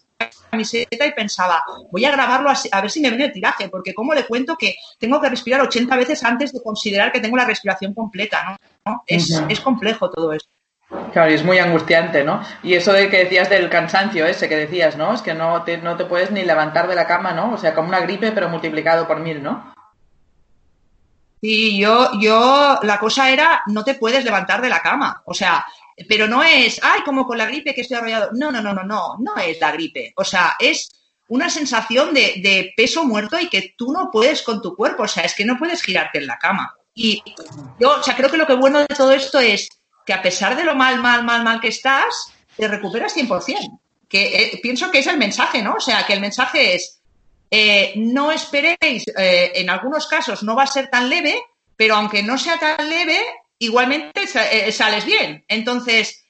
camiseta 0.49 1.05
y 1.05 1.11
pensaba, 1.11 1.63
voy 1.91 2.05
a 2.05 2.11
grabarlo 2.11 2.49
a 2.49 2.81
ver 2.81 2.91
si 2.91 2.99
me 3.01 3.09
viene 3.09 3.25
el 3.25 3.33
tiraje, 3.33 3.69
porque 3.69 3.93
como 3.93 4.13
le 4.13 4.25
cuento 4.25 4.55
que 4.57 4.75
tengo 4.99 5.19
que 5.19 5.29
respirar 5.29 5.61
80 5.61 5.95
veces 5.95 6.23
antes 6.23 6.53
de 6.53 6.61
considerar 6.61 7.11
que 7.11 7.19
tengo 7.19 7.37
la 7.37 7.45
respiración 7.45 7.93
completa, 7.93 8.57
¿no? 8.85 9.03
Es, 9.05 9.41
es 9.49 9.59
complejo 9.59 10.09
todo 10.09 10.33
esto. 10.33 10.49
Claro, 11.11 11.29
y 11.29 11.33
es 11.33 11.43
muy 11.43 11.59
angustiante, 11.59 12.23
¿no? 12.23 12.41
Y 12.63 12.75
eso 12.75 12.93
de 12.93 13.09
que 13.09 13.25
decías 13.25 13.49
del 13.49 13.69
cansancio 13.69 14.25
ese 14.25 14.47
que 14.47 14.55
decías, 14.55 14.95
¿no? 14.95 15.13
Es 15.13 15.21
que 15.21 15.33
no 15.33 15.63
te, 15.63 15.77
no 15.77 15.97
te 15.97 16.05
puedes 16.05 16.31
ni 16.31 16.43
levantar 16.45 16.87
de 16.87 16.95
la 16.95 17.05
cama, 17.05 17.33
¿no? 17.33 17.53
O 17.53 17.57
sea, 17.57 17.73
como 17.73 17.89
una 17.89 17.99
gripe, 17.99 18.31
pero 18.31 18.47
multiplicado 18.47 19.05
por 19.05 19.19
mil, 19.19 19.43
¿no? 19.43 19.73
Sí, 21.41 21.77
yo, 21.77 22.11
yo, 22.19 22.79
la 22.83 22.99
cosa 22.99 23.29
era, 23.29 23.61
no 23.67 23.83
te 23.83 23.95
puedes 23.95 24.23
levantar 24.23 24.61
de 24.61 24.69
la 24.69 24.81
cama. 24.81 25.21
O 25.25 25.33
sea, 25.33 25.65
pero 26.07 26.27
no 26.27 26.43
es, 26.43 26.79
ay, 26.83 27.01
como 27.01 27.25
con 27.25 27.37
la 27.37 27.45
gripe 27.45 27.73
que 27.73 27.81
estoy 27.81 27.97
arrollado. 27.97 28.29
No, 28.33 28.51
no, 28.51 28.61
no, 28.61 28.73
no, 28.73 28.83
no, 28.83 29.15
no 29.19 29.37
es 29.37 29.59
la 29.59 29.71
gripe. 29.71 30.13
O 30.15 30.23
sea, 30.23 30.55
es 30.59 30.89
una 31.27 31.49
sensación 31.49 32.13
de, 32.13 32.35
de 32.37 32.73
peso 32.75 33.03
muerto 33.03 33.39
y 33.39 33.49
que 33.49 33.75
tú 33.77 33.91
no 33.91 34.09
puedes 34.11 34.41
con 34.41 34.61
tu 34.61 34.75
cuerpo. 34.75 35.03
O 35.03 35.07
sea, 35.07 35.23
es 35.23 35.35
que 35.35 35.45
no 35.45 35.57
puedes 35.57 35.81
girarte 35.81 36.17
en 36.19 36.27
la 36.27 36.37
cama. 36.37 36.73
Y 36.93 37.23
yo, 37.79 37.99
o 37.99 38.03
sea, 38.03 38.15
creo 38.15 38.31
que 38.31 38.37
lo 38.37 38.47
que 38.47 38.55
bueno 38.55 38.79
de 38.79 38.87
todo 38.87 39.11
esto 39.11 39.39
es 39.39 39.69
que 40.05 40.13
a 40.13 40.21
pesar 40.21 40.55
de 40.55 40.63
lo 40.63 40.73
mal, 40.73 40.99
mal, 40.99 41.23
mal, 41.23 41.43
mal 41.43 41.59
que 41.59 41.67
estás, 41.67 42.33
te 42.55 42.67
recuperas 42.67 43.15
100%. 43.15 43.79
Que 44.09 44.41
eh, 44.41 44.59
pienso 44.63 44.89
que 44.89 44.99
es 44.99 45.07
el 45.07 45.17
mensaje, 45.17 45.61
¿no? 45.61 45.75
O 45.75 45.79
sea, 45.79 46.05
que 46.05 46.13
el 46.13 46.21
mensaje 46.21 46.75
es, 46.75 46.96
eh, 47.49 47.93
no 47.95 48.31
esperéis, 48.31 49.05
eh, 49.17 49.51
en 49.55 49.69
algunos 49.69 50.07
casos 50.07 50.43
no 50.43 50.55
va 50.55 50.63
a 50.63 50.67
ser 50.67 50.89
tan 50.89 51.09
leve, 51.09 51.35
pero 51.75 51.95
aunque 51.95 52.23
no 52.23 52.37
sea 52.37 52.57
tan 52.57 52.89
leve, 52.89 53.19
igualmente 53.59 54.27
sales 54.71 55.05
bien. 55.05 55.43
Entonces, 55.47 56.23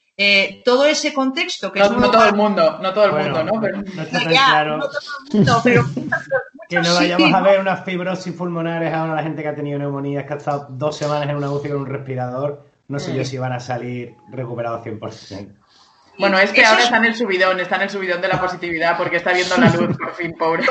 todo 0.66 0.86
ese 0.86 1.14
contexto 1.14 1.72
que 1.72 1.80
no, 1.80 1.86
es 1.86 1.92
no 1.92 2.12
todo 2.12 2.26
el 2.26 2.36
mundo, 2.36 2.80
no 2.82 2.94
todo 2.94 3.06
el 3.06 3.12
mundo, 3.14 3.44
¿no? 3.44 3.62
Pero... 3.62 3.82
No 3.82 4.02
está 4.02 4.20
tan 4.20 4.30
claro. 4.30 4.78
No 4.78 4.86
todo 4.86 5.00
el 5.00 5.38
mundo, 5.38 5.62
pero 5.64 5.86
que 6.70 6.80
no 6.80 6.96
vayamos 6.96 7.34
a 7.34 7.42
ver 7.42 7.60
unas 7.60 7.86
fibrosis 7.86 8.34
pulmonares 8.34 8.94
ahora 8.94 9.16
la 9.16 9.24
gente 9.24 9.42
que 9.42 9.48
ha 9.48 9.56
tenido 9.56 9.80
neumonía, 9.80 10.26
que 10.26 10.34
ha 10.34 10.38
estado 10.38 10.68
dos 10.70 10.98
semanas 10.98 11.30
en 11.30 11.38
una 11.38 11.50
UCI 11.50 11.70
con 11.70 11.82
un 11.82 11.86
respirador 11.86 12.68
no 12.88 13.00
sé 13.00 13.16
yo 13.16 13.26
si 13.26 13.38
van 13.38 13.52
a 13.52 13.60
salir 13.60 14.16
recuperados 14.30 14.86
100%. 14.86 15.54
Bueno, 16.18 16.40
es 16.40 16.52
que 16.52 16.66
ahora 16.66 16.84
está 16.84 16.98
en 16.98 17.06
el 17.06 17.16
subidón, 17.16 17.60
está 17.60 17.76
en 17.76 17.84
el 17.84 17.90
subidón 17.90 18.22
de 18.22 18.28
la 18.28 18.40
positividad 18.42 18.98
porque 18.98 19.18
está 19.18 19.34
viendo 19.34 19.58
la 19.58 19.70
luz, 19.70 19.96
por 19.98 20.16
fin, 20.16 20.34
pobre. 20.34 20.66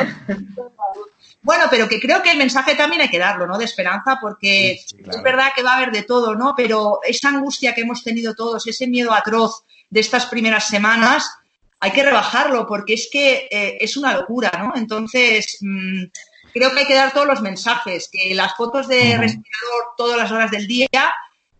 Bueno, 1.43 1.67
pero 1.71 1.89
que 1.89 2.01
creo 2.01 2.23
que 2.23 2.33
el 2.33 2.39
mensaje 2.39 2.75
también 2.75 3.03
hay 3.03 3.09
que 3.09 3.21
darlo, 3.21 3.47
¿no? 3.47 3.57
De 3.57 3.65
esperanza, 3.65 4.19
porque 4.21 4.73
es 4.73 5.23
verdad 5.23 5.53
que 5.55 5.63
va 5.63 5.75
a 5.75 5.77
haber 5.77 5.93
de 5.93 6.03
todo, 6.03 6.35
¿no? 6.35 6.55
Pero 6.57 6.99
esa 7.05 7.29
angustia 7.29 7.73
que 7.73 7.83
hemos 7.83 8.03
tenido 8.03 8.35
todos, 8.35 8.67
ese 8.67 8.89
miedo 8.89 9.13
atroz 9.13 9.63
de 9.89 10.01
estas 10.01 10.27
primeras 10.27 10.67
semanas, 10.67 11.31
hay 11.79 11.93
que 11.93 12.03
rebajarlo 12.03 12.67
porque 12.67 12.95
es 12.95 13.09
que 13.13 13.47
eh, 13.49 13.79
es 13.81 13.97
una 13.97 14.13
locura, 14.15 14.51
¿no? 14.59 14.73
Entonces, 14.75 15.59
mm, 15.61 16.05
creo 16.53 16.73
que 16.73 16.81
hay 16.81 16.87
que 16.87 16.95
dar 16.95 17.13
todos 17.13 17.29
los 17.29 17.41
mensajes, 17.43 18.09
que 18.11 18.35
las 18.35 18.57
fotos 18.57 18.89
de 18.89 19.17
respirador 19.17 19.85
todas 19.97 20.19
las 20.19 20.33
horas 20.33 20.51
del 20.51 20.67
día 20.67 20.89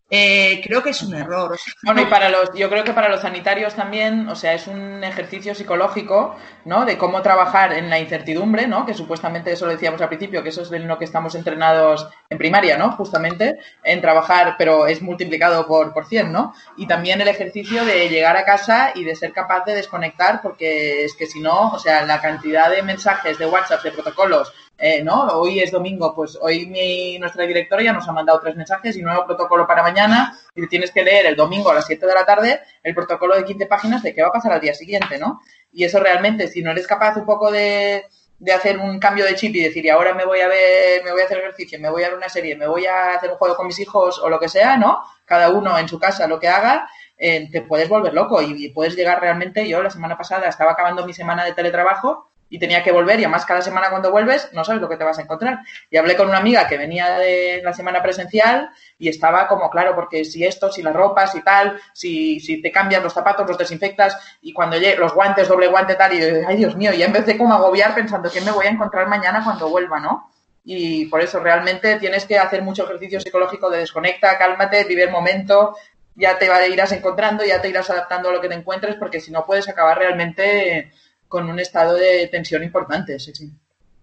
eh, 0.09 0.61
creo 0.65 0.83
que 0.83 0.91
es 0.91 1.03
un 1.03 1.15
error. 1.15 1.59
Bueno, 1.83 2.01
y 2.01 2.07
para 2.07 2.29
los, 2.29 2.53
yo 2.55 2.71
creo 2.71 2.85
que 2.85 2.93
para 2.93 3.09
los 3.09 3.23
sanitarios 3.23 3.75
también, 3.75 4.29
o 4.29 4.37
sea, 4.37 4.55
es 4.55 4.69
un 4.69 5.03
ejercicio 5.03 5.53
psicológico, 5.53 6.37
¿no? 6.65 6.85
De 6.85 6.97
cómo 6.97 7.23
trabajar 7.23 7.73
en 7.73 7.91
la 7.91 7.99
incertidumbre, 7.99 8.69
¿no? 8.69 8.87
Que 8.87 8.95
supuestamente 8.95 9.51
eso 9.51 9.67
lo 9.67 9.73
decíamos 9.73 10.01
al 10.01 10.09
principio, 10.09 10.45
que 10.45 10.51
eso 10.51 10.63
es 10.63 10.71
de 10.71 10.79
lo 10.79 10.97
que 10.97 11.05
estamos 11.05 11.35
entrenados 11.35 12.09
en 12.31 12.39
primaria, 12.39 12.79
¿no? 12.79 12.93
Justamente 12.93 13.59
en 13.83 14.01
trabajar, 14.01 14.55
pero 14.57 14.87
es 14.87 15.03
multiplicado 15.03 15.67
por, 15.67 15.93
por 15.93 16.07
100, 16.07 16.31
¿no? 16.31 16.55
Y 16.77 16.87
también 16.87 17.21
el 17.21 17.29
ejercicio 17.29 17.85
de 17.85 18.09
llegar 18.09 18.37
a 18.37 18.45
casa 18.45 18.93
y 18.95 19.03
de 19.03 19.17
ser 19.17 19.33
capaz 19.33 19.65
de 19.65 19.75
desconectar, 19.75 20.41
porque 20.41 21.05
es 21.05 21.15
que 21.15 21.27
si 21.27 21.41
no, 21.41 21.73
o 21.73 21.79
sea, 21.81 22.07
la 22.07 22.21
cantidad 22.21 22.71
de 22.71 22.83
mensajes, 22.83 23.39
de 23.39 23.47
WhatsApp, 23.47 23.83
de 23.83 23.91
protocolos, 23.91 24.53
eh, 24.79 25.03
¿no? 25.03 25.23
Hoy 25.39 25.61
es 25.61 25.71
domingo, 25.71 26.15
pues 26.15 26.39
hoy 26.41 26.67
mi, 26.67 27.19
nuestra 27.19 27.47
directora 27.47 27.83
ya 27.83 27.95
nos 27.95 28.07
ha 28.09 28.13
mandado 28.13 28.41
tres 28.41 28.57
mensajes 28.57 28.95
y 28.97 29.03
nuevo 29.03 29.25
protocolo 29.25 29.67
para 29.67 29.83
mañana 29.83 30.39
y 30.55 30.67
tienes 30.69 30.91
que 30.91 31.03
leer 31.03 31.25
el 31.27 31.37
domingo 31.37 31.71
a 31.71 31.75
las 31.75 31.87
7 31.87 32.07
de 32.07 32.15
la 32.15 32.27
tarde 32.27 32.61
el 32.83 32.95
protocolo 32.95 33.35
de 33.35 33.45
15 33.45 33.67
páginas 33.67 34.03
de 34.03 34.15
qué 34.15 34.21
va 34.21 34.29
a 34.29 34.33
pasar 34.33 34.53
al 34.53 34.61
día 34.61 34.75
siguiente, 34.75 35.19
¿no? 35.19 35.41
Y 35.73 35.85
eso 35.85 35.99
realmente, 35.99 36.49
si 36.49 36.63
no 36.63 36.73
eres 36.73 36.87
capaz 36.87 37.17
un 37.17 37.25
poco 37.25 37.51
de, 37.51 38.05
de 38.39 38.53
hacer 38.53 38.79
un 38.79 38.99
cambio 38.99 39.25
de 39.25 39.35
chip 39.35 39.55
y 39.57 39.63
decir, 39.63 39.85
y 39.85 39.89
ahora 39.89 40.13
me 40.13 40.27
voy 40.27 40.41
a 40.41 40.49
ver, 40.49 41.03
me 41.05 41.11
voy 41.11 41.23
a 41.23 41.25
hacer 41.25 41.39
ejercicio, 41.39 41.81
me 41.81 41.89
voy 41.89 42.03
a 42.03 42.09
ver 42.09 42.19
una 42.19 42.29
serie, 42.29 42.55
me 42.55 42.67
voy 42.67 42.85
a 42.85 43.15
hacer 43.15 43.31
un 43.31 43.37
juego 43.37 43.57
con 43.57 43.67
mis 43.67 43.79
hijos 43.79 44.19
o 44.19 44.29
lo 44.29 44.39
que 44.39 44.51
sea, 44.51 44.77
¿no? 44.77 45.03
Cada 45.25 45.51
uno 45.51 45.79
en 45.79 45.89
su 45.89 45.99
casa 45.99 46.27
lo 46.27 46.39
que 46.39 46.49
haga, 46.49 46.87
eh, 47.17 47.49
te 47.51 47.63
puedes 47.63 47.89
volver 47.89 48.13
loco 48.13 48.43
y, 48.43 48.67
y, 48.67 48.69
puedes 48.71 48.95
llegar 48.95 49.23
realmente. 49.23 49.67
Yo 49.67 49.83
la 49.83 49.89
semana 49.89 50.19
pasada 50.19 50.49
estaba 50.49 50.73
acabando 50.73 51.07
mi 51.07 51.15
semana 51.15 51.47
de 51.47 51.55
teletrabajo 51.55 52.31
y 52.49 52.59
tenía 52.59 52.83
que 52.83 52.93
volver 52.93 53.19
y 53.19 53.25
además 53.25 53.45
cada 53.45 53.61
semana 53.61 53.91
cuando 53.91 54.11
vuelves 54.11 54.49
no 54.53 54.65
sabes 54.65 54.81
lo 54.81 54.89
que 54.89 54.97
te 54.97 55.05
vas 55.05 55.19
a 55.19 55.23
encontrar. 55.23 55.61
Y 55.91 55.97
hablé 55.97 56.17
con 56.17 56.29
una 56.29 56.39
amiga 56.39 56.69
que 56.69 56.79
venía 56.79 57.19
de 57.19 57.61
la 57.65 57.73
semana 57.73 58.03
presencial 58.03 58.71
y 58.99 59.09
estaba 59.09 59.49
como, 59.49 59.69
claro, 59.71 59.95
porque 59.95 60.25
si 60.25 60.45
esto, 60.45 60.71
si 60.71 60.83
las 60.83 60.95
ropas 60.95 61.35
y 61.35 61.43
tal, 61.43 61.81
si, 61.93 62.41
si 62.41 62.63
te 62.63 62.71
cambias 62.71 63.03
los 63.03 63.13
zapatos, 63.13 63.49
los 63.49 63.59
desinfectas 63.59 64.17
y 64.41 64.53
cuando 64.53 64.77
llegue 64.77 64.97
los 64.97 65.13
guantes, 65.13 65.49
doble 65.49 65.69
guante 65.69 65.95
tal, 65.95 66.15
y 66.15 66.23
ay 66.47 66.57
Dios 66.57 66.77
mío, 66.77 66.93
y 66.93 67.05
vez 67.07 67.27
de 67.27 67.39
como 67.39 67.55
agobiar 67.55 67.95
pensando 67.95 68.31
que 68.31 68.41
me 68.41 68.51
voy 68.51 68.67
a 68.67 68.71
encontrar 68.71 69.09
mañana 69.09 69.43
cuando 69.45 69.69
vuelva, 69.69 70.01
¿no? 70.01 70.31
Y 70.65 71.07
por 71.07 71.21
eso 71.21 71.39
realmente 71.39 71.97
tienes 71.97 72.25
que 72.25 72.39
hacer 72.39 72.63
mucho 72.63 72.85
ejercicio 72.85 73.21
psicológico 73.21 73.71
de 73.71 73.79
desconecta, 73.79 74.37
cálmate, 74.37 74.85
vive 74.85 75.05
el 75.05 75.11
momento, 75.11 75.77
ya 76.17 76.39
te 76.39 76.47
irás 76.69 76.93
encontrando, 76.93 77.45
ya 77.45 77.61
te 77.61 77.69
irás 77.69 77.89
adaptando 77.91 78.31
a 78.31 78.33
lo 78.33 78.41
que 78.41 78.49
te 78.49 78.55
encuentres, 78.55 78.97
porque 78.97 79.21
si 79.21 79.31
no 79.31 79.45
puedes 79.45 79.69
acabar 79.69 79.99
realmente 79.99 80.93
con 81.29 81.49
un 81.49 81.59
estado 81.59 81.95
de 81.95 82.29
tensión 82.29 82.63
importante. 82.63 83.19
Sí, 83.19 83.33
sí. 83.35 83.51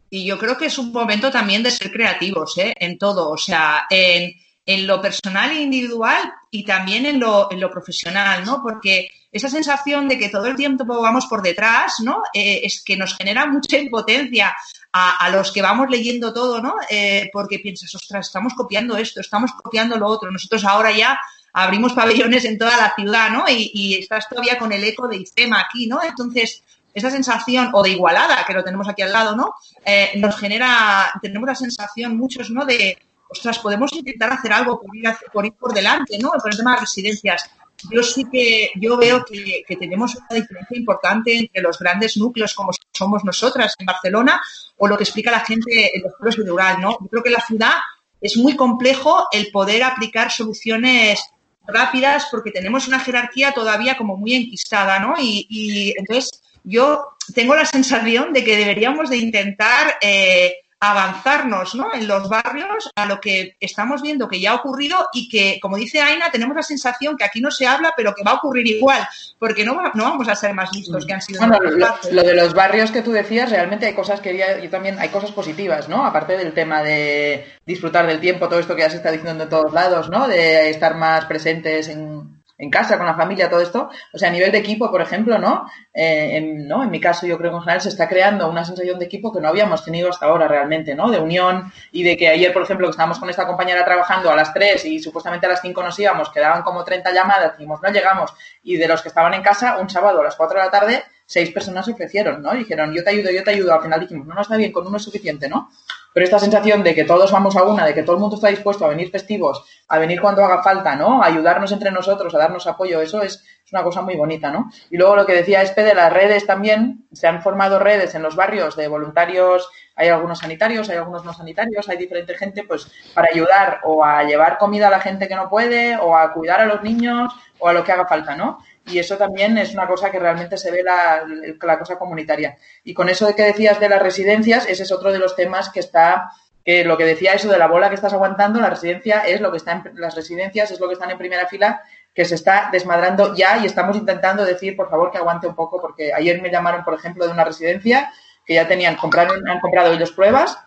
Y 0.09 0.25
yo 0.25 0.38
creo 0.38 0.57
que 0.57 0.67
es 0.67 0.77
un 0.77 0.91
momento 0.91 1.31
también 1.31 1.63
de 1.63 1.71
ser 1.71 1.91
creativos 1.91 2.57
¿eh? 2.57 2.73
en 2.77 2.99
todo, 2.99 3.31
o 3.31 3.38
sea, 3.38 3.86
en, 3.89 4.33
en 4.65 4.88
lo 4.88 5.01
personal 5.01 5.51
e 5.51 5.62
individual 5.62 6.31
y 6.51 6.63
también 6.63 7.05
en 7.05 7.19
lo, 7.19 7.51
en 7.51 7.59
lo, 7.59 7.71
profesional, 7.71 8.45
¿no? 8.45 8.62
Porque 8.62 9.09
esa 9.31 9.49
sensación 9.49 10.07
de 10.07 10.19
que 10.19 10.29
todo 10.29 10.45
el 10.45 10.55
tiempo 10.55 10.86
vamos 10.86 11.25
por 11.25 11.41
detrás, 11.41 11.95
¿no? 12.01 12.21
Eh, 12.33 12.62
es 12.63 12.83
que 12.83 12.95
nos 12.95 13.15
genera 13.17 13.45
mucha 13.51 13.77
impotencia 13.77 14.55
a, 14.91 15.25
a, 15.25 15.29
los 15.31 15.51
que 15.51 15.63
vamos 15.63 15.89
leyendo 15.89 16.31
todo, 16.31 16.62
¿no? 16.62 16.75
Eh, 16.89 17.29
porque 17.33 17.57
piensas, 17.57 17.93
ostras, 17.95 18.27
estamos 18.27 18.53
copiando 18.53 18.95
esto, 18.95 19.19
estamos 19.19 19.51
copiando 19.53 19.97
lo 19.97 20.07
otro. 20.07 20.29
Nosotros 20.29 20.63
ahora 20.63 20.91
ya 20.91 21.19
abrimos 21.53 21.93
pabellones 21.93 22.45
en 22.45 22.57
toda 22.57 22.75
la 22.77 22.93
ciudad, 22.95 23.29
¿no? 23.29 23.45
Y, 23.47 23.95
estás 23.95 24.27
todavía 24.27 24.57
con 24.57 24.71
el 24.73 24.83
eco 24.83 25.07
de 25.07 25.17
ICEMA 25.17 25.62
aquí, 25.62 25.88
¿no? 25.88 26.01
Entonces, 26.03 26.63
esa 26.93 27.10
sensación, 27.10 27.69
o 27.73 27.84
de 27.84 27.89
igualada, 27.89 28.43
que 28.45 28.53
lo 28.53 28.63
tenemos 28.63 28.88
aquí 28.88 29.01
al 29.01 29.12
lado, 29.12 29.36
¿no? 29.36 29.56
Eh, 29.86 30.12
nos 30.17 30.38
genera, 30.38 31.12
tenemos 31.21 31.47
la 31.47 31.56
sensación 31.56 32.17
muchos, 32.17 32.49
¿no? 32.51 32.65
De, 32.65 32.97
ostras, 33.29 33.60
podemos 33.60 33.91
intentar 33.93 34.32
hacer 34.32 34.53
algo 34.53 34.79
por 34.79 34.95
ir, 34.95 35.10
por, 35.32 35.45
ir 35.45 35.53
por 35.53 35.73
delante, 35.73 36.17
¿no? 36.19 36.32
Por 36.32 36.51
el 36.51 36.58
tema 36.58 36.75
de 36.75 36.82
residencias. 36.82 37.49
Yo 37.91 38.03
sí 38.03 38.25
que, 38.32 38.71
yo 38.75 38.95
veo 38.95 39.25
que, 39.25 39.63
que, 39.67 39.75
tenemos 39.75 40.15
una 40.15 40.39
diferencia 40.39 40.77
importante 40.77 41.38
entre 41.38 41.62
los 41.62 41.77
grandes 41.79 42.15
núcleos 42.15 42.53
como 42.53 42.71
somos 42.93 43.25
nosotras 43.25 43.75
en 43.77 43.86
Barcelona 43.86 44.39
o 44.77 44.88
lo 44.88 44.95
que 44.95 45.03
explica 45.03 45.32
la 45.32 45.41
gente 45.41 45.97
en 45.97 46.03
los 46.03 46.13
pueblos 46.13 46.38
rural, 46.47 46.79
¿no? 46.79 46.91
Yo 47.01 47.08
creo 47.08 47.23
que 47.23 47.29
en 47.29 47.36
la 47.36 47.45
ciudad 47.45 47.73
es 48.21 48.38
muy 48.38 48.56
complejo 48.56 49.27
el 49.32 49.51
poder 49.51 49.84
aplicar 49.84 50.32
soluciones 50.32 51.19
rápidas 51.67 52.27
porque 52.32 52.51
tenemos 52.51 52.88
una 52.88 52.99
jerarquía 52.99 53.51
todavía 53.51 53.97
como 53.97 54.15
muy 54.15 54.34
enquistada, 54.34 54.99
¿no? 54.99 55.15
Y, 55.19 55.45
y 55.49 55.93
entonces 55.97 56.41
yo 56.63 57.15
tengo 57.34 57.56
la 57.56 57.65
sensación 57.65 58.34
de 58.34 58.43
que 58.43 58.58
deberíamos 58.58 59.10
de 59.10 59.17
intentar 59.17 59.95
eh, 60.02 60.63
avanzarnos 60.84 61.76
¿no? 61.76 61.93
en 61.93 62.08
los 62.08 62.28
barrios 62.28 62.91
a 62.95 63.06
lo 63.06 63.21
que 63.21 63.56
estamos 63.62 64.02
viendo 64.02 64.28
que 64.28 64.41
ya 64.41 64.52
ha 64.52 64.56
ocurrido 64.56 65.08
y 65.13 65.30
que, 65.30 65.58
como 65.62 65.78
dice 65.78 66.02
Aina, 66.02 66.30
tenemos 66.30 66.58
la 66.58 66.62
sensación 66.62 67.15
que 67.15 67.23
aquí 67.23 67.39
no 67.39 67.52
se 67.52 67.65
habla, 67.65 67.93
pero 67.95 68.13
que 68.13 68.23
va 68.23 68.32
a 68.32 68.36
ocurrir 68.36 68.67
igual, 68.67 69.08
porque 69.39 69.63
no, 69.63 69.82
no 69.93 70.04
vamos 70.04 70.28
a 70.28 70.36
ser 70.36 70.54
más 70.54 70.73
listos 70.76 71.06
que 71.06 71.13
han 71.13 71.21
sido. 71.21 71.39
Bueno, 71.39 71.58
lo, 71.62 71.95
lo, 72.12 72.23
de 72.23 72.36
los 72.36 72.54
barrios 72.54 72.91
que 72.91 73.02
tú 73.02 73.13
decías, 73.13 73.49
realmente 73.49 73.86
hay 73.86 73.93
cosas 73.93 74.19
que 74.19 74.38
yo 74.38 74.69
también, 74.69 74.99
hay 74.99 75.08
cosas 75.08 75.32
positivas, 75.32 75.88
¿no? 75.88 76.06
Aparte 76.06 76.36
del 76.36 76.54
tema 76.54 76.84
de 76.84 77.45
disfrutar 77.65 78.06
del 78.06 78.19
tiempo, 78.19 78.49
todo 78.49 78.60
esto 78.60 78.76
que 78.76 78.82
ya 78.82 78.89
se 78.89 78.97
está 78.97 79.10
diciendo 79.10 79.45
en 79.45 79.49
todos 79.49 79.71
lados, 79.71 80.10
¿no? 80.10 80.28
De 80.28 80.69
estar 80.69 80.95
más 80.95 81.23
presentes 81.26 81.88
en, 81.88 82.42
en 82.58 82.70
casa, 82.70 82.98
con 82.98 83.06
la 83.06 83.16
familia, 83.16 83.50
todo 83.50 83.62
esto. 83.62 83.89
O 84.13 84.18
sea, 84.18 84.30
a 84.30 84.32
nivel 84.32 84.52
de 84.52 84.60
equipo, 84.60 84.89
por 84.92 85.02
ejemplo, 85.02 85.38
¿no? 85.38 85.66
Eh, 85.94 86.38
en, 86.38 86.68
¿no? 86.68 86.84
en 86.84 86.92
mi 86.92 87.00
caso, 87.00 87.26
yo 87.26 87.38
creo 87.38 87.52
que 87.52 87.58
en 87.58 87.63
general 87.63 87.82
se 87.82 87.89
está 87.89 88.08
creando 88.08 88.50
una 88.50 88.63
sensación 88.63 89.00
de 89.00 89.06
equipo 89.06 89.34
que 89.34 89.42
no 89.42 89.48
habíamos 89.48 89.84
tenido 89.84 90.10
hasta 90.10 90.28
ahora 90.28 90.48
realmente, 90.48 90.96
¿no? 90.96 91.10
De 91.10 91.20
unión 91.20 91.72
y 91.92 92.04
de 92.04 92.16
que 92.16 92.30
ayer, 92.30 92.54
por 92.54 92.63
ejemplo, 92.63 92.88
que 92.88 92.92
estábamos 92.92 93.20
con 93.20 93.30
esta 93.30 93.48
compañera 93.48 93.84
trabajando 93.84 94.30
a 94.30 94.36
las 94.36 94.54
3 94.54 94.86
y 94.86 95.00
supuestamente 95.00 95.46
a 95.46 95.50
las 95.50 95.62
5 95.62 95.84
nos 95.84 95.98
íbamos, 96.00 96.30
quedaban 96.30 96.62
como 96.63 96.84
30 96.84 97.12
llamadas, 97.12 97.58
dijimos, 97.58 97.82
no 97.82 97.89
llegamos. 97.89 98.34
Y 98.62 98.78
de 98.78 98.88
los 98.88 99.02
que 99.02 99.10
estaban 99.10 99.34
en 99.34 99.42
casa, 99.42 99.78
un 99.78 99.89
sábado 99.89 100.22
a 100.22 100.24
las 100.24 100.36
4 100.36 100.60
de 100.60 100.66
la 100.66 100.72
tarde, 100.72 101.04
seis 101.26 101.52
personas 101.52 101.88
ofrecieron, 101.88 102.42
¿no? 102.42 102.54
dijeron, 102.54 102.94
yo 102.94 103.04
te 103.04 103.10
ayudo, 103.10 103.32
yo 103.32 103.44
te 103.44 103.52
ayudo. 103.52 103.74
Al 103.74 103.82
final 103.82 104.00
dijimos, 104.00 104.28
no, 104.28 104.36
no 104.36 104.42
está 104.42 104.58
bien, 104.58 104.72
con 104.72 104.86
uno 104.86 104.98
es 104.98 105.04
suficiente, 105.04 105.50
¿no? 105.50 105.70
Pero 106.13 106.23
esta 106.26 106.39
sensación 106.39 106.84
de 106.84 106.93
que 106.93 107.04
todos 107.04 107.32
vamos 107.32 107.56
a 107.56 107.63
una, 107.63 107.86
de 107.86 107.93
que 107.93 108.04
todo 108.04 108.15
el 108.15 108.21
mundo 108.21 108.36
está 108.36 108.49
dispuesto 108.49 108.86
a 108.86 108.89
venir 108.89 109.10
festivos, 109.10 109.65
a 109.88 109.97
venir 109.97 110.21
cuando 110.21 110.43
haga 110.43 110.62
falta, 110.62 110.95
¿no? 110.95 111.23
A 111.23 111.28
ayudarnos 111.28 111.71
entre 111.71 111.91
nosotros, 111.91 112.34
a 112.36 112.38
darnos 112.38 112.67
apoyo, 112.67 113.02
eso 113.02 113.21
es, 113.21 113.43
es 113.65 113.73
una 113.73 113.84
cosa 113.84 114.02
muy 114.02 114.15
bonita, 114.15 114.52
¿no? 114.52 114.69
Y 114.91 114.97
luego 114.97 115.15
lo 115.15 115.26
que 115.26 115.34
decía 115.34 115.62
Espe 115.62 115.84
de 115.84 115.95
las 115.95 116.13
redes 116.13 116.45
también, 116.45 117.06
se 117.12 117.28
han 117.28 117.41
formado 117.41 117.80
redes 117.80 118.13
en 118.15 118.21
los 118.21 118.36
barrios 118.36 118.76
de 118.76 118.88
voluntarios, 118.88 119.69
hay 119.95 120.10
algunos 120.10 120.39
sanitarios, 120.39 120.89
hay 120.89 120.97
algunos 120.97 121.23
no 121.23 121.34
sanitarios, 121.34 121.88
hay 121.89 121.97
diferente 121.97 122.36
gente, 122.36 122.63
pues, 122.63 122.91
para 123.13 123.30
ayudar 123.32 123.82
o 123.84 124.04
a 124.04 124.23
llevar 124.23 124.58
comida 124.58 124.88
a 124.88 124.91
la 124.91 124.99
gente 124.99 125.28
que 125.28 125.36
no 125.36 125.49
puede, 125.49 125.97
o 125.97 126.15
a 126.15 126.34
cuidar 126.34 126.62
a 126.62 126.65
los 126.65 126.82
niños, 126.82 127.34
o 127.60 127.67
a 127.67 127.73
lo 127.73 127.84
que 127.84 127.91
haga 127.91 128.08
falta, 128.08 128.36
¿no? 128.36 128.60
Y 128.86 129.00
eso 129.00 129.17
también 129.17 129.58
es 129.58 129.74
una 129.74 129.88
cosa 129.88 130.12
que 130.12 130.19
realmente 130.19 130.58
se 130.58 130.69
ve 130.69 130.84
la, 130.84 131.80
cosa 131.80 131.98
comunitaria. 131.98 132.58
Y 132.84 132.93
con 132.93 133.08
eso 133.10 133.26
de 133.26 133.36
que 133.36 133.43
decías 133.43 133.80
de 133.80 133.88
las 133.88 134.02
residencias, 134.02 134.67
ese 134.67 134.84
es 134.84 134.91
otro 134.91 135.12
de 135.12 135.19
los 135.19 135.36
temas 135.36 135.69
que 135.69 135.80
está, 135.80 136.32
que 136.65 136.84
lo 136.84 136.98
que 136.98 137.06
decía 137.06 137.34
eso 137.34 137.50
de 137.50 137.58
la 137.58 137.67
bola 137.67 137.89
que 137.89 137.96
estás 137.96 138.13
aguantando, 138.13 138.60
la 138.60 138.69
residencia 138.69 139.22
es 139.22 139.39
lo 139.39 139.52
que 139.52 139.58
está 139.58 139.72
en, 139.72 139.91
las 139.96 140.15
residencias 140.15 140.72
es 140.72 140.80
lo 140.80 140.88
que 140.88 140.93
están 140.93 141.12
en 141.12 141.17
primera 141.17 141.48
fila, 141.48 141.82
que 142.13 142.26
se 142.26 142.36
está 142.36 142.69
desmadrando 142.72 143.34
ya 143.36 143.58
y 143.58 143.65
estamos 143.65 143.96
intentando 143.96 144.43
decir, 144.43 144.76
por 144.76 144.89
favor, 144.89 145.12
que 145.12 145.17
aguante 145.17 145.48
un 145.48 145.56
poco, 145.56 145.80
porque 145.80 146.13
ayer 146.13 146.41
me 146.41 146.52
llamaron, 146.52 146.84
por 146.84 146.93
ejemplo, 146.93 147.26
de 147.26 147.32
una 147.32 147.46
residencia 147.46 148.12
que 148.46 148.56
ya 148.56 148.67
tenían, 148.67 148.96
compraron, 148.98 149.48
han 149.48 149.62
comprado 149.62 149.93
ellos 149.93 150.12
pruebas, 150.12 150.58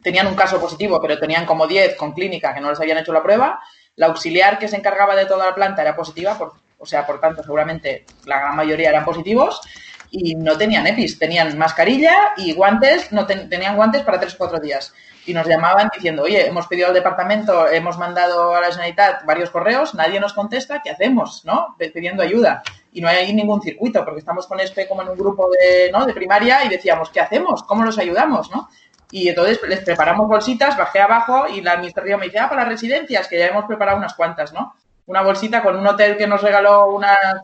tenían 0.00 0.28
un 0.28 0.36
caso 0.36 0.60
positivo, 0.60 1.00
pero 1.02 1.18
tenían 1.18 1.44
como 1.44 1.66
10 1.66 1.96
con 1.96 2.12
clínica 2.12 2.54
que 2.54 2.60
no 2.60 2.70
les 2.70 2.80
habían 2.80 2.98
hecho 2.98 3.12
la 3.12 3.22
prueba, 3.22 3.60
la 3.96 4.06
auxiliar 4.06 4.58
que 4.58 4.68
se 4.68 4.76
encargaba 4.76 5.16
de 5.16 5.26
toda 5.26 5.46
la 5.46 5.54
planta 5.54 5.82
era 5.82 5.94
positiva, 5.94 6.38
por, 6.38 6.61
o 6.82 6.86
sea, 6.86 7.06
por 7.06 7.20
tanto, 7.20 7.42
seguramente 7.42 8.04
la 8.26 8.40
gran 8.40 8.56
mayoría 8.56 8.90
eran 8.90 9.04
positivos 9.04 9.60
y 10.10 10.34
no 10.34 10.58
tenían 10.58 10.86
EPIs, 10.86 11.18
tenían 11.18 11.56
mascarilla 11.56 12.34
y 12.36 12.52
guantes, 12.52 13.12
no 13.12 13.24
ten, 13.24 13.48
tenían 13.48 13.76
guantes 13.76 14.02
para 14.02 14.18
tres 14.20 14.34
o 14.34 14.38
cuatro 14.38 14.58
días. 14.58 14.92
Y 15.24 15.32
nos 15.32 15.46
llamaban 15.46 15.88
diciendo, 15.94 16.24
oye, 16.24 16.46
hemos 16.46 16.66
pedido 16.66 16.88
al 16.88 16.94
departamento, 16.94 17.68
hemos 17.68 17.96
mandado 17.96 18.54
a 18.54 18.60
la 18.60 18.66
Generalitat 18.66 19.24
varios 19.24 19.50
correos, 19.50 19.94
nadie 19.94 20.18
nos 20.18 20.32
contesta, 20.32 20.82
¿qué 20.82 20.90
hacemos? 20.90 21.44
¿No? 21.44 21.76
Pidiendo 21.78 22.24
ayuda. 22.24 22.62
Y 22.92 23.00
no 23.00 23.08
hay 23.08 23.32
ningún 23.32 23.62
circuito, 23.62 24.04
porque 24.04 24.18
estamos 24.18 24.48
con 24.48 24.58
este 24.58 24.88
como 24.88 25.02
en 25.02 25.08
un 25.10 25.16
grupo 25.16 25.48
de, 25.50 25.90
¿no? 25.92 26.04
de 26.04 26.12
primaria 26.12 26.64
y 26.64 26.68
decíamos, 26.68 27.08
¿qué 27.10 27.20
hacemos? 27.20 27.62
¿Cómo 27.62 27.84
los 27.84 27.96
ayudamos? 27.98 28.50
¿no? 28.50 28.68
Y 29.12 29.28
entonces 29.28 29.60
les 29.68 29.80
preparamos 29.80 30.26
bolsitas, 30.26 30.76
bajé 30.76 31.00
abajo 31.00 31.46
y 31.46 31.60
la 31.60 31.72
administración 31.72 32.18
me 32.18 32.26
dice, 32.26 32.40
ah, 32.40 32.48
para 32.48 32.62
las 32.62 32.72
residencias, 32.72 33.28
que 33.28 33.38
ya 33.38 33.46
hemos 33.46 33.66
preparado 33.66 33.98
unas 33.98 34.14
cuantas, 34.14 34.52
¿no? 34.52 34.74
Una 35.06 35.22
bolsita 35.22 35.62
con 35.62 35.76
un 35.76 35.86
hotel 35.86 36.16
que 36.16 36.26
nos 36.26 36.42
regaló 36.42 36.94
unas, 36.94 37.42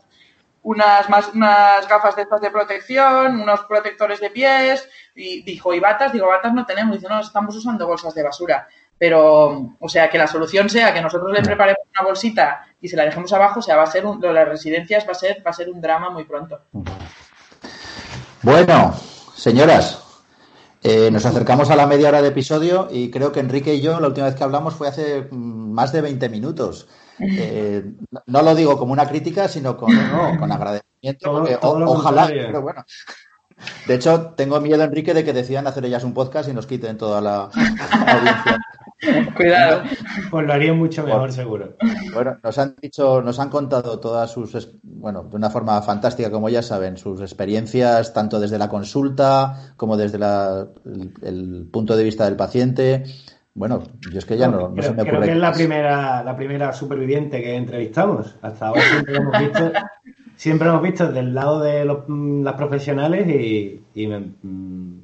unas, 0.63 1.09
más, 1.09 1.31
unas 1.35 1.89
gafas 1.89 2.17
de 2.17 2.23
estas 2.23 2.41
de 2.41 2.51
protección, 2.51 3.41
unos 3.41 3.61
protectores 3.63 4.21
de 4.21 4.31
pies, 4.31 4.89
y 5.15 5.43
dijo, 5.43 5.75
¿y 5.75 5.81
batas? 5.81 6.13
Digo, 6.13 6.29
batas 6.29 6.55
no 6.55 6.67
tenemos. 6.67 6.97
Dice, 6.97 7.09
no, 7.09 7.21
estamos 7.21 7.57
usando 7.57 7.87
bolsas 7.87 8.15
de 8.15 8.23
basura. 8.23 8.69
Pero, 8.99 9.77
o 9.79 9.89
sea, 9.89 10.11
que 10.11 10.19
la 10.19 10.27
solución 10.27 10.69
sea 10.69 10.93
que 10.93 11.01
nosotros 11.01 11.31
le 11.33 11.43
preparemos 11.43 11.83
una 11.95 12.07
bolsita 12.07 12.67
y 12.81 12.89
se 12.89 12.97
la 12.97 13.05
dejemos 13.05 13.33
abajo, 13.33 13.61
o 13.61 13.63
sea, 13.63 13.77
va 13.77 13.85
a 13.85 13.87
ser, 13.87 14.05
un, 14.05 14.21
las 14.21 14.49
residencias 14.49 15.07
va 15.07 15.13
a 15.13 15.15
ser, 15.15 15.43
va 15.47 15.51
a 15.51 15.55
ser 15.55 15.71
un 15.71 15.81
drama 15.81 16.11
muy 16.11 16.25
pronto. 16.25 16.61
Bueno, 18.43 18.95
señoras, 19.37 20.03
eh, 20.83 21.11
nos 21.11 21.27
acercamos 21.27 21.71
a 21.71 21.77
la 21.77 21.87
media 21.87 22.09
hora 22.09 22.23
de 22.23 22.29
episodio 22.29 22.89
y 22.91 23.11
creo 23.11 23.33
que 23.33 23.41
Enrique 23.41 23.75
y 23.75 23.81
yo 23.81 23.99
la 23.99 24.09
última 24.09 24.27
vez 24.27 24.37
que 24.37 24.45
hablamos 24.45 24.75
fue 24.75 24.89
hace 24.89 25.29
más 25.31 25.93
de 25.93 26.01
20 26.01 26.29
minutos. 26.29 26.89
Eh, 27.21 27.85
no 28.27 28.43
lo 28.43 28.55
digo 28.55 28.79
como 28.79 28.93
una 28.93 29.09
crítica, 29.09 29.49
sino 29.49 29.77
con, 29.77 29.91
no, 30.13 30.39
con 30.39 30.51
agradecimiento. 30.53 31.31
Todo, 31.31 31.41
porque, 31.41 31.57
todo 31.57 31.79
o, 31.79 31.93
ojalá, 31.93 32.23
contrario. 32.23 32.47
pero 32.47 32.63
bueno. 32.63 32.85
De 33.87 33.95
hecho, 33.95 34.35
tengo 34.37 34.61
miedo, 34.61 34.85
Enrique, 34.85 35.15
de 35.15 35.25
que 35.25 35.33
decidan 35.33 35.67
hacer 35.67 35.85
ellas 35.85 36.05
un 36.05 36.15
podcast 36.15 36.49
y 36.49 36.53
nos 36.53 36.67
quiten 36.67 36.97
toda 36.97 37.21
la, 37.21 37.51
la 37.55 38.13
audiencia. 38.13 38.59
Cuidado. 39.37 39.83
Pues 40.31 40.47
lo 40.47 40.53
haría 40.53 40.73
mucho 40.75 41.05
mejor, 41.05 41.33
seguro. 41.33 41.77
Bueno, 42.13 42.39
nos 42.43 42.59
han 42.59 42.75
dicho, 42.81 43.23
nos 43.23 43.39
han 43.39 43.49
contado 43.49 44.01
todas 44.01 44.31
sus, 44.31 44.77
bueno, 44.83 45.25
de 45.25 45.37
una 45.37 45.51
forma 45.51 45.81
fantástica, 45.83 46.31
como 46.31 46.49
ya 46.49 46.63
saben, 46.63 46.97
sus 46.97 47.21
experiencias, 47.21 48.13
tanto 48.13 48.41
desde 48.41 48.59
la 48.59 48.69
consulta 48.69 49.73
como 49.77 49.97
desde 49.97 50.19
la, 50.19 50.67
el, 50.85 51.15
el 51.23 51.69
punto 51.73 51.97
de 51.97 52.05
vista 52.05 52.25
del 52.25 52.37
paciente. 52.37 53.05
Bueno, 53.59 53.83
yo 54.11 54.19
es 54.19 54.25
que 54.25 54.37
ya 54.39 54.49
no, 54.49 54.69
no 54.69 54.75
creo, 54.75 54.85
se 54.85 54.91
me 54.95 55.03
creo 55.03 55.15
ocurre. 55.15 55.27
que 55.27 55.33
es 55.33 55.39
la 55.39 55.53
primera, 55.53 56.23
la 56.25 56.37
primera 56.37 56.73
superviviente 56.73 57.43
que 57.43 57.57
entrevistamos. 57.57 58.37
Hasta 58.41 58.69
ahora 58.69 58.83
siempre 58.83 59.17
hemos 59.17 59.39
visto, 59.39 59.73
siempre 60.37 60.69
hemos 60.69 60.83
visto 60.83 61.13
del 61.13 61.35
lado 61.35 61.61
de 61.61 61.85
los, 61.85 62.05
mm, 62.09 62.43
las 62.45 62.55
profesionales 62.55 63.29
y, 63.29 63.83
y 63.95 64.07
me, 64.07 64.21
mm, 64.21 65.01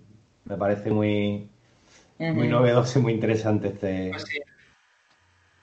me 0.46 0.56
parece 0.56 0.90
muy, 0.90 1.48
muy 2.18 2.48
novedoso 2.48 2.98
y 2.98 3.02
muy 3.02 3.12
interesante 3.12 3.68
este. 3.68 4.10
Pues 4.12 4.24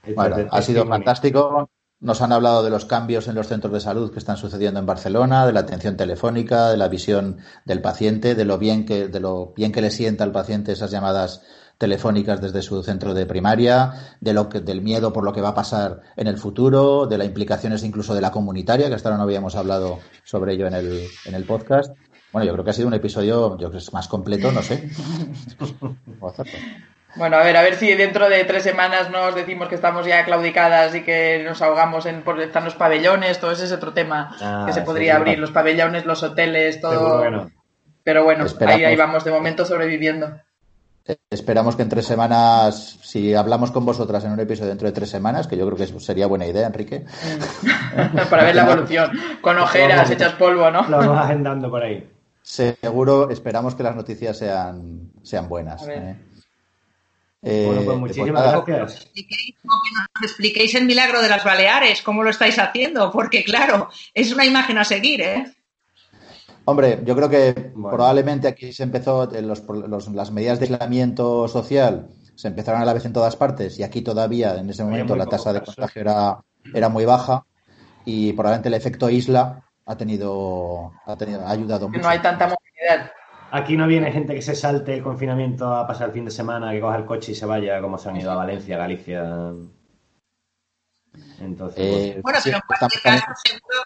este 0.04 0.14
Bueno, 0.16 0.36
te- 0.36 0.48
ha 0.52 0.62
sido 0.62 0.86
fantástico. 0.88 1.70
Nos 2.00 2.22
han 2.24 2.32
hablado 2.32 2.64
de 2.64 2.72
los 2.72 2.86
cambios 2.86 3.28
en 3.28 3.36
los 3.36 3.48
centros 3.48 3.72
de 3.72 3.80
salud 3.80 4.12
que 4.12 4.18
están 4.18 4.36
sucediendo 4.36 4.80
en 4.80 4.88
Barcelona, 4.88 5.46
de 5.46 5.54
la 5.54 5.60
atención 5.60 5.96
telefónica, 5.96 6.72
de 6.72 6.78
la 6.78 6.88
visión 6.88 7.38
del 7.64 7.80
paciente, 7.82 8.34
de 8.34 8.44
lo 8.44 8.58
bien 8.58 8.86
que, 8.88 9.08
de 9.08 9.20
lo 9.20 9.54
bien 9.56 9.72
que 9.72 9.82
le 9.82 9.92
sienta 9.92 10.24
al 10.24 10.32
paciente 10.32 10.72
esas 10.72 10.90
llamadas 10.90 11.44
telefónicas 11.82 12.40
desde 12.40 12.62
su 12.62 12.82
centro 12.84 13.14
de 13.16 13.26
primaria, 13.26 14.16
de 14.22 14.34
lo 14.34 14.48
que, 14.48 14.60
del 14.60 14.82
miedo 14.82 15.12
por 15.12 15.24
lo 15.26 15.34
que 15.34 15.42
va 15.42 15.50
a 15.50 15.56
pasar 15.56 16.00
en 16.16 16.28
el 16.28 16.38
futuro, 16.38 17.08
de 17.08 17.18
las 17.18 17.26
implicaciones 17.28 17.84
incluso 17.84 18.14
de 18.14 18.22
la 18.22 18.30
comunitaria, 18.32 18.88
que 18.88 18.94
hasta 18.94 19.10
ahora 19.10 19.18
no 19.18 19.24
habíamos 19.24 19.56
hablado 19.56 19.98
sobre 20.24 20.54
ello 20.54 20.68
en 20.68 20.76
el, 20.76 21.08
en 21.26 21.34
el 21.34 21.44
podcast. 21.44 21.92
Bueno, 22.32 22.46
yo 22.46 22.54
creo 22.54 22.64
que 22.64 22.70
ha 22.70 22.74
sido 22.74 22.88
un 22.88 22.94
episodio, 22.94 23.52
yo 23.54 23.58
creo 23.58 23.72
que 23.72 23.78
es 23.80 23.92
más 23.92 24.08
completo, 24.08 24.52
no 24.52 24.62
sé. 24.62 24.88
Bueno, 27.16 27.36
a 27.36 27.44
ver, 27.44 27.58
a 27.58 27.62
ver 27.62 27.76
si 27.76 27.94
dentro 27.94 28.30
de 28.30 28.46
tres 28.46 28.64
semanas 28.64 29.10
nos 29.12 29.36
decimos 29.36 29.68
que 29.68 29.76
estamos 29.76 30.06
ya 30.06 30.24
claudicadas 30.24 30.96
y 30.96 31.04
que 31.04 31.44
nos 31.44 31.62
ahogamos 31.62 32.06
en 32.06 32.22
por 32.24 32.40
estar 32.40 32.64
los 32.64 32.76
pabellones, 32.76 33.38
todo 33.38 33.52
ese 33.52 33.66
es 33.66 33.74
otro 33.74 33.92
tema 33.92 34.34
Ah, 34.40 34.64
que 34.66 34.72
se 34.72 34.82
podría 34.82 35.16
sí, 35.16 35.18
abrir, 35.18 35.36
no. 35.38 35.42
los 35.42 35.52
pabellones, 35.52 36.06
los 36.06 36.24
hoteles, 36.24 36.80
todo. 36.80 37.22
que 37.22 37.32
no. 37.32 37.52
Pero 38.06 38.24
bueno, 38.24 38.46
ahí, 38.66 38.86
ahí 38.86 38.96
vamos, 38.96 39.26
de 39.26 39.32
momento 39.32 39.66
sobreviviendo. 39.66 40.40
Eh, 41.06 41.18
Esperamos 41.30 41.76
que 41.76 41.82
en 41.82 41.90
tres 41.90 42.06
semanas, 42.06 43.00
si 43.02 43.34
hablamos 43.34 43.72
con 43.72 43.86
vosotras 43.86 44.24
en 44.24 44.32
un 44.32 44.40
episodio 44.40 44.70
dentro 44.70 44.88
de 44.88 44.94
tres 44.94 45.10
semanas, 45.10 45.48
que 45.48 45.58
yo 45.58 45.66
creo 45.66 45.78
que 45.78 46.00
sería 46.00 46.28
buena 46.28 46.46
idea, 46.46 46.68
Enrique, 46.68 47.06
Para 48.30 48.44
ver 48.44 48.56
la 48.56 48.64
evolución. 48.64 49.12
Con 49.42 49.58
ojeras, 49.58 50.10
hechas 50.12 50.34
polvo, 50.34 50.70
¿no? 50.70 50.88
Lo 50.88 50.98
vamos 50.98 51.18
agendando 51.18 51.70
por 51.70 51.84
ahí. 51.84 52.08
seguro 52.42 53.30
esperamos 53.30 53.76
que 53.76 53.84
las 53.84 53.96
noticias 53.96 54.38
sean, 54.38 55.12
sean 55.24 55.50
buenas. 55.50 55.88
¿eh? 55.88 56.16
Eh, 57.44 57.64
bueno, 57.66 57.82
pues 57.82 57.86
pues 57.86 57.98
muchísimas 58.00 58.46
nada, 58.46 58.64
gracias. 58.66 59.10
que 59.14 59.56
nos 59.64 60.24
expliquéis 60.24 60.76
el 60.76 60.86
milagro 60.86 61.24
de 61.24 61.30
las 61.30 61.44
Baleares, 61.44 62.04
cómo 62.04 62.22
lo 62.22 62.30
estáis 62.30 62.60
haciendo, 62.60 63.12
porque 63.12 63.44
claro, 63.44 63.90
es 64.14 64.32
una 64.32 64.46
imagen 64.46 64.78
a 64.78 64.84
seguir, 64.84 65.22
¿eh? 65.22 65.52
Hombre, 66.66 67.02
yo 67.04 67.16
creo 67.16 67.30
que 67.30 67.72
Bueno. 67.74 67.90
probablemente 67.90 68.48
aquí 68.48 68.72
se 68.72 68.84
empezó, 68.84 69.34
en 69.34 69.48
los- 69.48 69.64
los- 69.68 70.08
las 70.10 70.32
medidas 70.32 70.60
de 70.60 70.66
aislamiento 70.66 71.48
social 71.48 72.10
se 72.36 72.48
empezaron 72.48 72.82
a 72.82 72.86
la 72.86 72.94
vez 72.94 73.06
en 73.06 73.14
todas 73.14 73.36
partes 73.36 73.78
y 73.80 73.84
aquí 73.84 74.02
todavía 74.02 74.56
en 74.56 74.70
ese 74.70 74.84
momento 74.84 75.16
la 75.16 75.26
tasa 75.26 75.54
de 75.54 75.62
contagio 75.62 76.02
era, 76.02 76.40
era 76.74 76.90
muy 76.90 77.06
baja 77.06 77.46
y 78.06 78.34
probablemente 78.34 78.70
el 78.70 78.76
efecto 78.76 79.10
isla 79.10 79.64
ha 79.86 79.96
tenido, 79.98 80.92
ha 81.06 81.16
tenido, 81.18 81.42
ha 81.42 81.52
ayudado 81.52 81.90
mucho. 81.90 82.02
no 82.02 82.08
hay 82.10 82.20
tanta 82.20 82.46
movilidad. 82.48 83.12
Aquí 83.54 83.76
no 83.76 83.86
viene 83.86 84.12
gente 84.12 84.34
que 84.34 84.42
se 84.42 84.56
salte 84.56 84.94
el 84.94 85.04
confinamiento 85.04 85.76
a 85.76 85.86
pasar 85.86 86.08
el 86.08 86.14
fin 86.14 86.24
de 86.26 86.32
semana, 86.32 86.72
que 86.72 86.80
coja 86.80 86.96
el 86.96 87.06
coche 87.06 87.34
y 87.34 87.36
se 87.36 87.46
vaya, 87.46 87.82
como 87.82 87.98
se 87.98 88.08
han 88.08 88.16
ido 88.18 88.32
a 88.32 88.36
Valencia, 88.36 88.78
Galicia. 88.78 89.52
Entonces, 91.40 91.78
Eh, 91.84 92.20
Bueno, 92.24 92.40
sí, 92.40 92.50
pero 92.50 92.58
en 92.58 92.62
cualquier 92.68 93.02
caso, 93.02 93.26
seguro, 93.44 93.84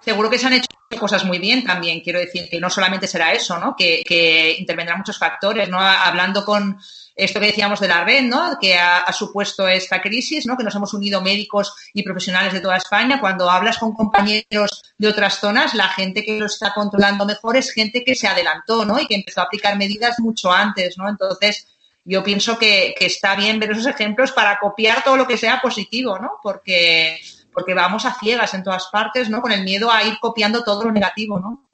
seguro 0.00 0.30
que 0.30 0.38
se 0.38 0.46
han 0.46 0.52
hecho 0.54 0.66
cosas 0.96 1.24
muy 1.24 1.38
bien 1.38 1.64
también. 1.64 2.00
Quiero 2.00 2.18
decir 2.18 2.48
que 2.48 2.60
no 2.60 2.70
solamente 2.70 3.06
será 3.06 3.32
eso, 3.32 3.58
¿no? 3.58 3.74
Que, 3.76 4.56
intervendrán 4.58 4.98
muchos 4.98 5.18
factores, 5.18 5.68
¿no? 5.68 5.78
Hablando 5.80 6.44
con 6.44 6.78
esto 7.16 7.38
que 7.38 7.46
decíamos 7.46 7.80
de 7.80 7.88
la 7.88 8.04
red, 8.04 8.22
¿no? 8.22 8.58
Que 8.60 8.76
ha, 8.76 8.98
ha 8.98 9.12
supuesto 9.12 9.68
esta 9.68 10.00
crisis, 10.02 10.46
¿no? 10.46 10.56
Que 10.56 10.64
nos 10.64 10.74
hemos 10.74 10.94
unido 10.94 11.20
médicos 11.20 11.74
y 11.92 12.02
profesionales 12.02 12.52
de 12.52 12.60
toda 12.60 12.76
España. 12.76 13.20
Cuando 13.20 13.50
hablas 13.50 13.78
con 13.78 13.92
compañeros 13.92 14.82
de 14.98 15.08
otras 15.08 15.38
zonas, 15.38 15.74
la 15.74 15.88
gente 15.88 16.24
que 16.24 16.38
lo 16.38 16.46
está 16.46 16.72
controlando 16.74 17.24
mejor 17.24 17.56
es 17.56 17.72
gente 17.72 18.04
que 18.04 18.14
se 18.14 18.26
adelantó, 18.26 18.84
¿no? 18.84 18.98
Y 18.98 19.06
que 19.06 19.14
empezó 19.14 19.40
a 19.40 19.44
aplicar 19.44 19.76
medidas 19.76 20.18
mucho 20.18 20.52
antes, 20.52 20.98
¿no? 20.98 21.08
Entonces, 21.08 21.66
yo 22.04 22.22
pienso 22.22 22.58
que, 22.58 22.94
que 22.98 23.06
está 23.06 23.34
bien 23.34 23.58
ver 23.58 23.72
esos 23.72 23.86
ejemplos 23.86 24.32
para 24.32 24.58
copiar 24.58 25.02
todo 25.02 25.16
lo 25.16 25.26
que 25.26 25.38
sea 25.38 25.60
positivo, 25.62 26.18
¿no? 26.18 26.38
Porque, 26.42 27.18
porque 27.54 27.74
vamos 27.74 28.04
a 28.04 28.14
ciegas 28.14 28.52
en 28.54 28.62
todas 28.62 28.88
partes, 28.92 29.30
¿no? 29.30 29.40
Con 29.40 29.52
el 29.52 29.64
miedo 29.64 29.90
a 29.90 30.04
ir 30.04 30.18
copiando 30.20 30.62
todo 30.62 30.84
lo 30.84 30.92
negativo, 30.92 31.38
¿no? 31.38 31.64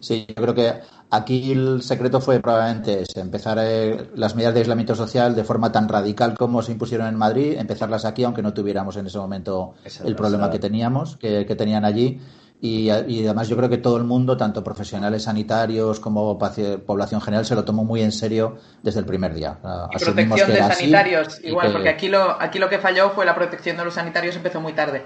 Sí, 0.00 0.26
yo 0.28 0.34
creo 0.34 0.54
que 0.54 0.80
aquí 1.10 1.52
el 1.52 1.82
secreto 1.82 2.20
fue 2.20 2.40
probablemente 2.40 3.02
ese, 3.02 3.20
empezar 3.20 3.58
eh, 3.60 4.10
las 4.14 4.34
medidas 4.34 4.54
de 4.54 4.60
aislamiento 4.60 4.94
social 4.94 5.34
de 5.34 5.44
forma 5.44 5.72
tan 5.72 5.88
radical 5.88 6.36
como 6.36 6.62
se 6.62 6.72
impusieron 6.72 7.06
en 7.06 7.16
Madrid, 7.16 7.56
empezarlas 7.58 8.04
aquí, 8.04 8.24
aunque 8.24 8.42
no 8.42 8.54
tuviéramos 8.54 8.96
en 8.96 9.06
ese 9.06 9.18
momento 9.18 9.74
el 10.04 10.14
problema 10.14 10.50
que 10.50 10.58
teníamos, 10.58 11.16
que, 11.16 11.46
que 11.46 11.56
tenían 11.56 11.84
allí. 11.84 12.20
Y, 12.60 12.90
y 12.90 13.24
además 13.24 13.48
yo 13.48 13.56
creo 13.56 13.68
que 13.68 13.78
todo 13.78 13.96
el 13.98 14.04
mundo, 14.04 14.36
tanto 14.36 14.64
profesionales 14.64 15.22
sanitarios 15.22 16.00
como 16.00 16.36
población 16.38 17.20
general, 17.20 17.44
se 17.46 17.54
lo 17.54 17.64
tomó 17.64 17.84
muy 17.84 18.02
en 18.02 18.10
serio 18.10 18.56
desde 18.82 18.98
el 18.98 19.06
primer 19.06 19.32
día. 19.32 19.60
Ah, 19.62 19.88
Y 19.92 19.96
asumimos 19.96 20.40
protección 20.40 20.46
que 20.48 20.52
de 20.54 20.60
así 20.60 20.80
sanitarios, 20.80 21.40
igual, 21.44 21.66
que- 21.68 21.72
porque 21.72 21.88
aquí 21.88 22.08
lo, 22.08 22.40
aquí 22.42 22.58
lo 22.58 22.68
que 22.68 22.78
falló 22.78 23.10
fue 23.10 23.24
la 23.24 23.36
protección 23.36 23.76
de 23.76 23.84
los 23.84 23.94
sanitarios, 23.94 24.34
empezó 24.34 24.60
muy 24.60 24.72
tarde. 24.72 25.04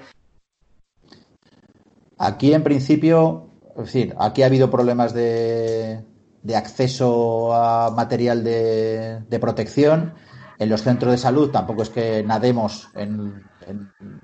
Aquí, 2.19 2.55
en 2.55 2.63
principio, 2.63 3.51
es 3.77 3.85
decir, 3.87 4.15
aquí 4.19 4.43
ha 4.43 4.47
habido 4.47 4.71
problemas 4.71 5.13
de, 5.13 6.05
de 6.43 6.57
acceso 6.57 7.53
a 7.55 7.91
material 7.91 8.45
de, 8.45 9.21
de 9.29 9.39
protección. 9.39 10.15
En 10.59 10.69
los 10.69 10.83
centros 10.83 11.11
de 11.11 11.19
salud 11.19 11.51
tampoco 11.51 11.83
es 11.83 11.91
que 11.91 12.23
nademos 12.23 12.89
en, 12.95 13.43
en- 13.67 13.93
en- 13.99 14.21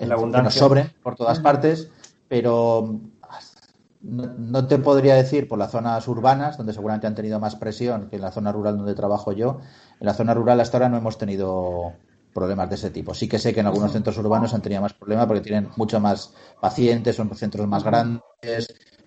La 0.00 0.06
que 0.08 0.12
abundancia. 0.14 0.42
nos 0.42 0.54
sobren 0.54 0.92
por 1.02 1.14
todas 1.14 1.38
partes, 1.38 1.90
pero 2.28 3.00
no, 4.00 4.26
no 4.36 4.66
te 4.66 4.78
podría 4.78 5.14
decir 5.14 5.48
por 5.48 5.58
las 5.58 5.70
zonas 5.70 6.06
urbanas, 6.08 6.56
donde 6.58 6.72
seguramente 6.72 7.06
han 7.06 7.14
tenido 7.14 7.40
más 7.40 7.56
presión 7.56 8.08
que 8.10 8.16
en 8.16 8.22
la 8.22 8.32
zona 8.32 8.52
rural 8.52 8.76
donde 8.76 8.94
trabajo 8.94 9.32
yo. 9.32 9.60
En 10.00 10.06
la 10.06 10.14
zona 10.14 10.34
rural 10.34 10.60
hasta 10.60 10.76
ahora 10.76 10.88
no 10.88 10.98
hemos 10.98 11.16
tenido 11.18 12.00
problemas 12.32 12.68
de 12.68 12.74
ese 12.74 12.90
tipo. 12.90 13.14
Sí 13.14 13.28
que 13.28 13.38
sé 13.38 13.54
que 13.54 13.60
en 13.60 13.66
algunos 13.66 13.92
centros 13.92 14.18
urbanos 14.18 14.52
han 14.54 14.62
tenido 14.62 14.82
más 14.82 14.92
problemas 14.94 15.26
porque 15.26 15.40
tienen 15.42 15.70
mucho 15.76 16.00
más 16.00 16.34
pacientes, 16.60 17.16
son 17.16 17.34
centros 17.36 17.66
más 17.68 17.84
grandes, 17.84 18.20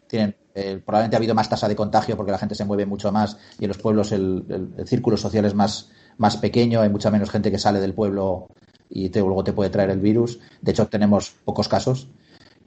tienen 0.07 0.35
eh, 0.55 0.81
probablemente 0.83 1.15
ha 1.15 1.19
habido 1.19 1.35
más 1.35 1.49
tasa 1.49 1.67
de 1.67 1.75
contagio 1.75 2.15
porque 2.17 2.31
la 2.31 2.37
gente 2.39 2.55
se 2.55 2.65
mueve 2.65 2.85
mucho 2.85 3.11
más 3.11 3.37
y 3.59 3.65
en 3.65 3.67
los 3.67 3.77
pueblos 3.77 4.11
el, 4.11 4.45
el- 4.49 4.73
el 4.77 4.87
círculo 4.87 5.17
social 5.17 5.45
es 5.45 5.53
más, 5.53 5.89
más 6.17 6.37
pequeño, 6.37 6.81
hay 6.81 6.89
mucha 6.89 7.11
menos 7.11 7.29
gente 7.29 7.51
que 7.51 7.59
sale 7.59 7.79
del 7.79 7.93
pueblo 7.93 8.47
y 8.89 9.09
te, 9.09 9.19
luego 9.19 9.43
te 9.43 9.53
puede 9.53 9.69
traer 9.69 9.89
el 9.91 9.99
virus. 9.99 10.39
De 10.61 10.71
hecho, 10.71 10.87
tenemos 10.87 11.31
pocos 11.45 11.67
casos. 11.67 12.07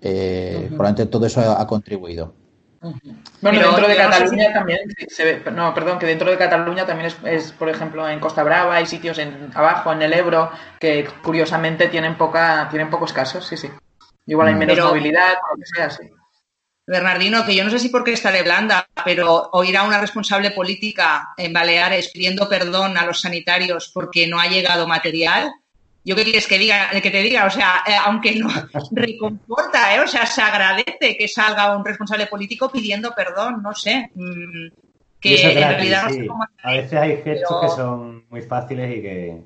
Eh, 0.02 0.66
Probablemente 0.68 1.06
todo 1.06 1.26
eso 1.26 1.40
ha, 1.40 1.60
ha 1.60 1.66
contribuido. 1.66 2.34
Bueno, 2.80 2.98
Pero 3.42 3.66
dentro 3.72 3.88
de 3.88 3.94
yo 3.96 4.02
no 4.04 4.12
sé 4.12 4.18
Cataluña 4.20 4.46
si- 4.46 4.52
también 4.54 4.78
se 5.08 5.24
ve, 5.24 5.50
no, 5.52 5.74
perdón, 5.74 5.98
que 5.98 6.06
dentro 6.06 6.30
de 6.30 6.38
Cataluña 6.38 6.86
también 6.86 7.08
es, 7.08 7.16
es, 7.24 7.52
por 7.52 7.68
ejemplo, 7.68 8.08
en 8.08 8.18
Costa 8.20 8.42
Brava 8.42 8.76
hay 8.76 8.86
sitios 8.86 9.18
en 9.18 9.50
abajo, 9.54 9.92
en 9.92 10.00
el 10.00 10.14
Ebro, 10.14 10.50
que 10.78 11.06
curiosamente 11.22 11.88
tienen 11.88 12.16
poca, 12.16 12.68
tienen 12.70 12.88
pocos 12.88 13.12
casos, 13.12 13.46
sí, 13.46 13.58
sí. 13.58 13.68
Igual 14.26 14.48
hay 14.48 14.54
Mm. 14.54 14.58
menos 14.58 14.74
Pero- 14.76 14.88
movilidad, 14.88 15.34
o 15.34 15.56
lo 15.56 15.60
que 15.62 15.66
sea, 15.66 15.90
sí. 15.90 16.04
Bernardino, 16.86 17.44
que 17.44 17.54
yo 17.54 17.62
no 17.64 17.70
sé 17.70 17.78
si 17.78 17.88
porque 17.90 18.12
está 18.14 18.32
de 18.32 18.42
blanda, 18.42 18.86
pero 19.04 19.50
oír 19.52 19.76
a 19.76 19.84
una 19.84 20.00
responsable 20.00 20.50
política 20.50 21.28
en 21.36 21.52
Baleares 21.52 22.08
pidiendo 22.12 22.48
perdón 22.48 22.96
a 22.96 23.04
los 23.06 23.20
sanitarios 23.20 23.90
porque 23.94 24.26
no 24.26 24.40
ha 24.40 24.46
llegado 24.46 24.88
material, 24.88 25.52
yo 26.04 26.16
qué 26.16 26.24
quieres 26.24 26.46
que 26.46 26.58
diga, 26.58 26.88
que 26.90 27.10
te 27.10 27.22
diga, 27.22 27.46
o 27.46 27.50
sea, 27.50 27.82
eh, 27.86 27.92
aunque 28.04 28.34
no 28.36 28.48
reconforta, 28.92 29.94
¿eh? 29.94 30.00
o 30.00 30.06
sea, 30.06 30.26
se 30.26 30.40
agradece 30.42 31.16
que 31.18 31.28
salga 31.28 31.76
un 31.76 31.84
responsable 31.84 32.26
político 32.26 32.70
pidiendo 32.70 33.12
perdón, 33.14 33.62
no 33.62 33.74
sé, 33.74 34.10
mm, 34.14 34.66
y 34.66 34.70
que 35.20 35.34
eso 35.34 35.48
es 35.48 35.54
en 35.56 35.60
gratis, 35.60 35.76
realidad 35.76 36.02
no 36.04 36.08
sí. 36.10 36.16
sé 36.20 36.26
cómo 36.26 36.44
A 36.62 36.70
veces 36.72 36.92
hay 37.00 37.16
gestos 37.22 37.48
pero- 37.48 37.60
que 37.60 37.68
son 37.68 38.24
muy 38.30 38.42
fáciles 38.42 38.98
y 38.98 39.02
que, 39.02 39.42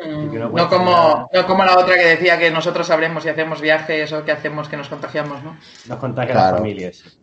y 0.00 0.28
que 0.30 0.38
no 0.38 0.46
No 0.46 0.50
cuestan 0.52 0.78
como, 0.78 1.30
no 1.32 1.46
como 1.46 1.64
la 1.64 1.78
otra 1.78 1.94
que 1.96 2.04
decía 2.04 2.38
que 2.38 2.50
nosotros 2.50 2.86
sabremos 2.86 3.22
si 3.22 3.30
hacemos 3.30 3.60
viajes 3.62 4.12
o 4.12 4.24
qué 4.24 4.32
hacemos 4.32 4.68
que 4.68 4.76
nos 4.76 4.88
contagiamos, 4.88 5.42
¿no? 5.42 5.56
nos 5.86 5.98
contagian 5.98 6.36
Claro. 6.36 6.50
las 6.52 6.58
familias. 6.60 7.18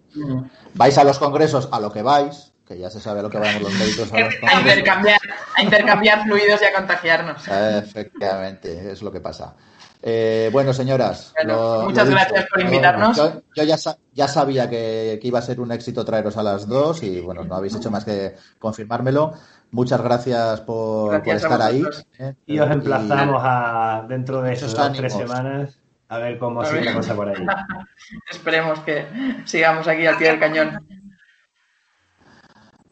Vais 0.74 0.98
a 0.98 1.04
los 1.04 1.20
congresos 1.20 1.70
a 1.72 1.80
lo 1.80 1.92
que 1.92 2.02
vais, 2.02 2.51
que 2.72 2.80
ya 2.80 2.90
se 2.90 3.00
sabe 3.00 3.22
lo 3.22 3.30
que 3.30 3.38
vamos 3.38 3.62
los 3.62 3.74
médicos 3.74 4.12
a 4.14 4.20
los 4.20 4.34
A 4.44 4.60
intercambiar, 4.62 5.20
a 5.56 5.62
intercambiar 5.62 6.24
fluidos 6.24 6.62
y 6.62 6.66
a 6.66 6.74
contagiarnos. 6.74 7.48
Efectivamente, 7.48 8.92
es 8.92 9.02
lo 9.02 9.12
que 9.12 9.20
pasa. 9.20 9.56
Eh, 10.04 10.50
bueno, 10.52 10.74
señoras, 10.74 11.32
Bueno, 11.36 11.84
muchas 11.84 12.10
gracias 12.10 12.48
por 12.50 12.62
invitarnos. 12.62 13.16
Yo, 13.18 13.42
yo 13.56 13.64
ya, 13.64 13.78
sa- 13.78 13.98
ya 14.14 14.28
sabía 14.28 14.68
que, 14.68 15.20
que 15.22 15.28
iba 15.28 15.38
a 15.38 15.44
ser 15.44 15.60
un 15.60 15.72
éxito 15.72 16.04
traeros 16.04 16.38
a 16.38 16.44
las 16.44 16.68
dos 16.68 17.04
y 17.04 17.20
bueno, 17.22 17.44
no 17.44 17.56
habéis 17.56 17.76
hecho 17.76 17.92
más 17.92 18.04
que 18.04 18.36
confirmármelo. 18.58 19.34
Muchas 19.70 20.02
gracias 20.02 20.62
por, 20.62 21.12
Gracias 21.12 21.44
por 21.44 21.52
a 21.52 21.56
estar 21.56 21.70
ahí. 21.70 21.84
¿eh? 22.18 22.34
Y 22.48 22.58
os 22.60 22.72
emplazamos 22.72 23.42
a 23.46 24.04
dentro 24.10 24.42
de 24.42 24.54
esas 24.54 24.94
tres 24.94 25.14
semanas 25.14 25.78
a 26.10 26.18
ver 26.18 26.40
cómo 26.40 26.66
sigue 26.66 26.84
la 26.84 26.94
cosa 26.96 27.16
por 27.16 27.30
ahí. 27.30 27.46
Esperemos 28.32 28.80
que 28.80 29.06
sigamos 29.46 29.88
aquí 29.88 30.08
al 30.08 30.18
pie 30.18 30.30
del 30.30 30.40
cañón. 30.40 31.01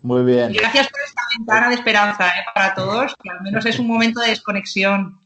Muy 0.02 0.24
bien. 0.24 0.52
Y 0.52 0.58
gracias 0.58 0.88
por 0.90 1.02
esta 1.02 1.22
ventana 1.38 1.70
de 1.70 1.76
esperanza 1.76 2.28
¿eh? 2.30 2.44
para 2.54 2.74
todos, 2.74 3.16
que 3.22 3.30
al 3.30 3.42
menos 3.42 3.66
es 3.66 3.80
un 3.80 3.88
momento 3.88 4.22
de 4.22 4.30
desconexión. 4.30 5.20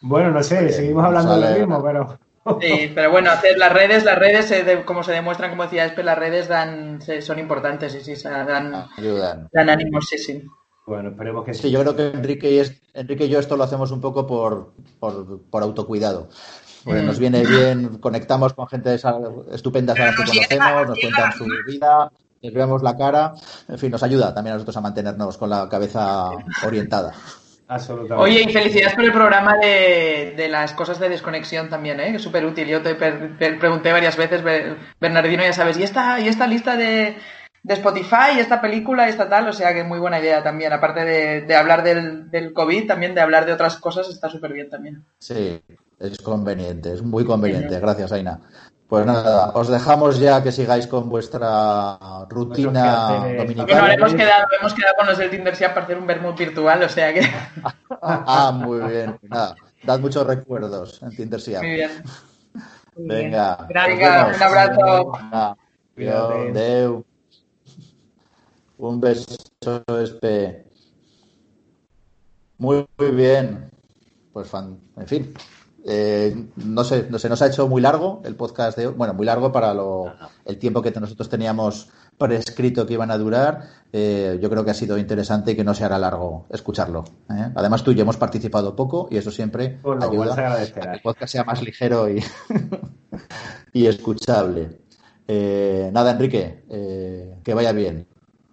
Bueno, 0.00 0.30
no 0.30 0.42
sé, 0.42 0.70
seguimos 0.72 1.04
hablando 1.04 1.38
de 1.40 1.50
lo 1.52 1.58
mismo, 1.58 1.82
pero 1.82 2.18
Sí, 2.60 2.92
pero 2.94 3.10
bueno, 3.10 3.30
hacer 3.32 3.58
las 3.58 3.72
redes, 3.72 4.04
las 4.04 4.16
redes, 4.18 4.46
se 4.46 4.62
de- 4.62 4.84
como 4.84 5.02
se 5.02 5.10
demuestran, 5.10 5.50
como 5.50 5.64
decía 5.64 5.84
Espe, 5.84 6.04
las 6.04 6.16
redes 6.16 6.46
dan, 6.46 7.00
son 7.20 7.40
importantes, 7.40 7.92
sí, 7.92 8.00
sí, 8.02 8.14
se 8.14 8.28
dan, 8.28 8.86
Ayudan. 8.96 9.48
dan 9.52 9.68
ánimos, 9.68 10.06
sí, 10.08 10.16
sí. 10.18 10.44
bueno, 10.86 11.08
esperemos 11.08 11.44
que 11.44 11.54
Sí, 11.54 11.62
sí. 11.62 11.70
yo 11.72 11.80
creo 11.80 11.96
que 11.96 12.06
Enrique 12.16 12.48
y, 12.52 12.58
es- 12.60 12.80
Enrique 12.94 13.24
y 13.24 13.28
yo 13.30 13.40
esto 13.40 13.56
lo 13.56 13.64
hacemos 13.64 13.90
un 13.90 14.00
poco 14.00 14.28
por, 14.28 14.74
por, 15.00 15.40
por 15.50 15.62
autocuidado. 15.64 16.28
Porque 16.84 17.02
Mm. 17.02 17.06
nos 17.06 17.18
viene 17.18 17.44
bien, 17.44 17.98
conectamos 17.98 18.52
con 18.54 18.68
gente 18.68 18.94
esa- 18.94 19.18
estupenda 19.50 19.94
a 19.94 19.98
las 19.98 20.14
que 20.14 20.22
conocemos, 20.24 20.88
nos 20.90 20.98
cuentan 21.00 21.32
su 21.32 21.46
vida, 21.66 22.12
les 22.46 22.54
vemos 22.54 22.82
la 22.82 22.96
cara, 22.96 23.34
en 23.68 23.78
fin, 23.78 23.90
nos 23.90 24.02
ayuda 24.02 24.34
también 24.34 24.52
a 24.52 24.56
nosotros 24.56 24.76
a 24.76 24.80
mantenernos 24.80 25.36
con 25.36 25.50
la 25.50 25.68
cabeza 25.68 26.30
orientada. 26.64 27.12
Absolutamente. 27.68 28.22
Oye, 28.22 28.42
y 28.42 28.52
felicidades 28.52 28.94
por 28.94 29.04
el 29.04 29.12
programa 29.12 29.56
de, 29.58 30.34
de 30.36 30.48
las 30.48 30.72
cosas 30.72 31.00
de 31.00 31.08
desconexión 31.08 31.68
también, 31.68 31.98
¿eh? 31.98 32.10
que 32.10 32.16
es 32.16 32.22
súper 32.22 32.46
útil. 32.46 32.68
Yo 32.68 32.80
te 32.80 32.94
per- 32.94 33.36
per- 33.36 33.58
pregunté 33.58 33.90
varias 33.90 34.16
veces, 34.16 34.42
Ber- 34.44 34.76
Bernardino, 35.00 35.42
ya 35.42 35.52
sabes, 35.52 35.76
¿y 35.76 35.82
esta, 35.82 36.20
y 36.20 36.28
esta 36.28 36.46
lista 36.46 36.76
de, 36.76 37.16
de 37.64 37.74
Spotify 37.74 38.36
y 38.36 38.38
esta 38.38 38.60
película 38.60 39.06
y 39.06 39.10
esta 39.10 39.28
tal, 39.28 39.48
o 39.48 39.52
sea 39.52 39.74
que 39.74 39.82
muy 39.82 39.98
buena 39.98 40.20
idea 40.20 40.44
también, 40.44 40.72
aparte 40.72 41.04
de, 41.04 41.56
hablar 41.56 41.82
del, 41.82 42.30
del, 42.30 42.52
COVID, 42.52 42.86
también 42.86 43.16
de 43.16 43.20
hablar 43.20 43.46
de 43.46 43.54
otras 43.54 43.78
cosas 43.78 44.08
está 44.08 44.28
súper 44.30 44.52
bien 44.52 44.70
también. 44.70 45.04
Sí, 45.18 45.60
es 45.98 46.18
conveniente, 46.18 46.92
es 46.92 47.02
muy 47.02 47.24
conveniente, 47.24 47.80
gracias 47.80 48.12
Aina. 48.12 48.38
Pues 48.88 49.04
nada, 49.04 49.50
os 49.54 49.68
dejamos 49.68 50.20
ya 50.20 50.42
que 50.42 50.52
sigáis 50.52 50.86
con 50.86 51.08
vuestra 51.08 51.98
rutina 52.28 53.26
dominical. 53.36 53.66
Bueno, 53.66 53.88
hemos 53.88 54.14
quedado, 54.14 54.46
hemos 54.60 54.74
quedado 54.74 54.94
con 54.96 55.06
los 55.08 55.18
del 55.18 55.30
Tinder 55.30 55.56
para 55.58 55.82
hacer 55.82 55.98
un 55.98 56.06
vermut 56.06 56.38
virtual, 56.38 56.82
o 56.84 56.88
sea 56.88 57.12
que... 57.12 57.22
ah, 58.02 58.52
muy 58.54 58.80
bien, 58.88 59.18
nada, 59.22 59.56
dad 59.82 59.98
muchos 59.98 60.24
recuerdos 60.24 61.02
en 61.02 61.16
Tinder 61.16 61.40
Muy 61.60 61.70
bien. 61.70 61.90
Venga, 62.96 63.66
Venga 63.68 64.32
un 64.34 64.42
abrazo. 64.42 65.12
Venga, 65.96 67.02
un 68.78 69.00
beso, 69.00 69.36
Espe. 70.00 70.66
Muy, 72.58 72.86
muy 72.98 73.10
bien. 73.10 73.70
Pues, 74.32 74.48
fan, 74.48 74.78
en 74.96 75.06
fin. 75.06 75.34
Eh, 75.88 76.48
no 76.56 76.82
sé, 76.82 77.06
no 77.08 77.18
se 77.18 77.28
nos 77.28 77.40
ha 77.42 77.46
hecho 77.46 77.68
muy 77.68 77.80
largo 77.80 78.20
el 78.24 78.34
podcast 78.34 78.76
de 78.76 78.88
hoy. 78.88 78.94
Bueno, 78.94 79.14
muy 79.14 79.24
largo 79.24 79.52
para 79.52 79.72
lo, 79.72 80.12
el 80.44 80.58
tiempo 80.58 80.82
que 80.82 80.90
nosotros 80.90 81.28
teníamos 81.28 81.88
prescrito 82.18 82.86
que 82.86 82.94
iban 82.94 83.10
a 83.10 83.18
durar. 83.18 83.62
Eh, 83.92 84.38
yo 84.42 84.50
creo 84.50 84.64
que 84.64 84.72
ha 84.72 84.74
sido 84.74 84.98
interesante 84.98 85.52
y 85.52 85.56
que 85.56 85.64
no 85.64 85.74
se 85.74 85.84
hará 85.84 85.98
largo 85.98 86.46
escucharlo. 86.50 87.04
¿eh? 87.30 87.52
Además, 87.54 87.84
tú 87.84 87.92
y 87.92 87.94
yo 87.94 88.02
hemos 88.02 88.16
participado 88.16 88.74
poco 88.74 89.08
y 89.10 89.16
eso 89.16 89.30
siempre 89.30 89.78
pues 89.82 90.02
ayuda 90.02 90.60
a 90.60 90.66
que 90.66 90.80
el 90.80 91.00
podcast 91.02 91.32
sea 91.32 91.44
más 91.44 91.62
ligero 91.62 92.08
y, 92.08 92.22
y 93.72 93.86
escuchable. 93.86 94.80
nada, 95.28 96.10
Enrique, 96.10 96.64
que 97.44 97.54
vaya 97.54 97.72
bien. 97.72 98.08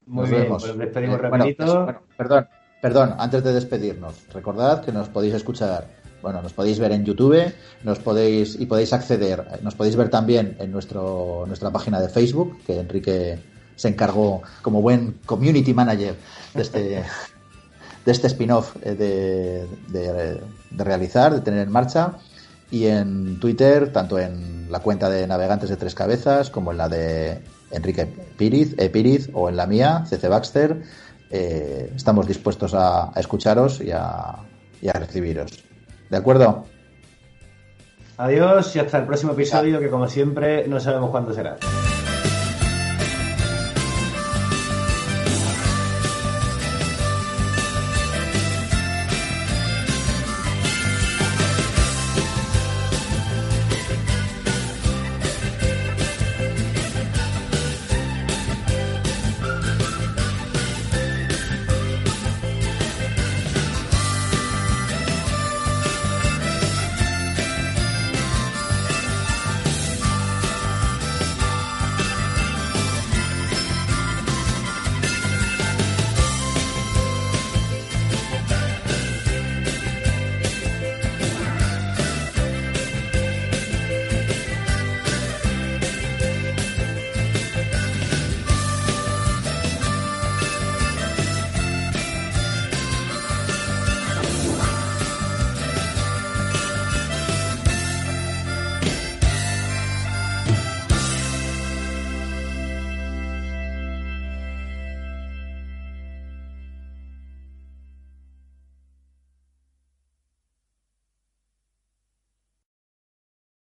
Muy 0.06 0.30
bien, 0.30 0.48
pues 0.50 0.78
despedimos 0.78 1.20
eh, 1.20 1.98
perdón, 2.18 2.48
perdón, 2.82 3.16
antes 3.18 3.44
de 3.44 3.54
despedirnos, 3.54 4.28
recordad 4.34 4.84
que 4.84 4.92
nos 4.92 5.10
podéis 5.10 5.34
escuchar, 5.34 5.88
bueno, 6.24 6.41
nos 6.41 6.53
podéis 6.53 6.80
ver 6.80 6.93
en 6.93 7.03
YouTube, 7.03 7.53
nos 7.84 7.99
podéis 7.99 8.55
y 8.59 8.65
podéis 8.65 8.93
acceder, 8.93 9.59
nos 9.61 9.76
podéis 9.76 9.97
ver 9.97 10.09
también 10.09 10.55
en 10.59 10.71
nuestro 10.71 11.43
nuestra 11.45 11.69
página 11.69 11.99
de 11.99 12.07
Facebook, 12.07 12.57
que 12.65 12.80
Enrique 12.80 13.38
se 13.76 13.89
encargó 13.89 14.41
como 14.61 14.82
buen 14.82 15.19
community 15.26 15.74
manager 15.74 16.15
de 16.53 16.61
este 16.61 17.03
de 18.05 18.11
este 18.11 18.28
spin-off 18.28 18.76
eh, 18.84 18.95
de, 18.95 19.67
de, 19.89 20.84
realizar, 20.84 21.34
de 21.34 21.41
tener 21.41 21.67
en 21.67 21.71
marcha 21.71 22.13
y 22.71 22.88
en 22.88 23.39
Twitter, 23.39 23.91
tanto 23.91 24.17
en 24.17 24.71
la 24.71 24.80
cuenta 24.80 25.09
de 25.09 25.28
Navegantes 25.28 25.69
de 25.69 25.78
Tres 25.78 25.93
Cabezas 25.93 26.49
como 26.49 26.71
en 26.71 26.78
la 26.78 26.89
de 26.89 27.39
Enrique 27.71 28.07
Piriz, 28.38 28.76
e. 28.78 29.30
o 29.34 29.49
en 29.49 29.57
la 29.57 29.67
mía, 29.67 30.05
CC 30.07 30.28
Baxter. 30.28 30.82
Eh, 31.30 31.91
estamos 31.95 32.28
dispuestos 32.28 32.74
a, 32.74 33.11
escucharos 33.15 33.82
y 33.82 33.91
a, 33.91 34.38
y 34.82 34.88
a 34.88 34.93
recibiros. 34.93 35.72
¿De 36.14 36.20
acuerdo? 36.20 36.66
Adiós 38.18 38.76
y 38.76 38.80
hasta 38.80 38.99
el 38.99 39.05
próximo 39.07 39.32
episodio 39.32 39.80
que 39.80 39.89
como 39.89 40.07
siempre 40.07 40.68
no 40.68 40.80
sabemos 40.80 41.09
cuándo 41.09 41.34
será. 41.34 41.57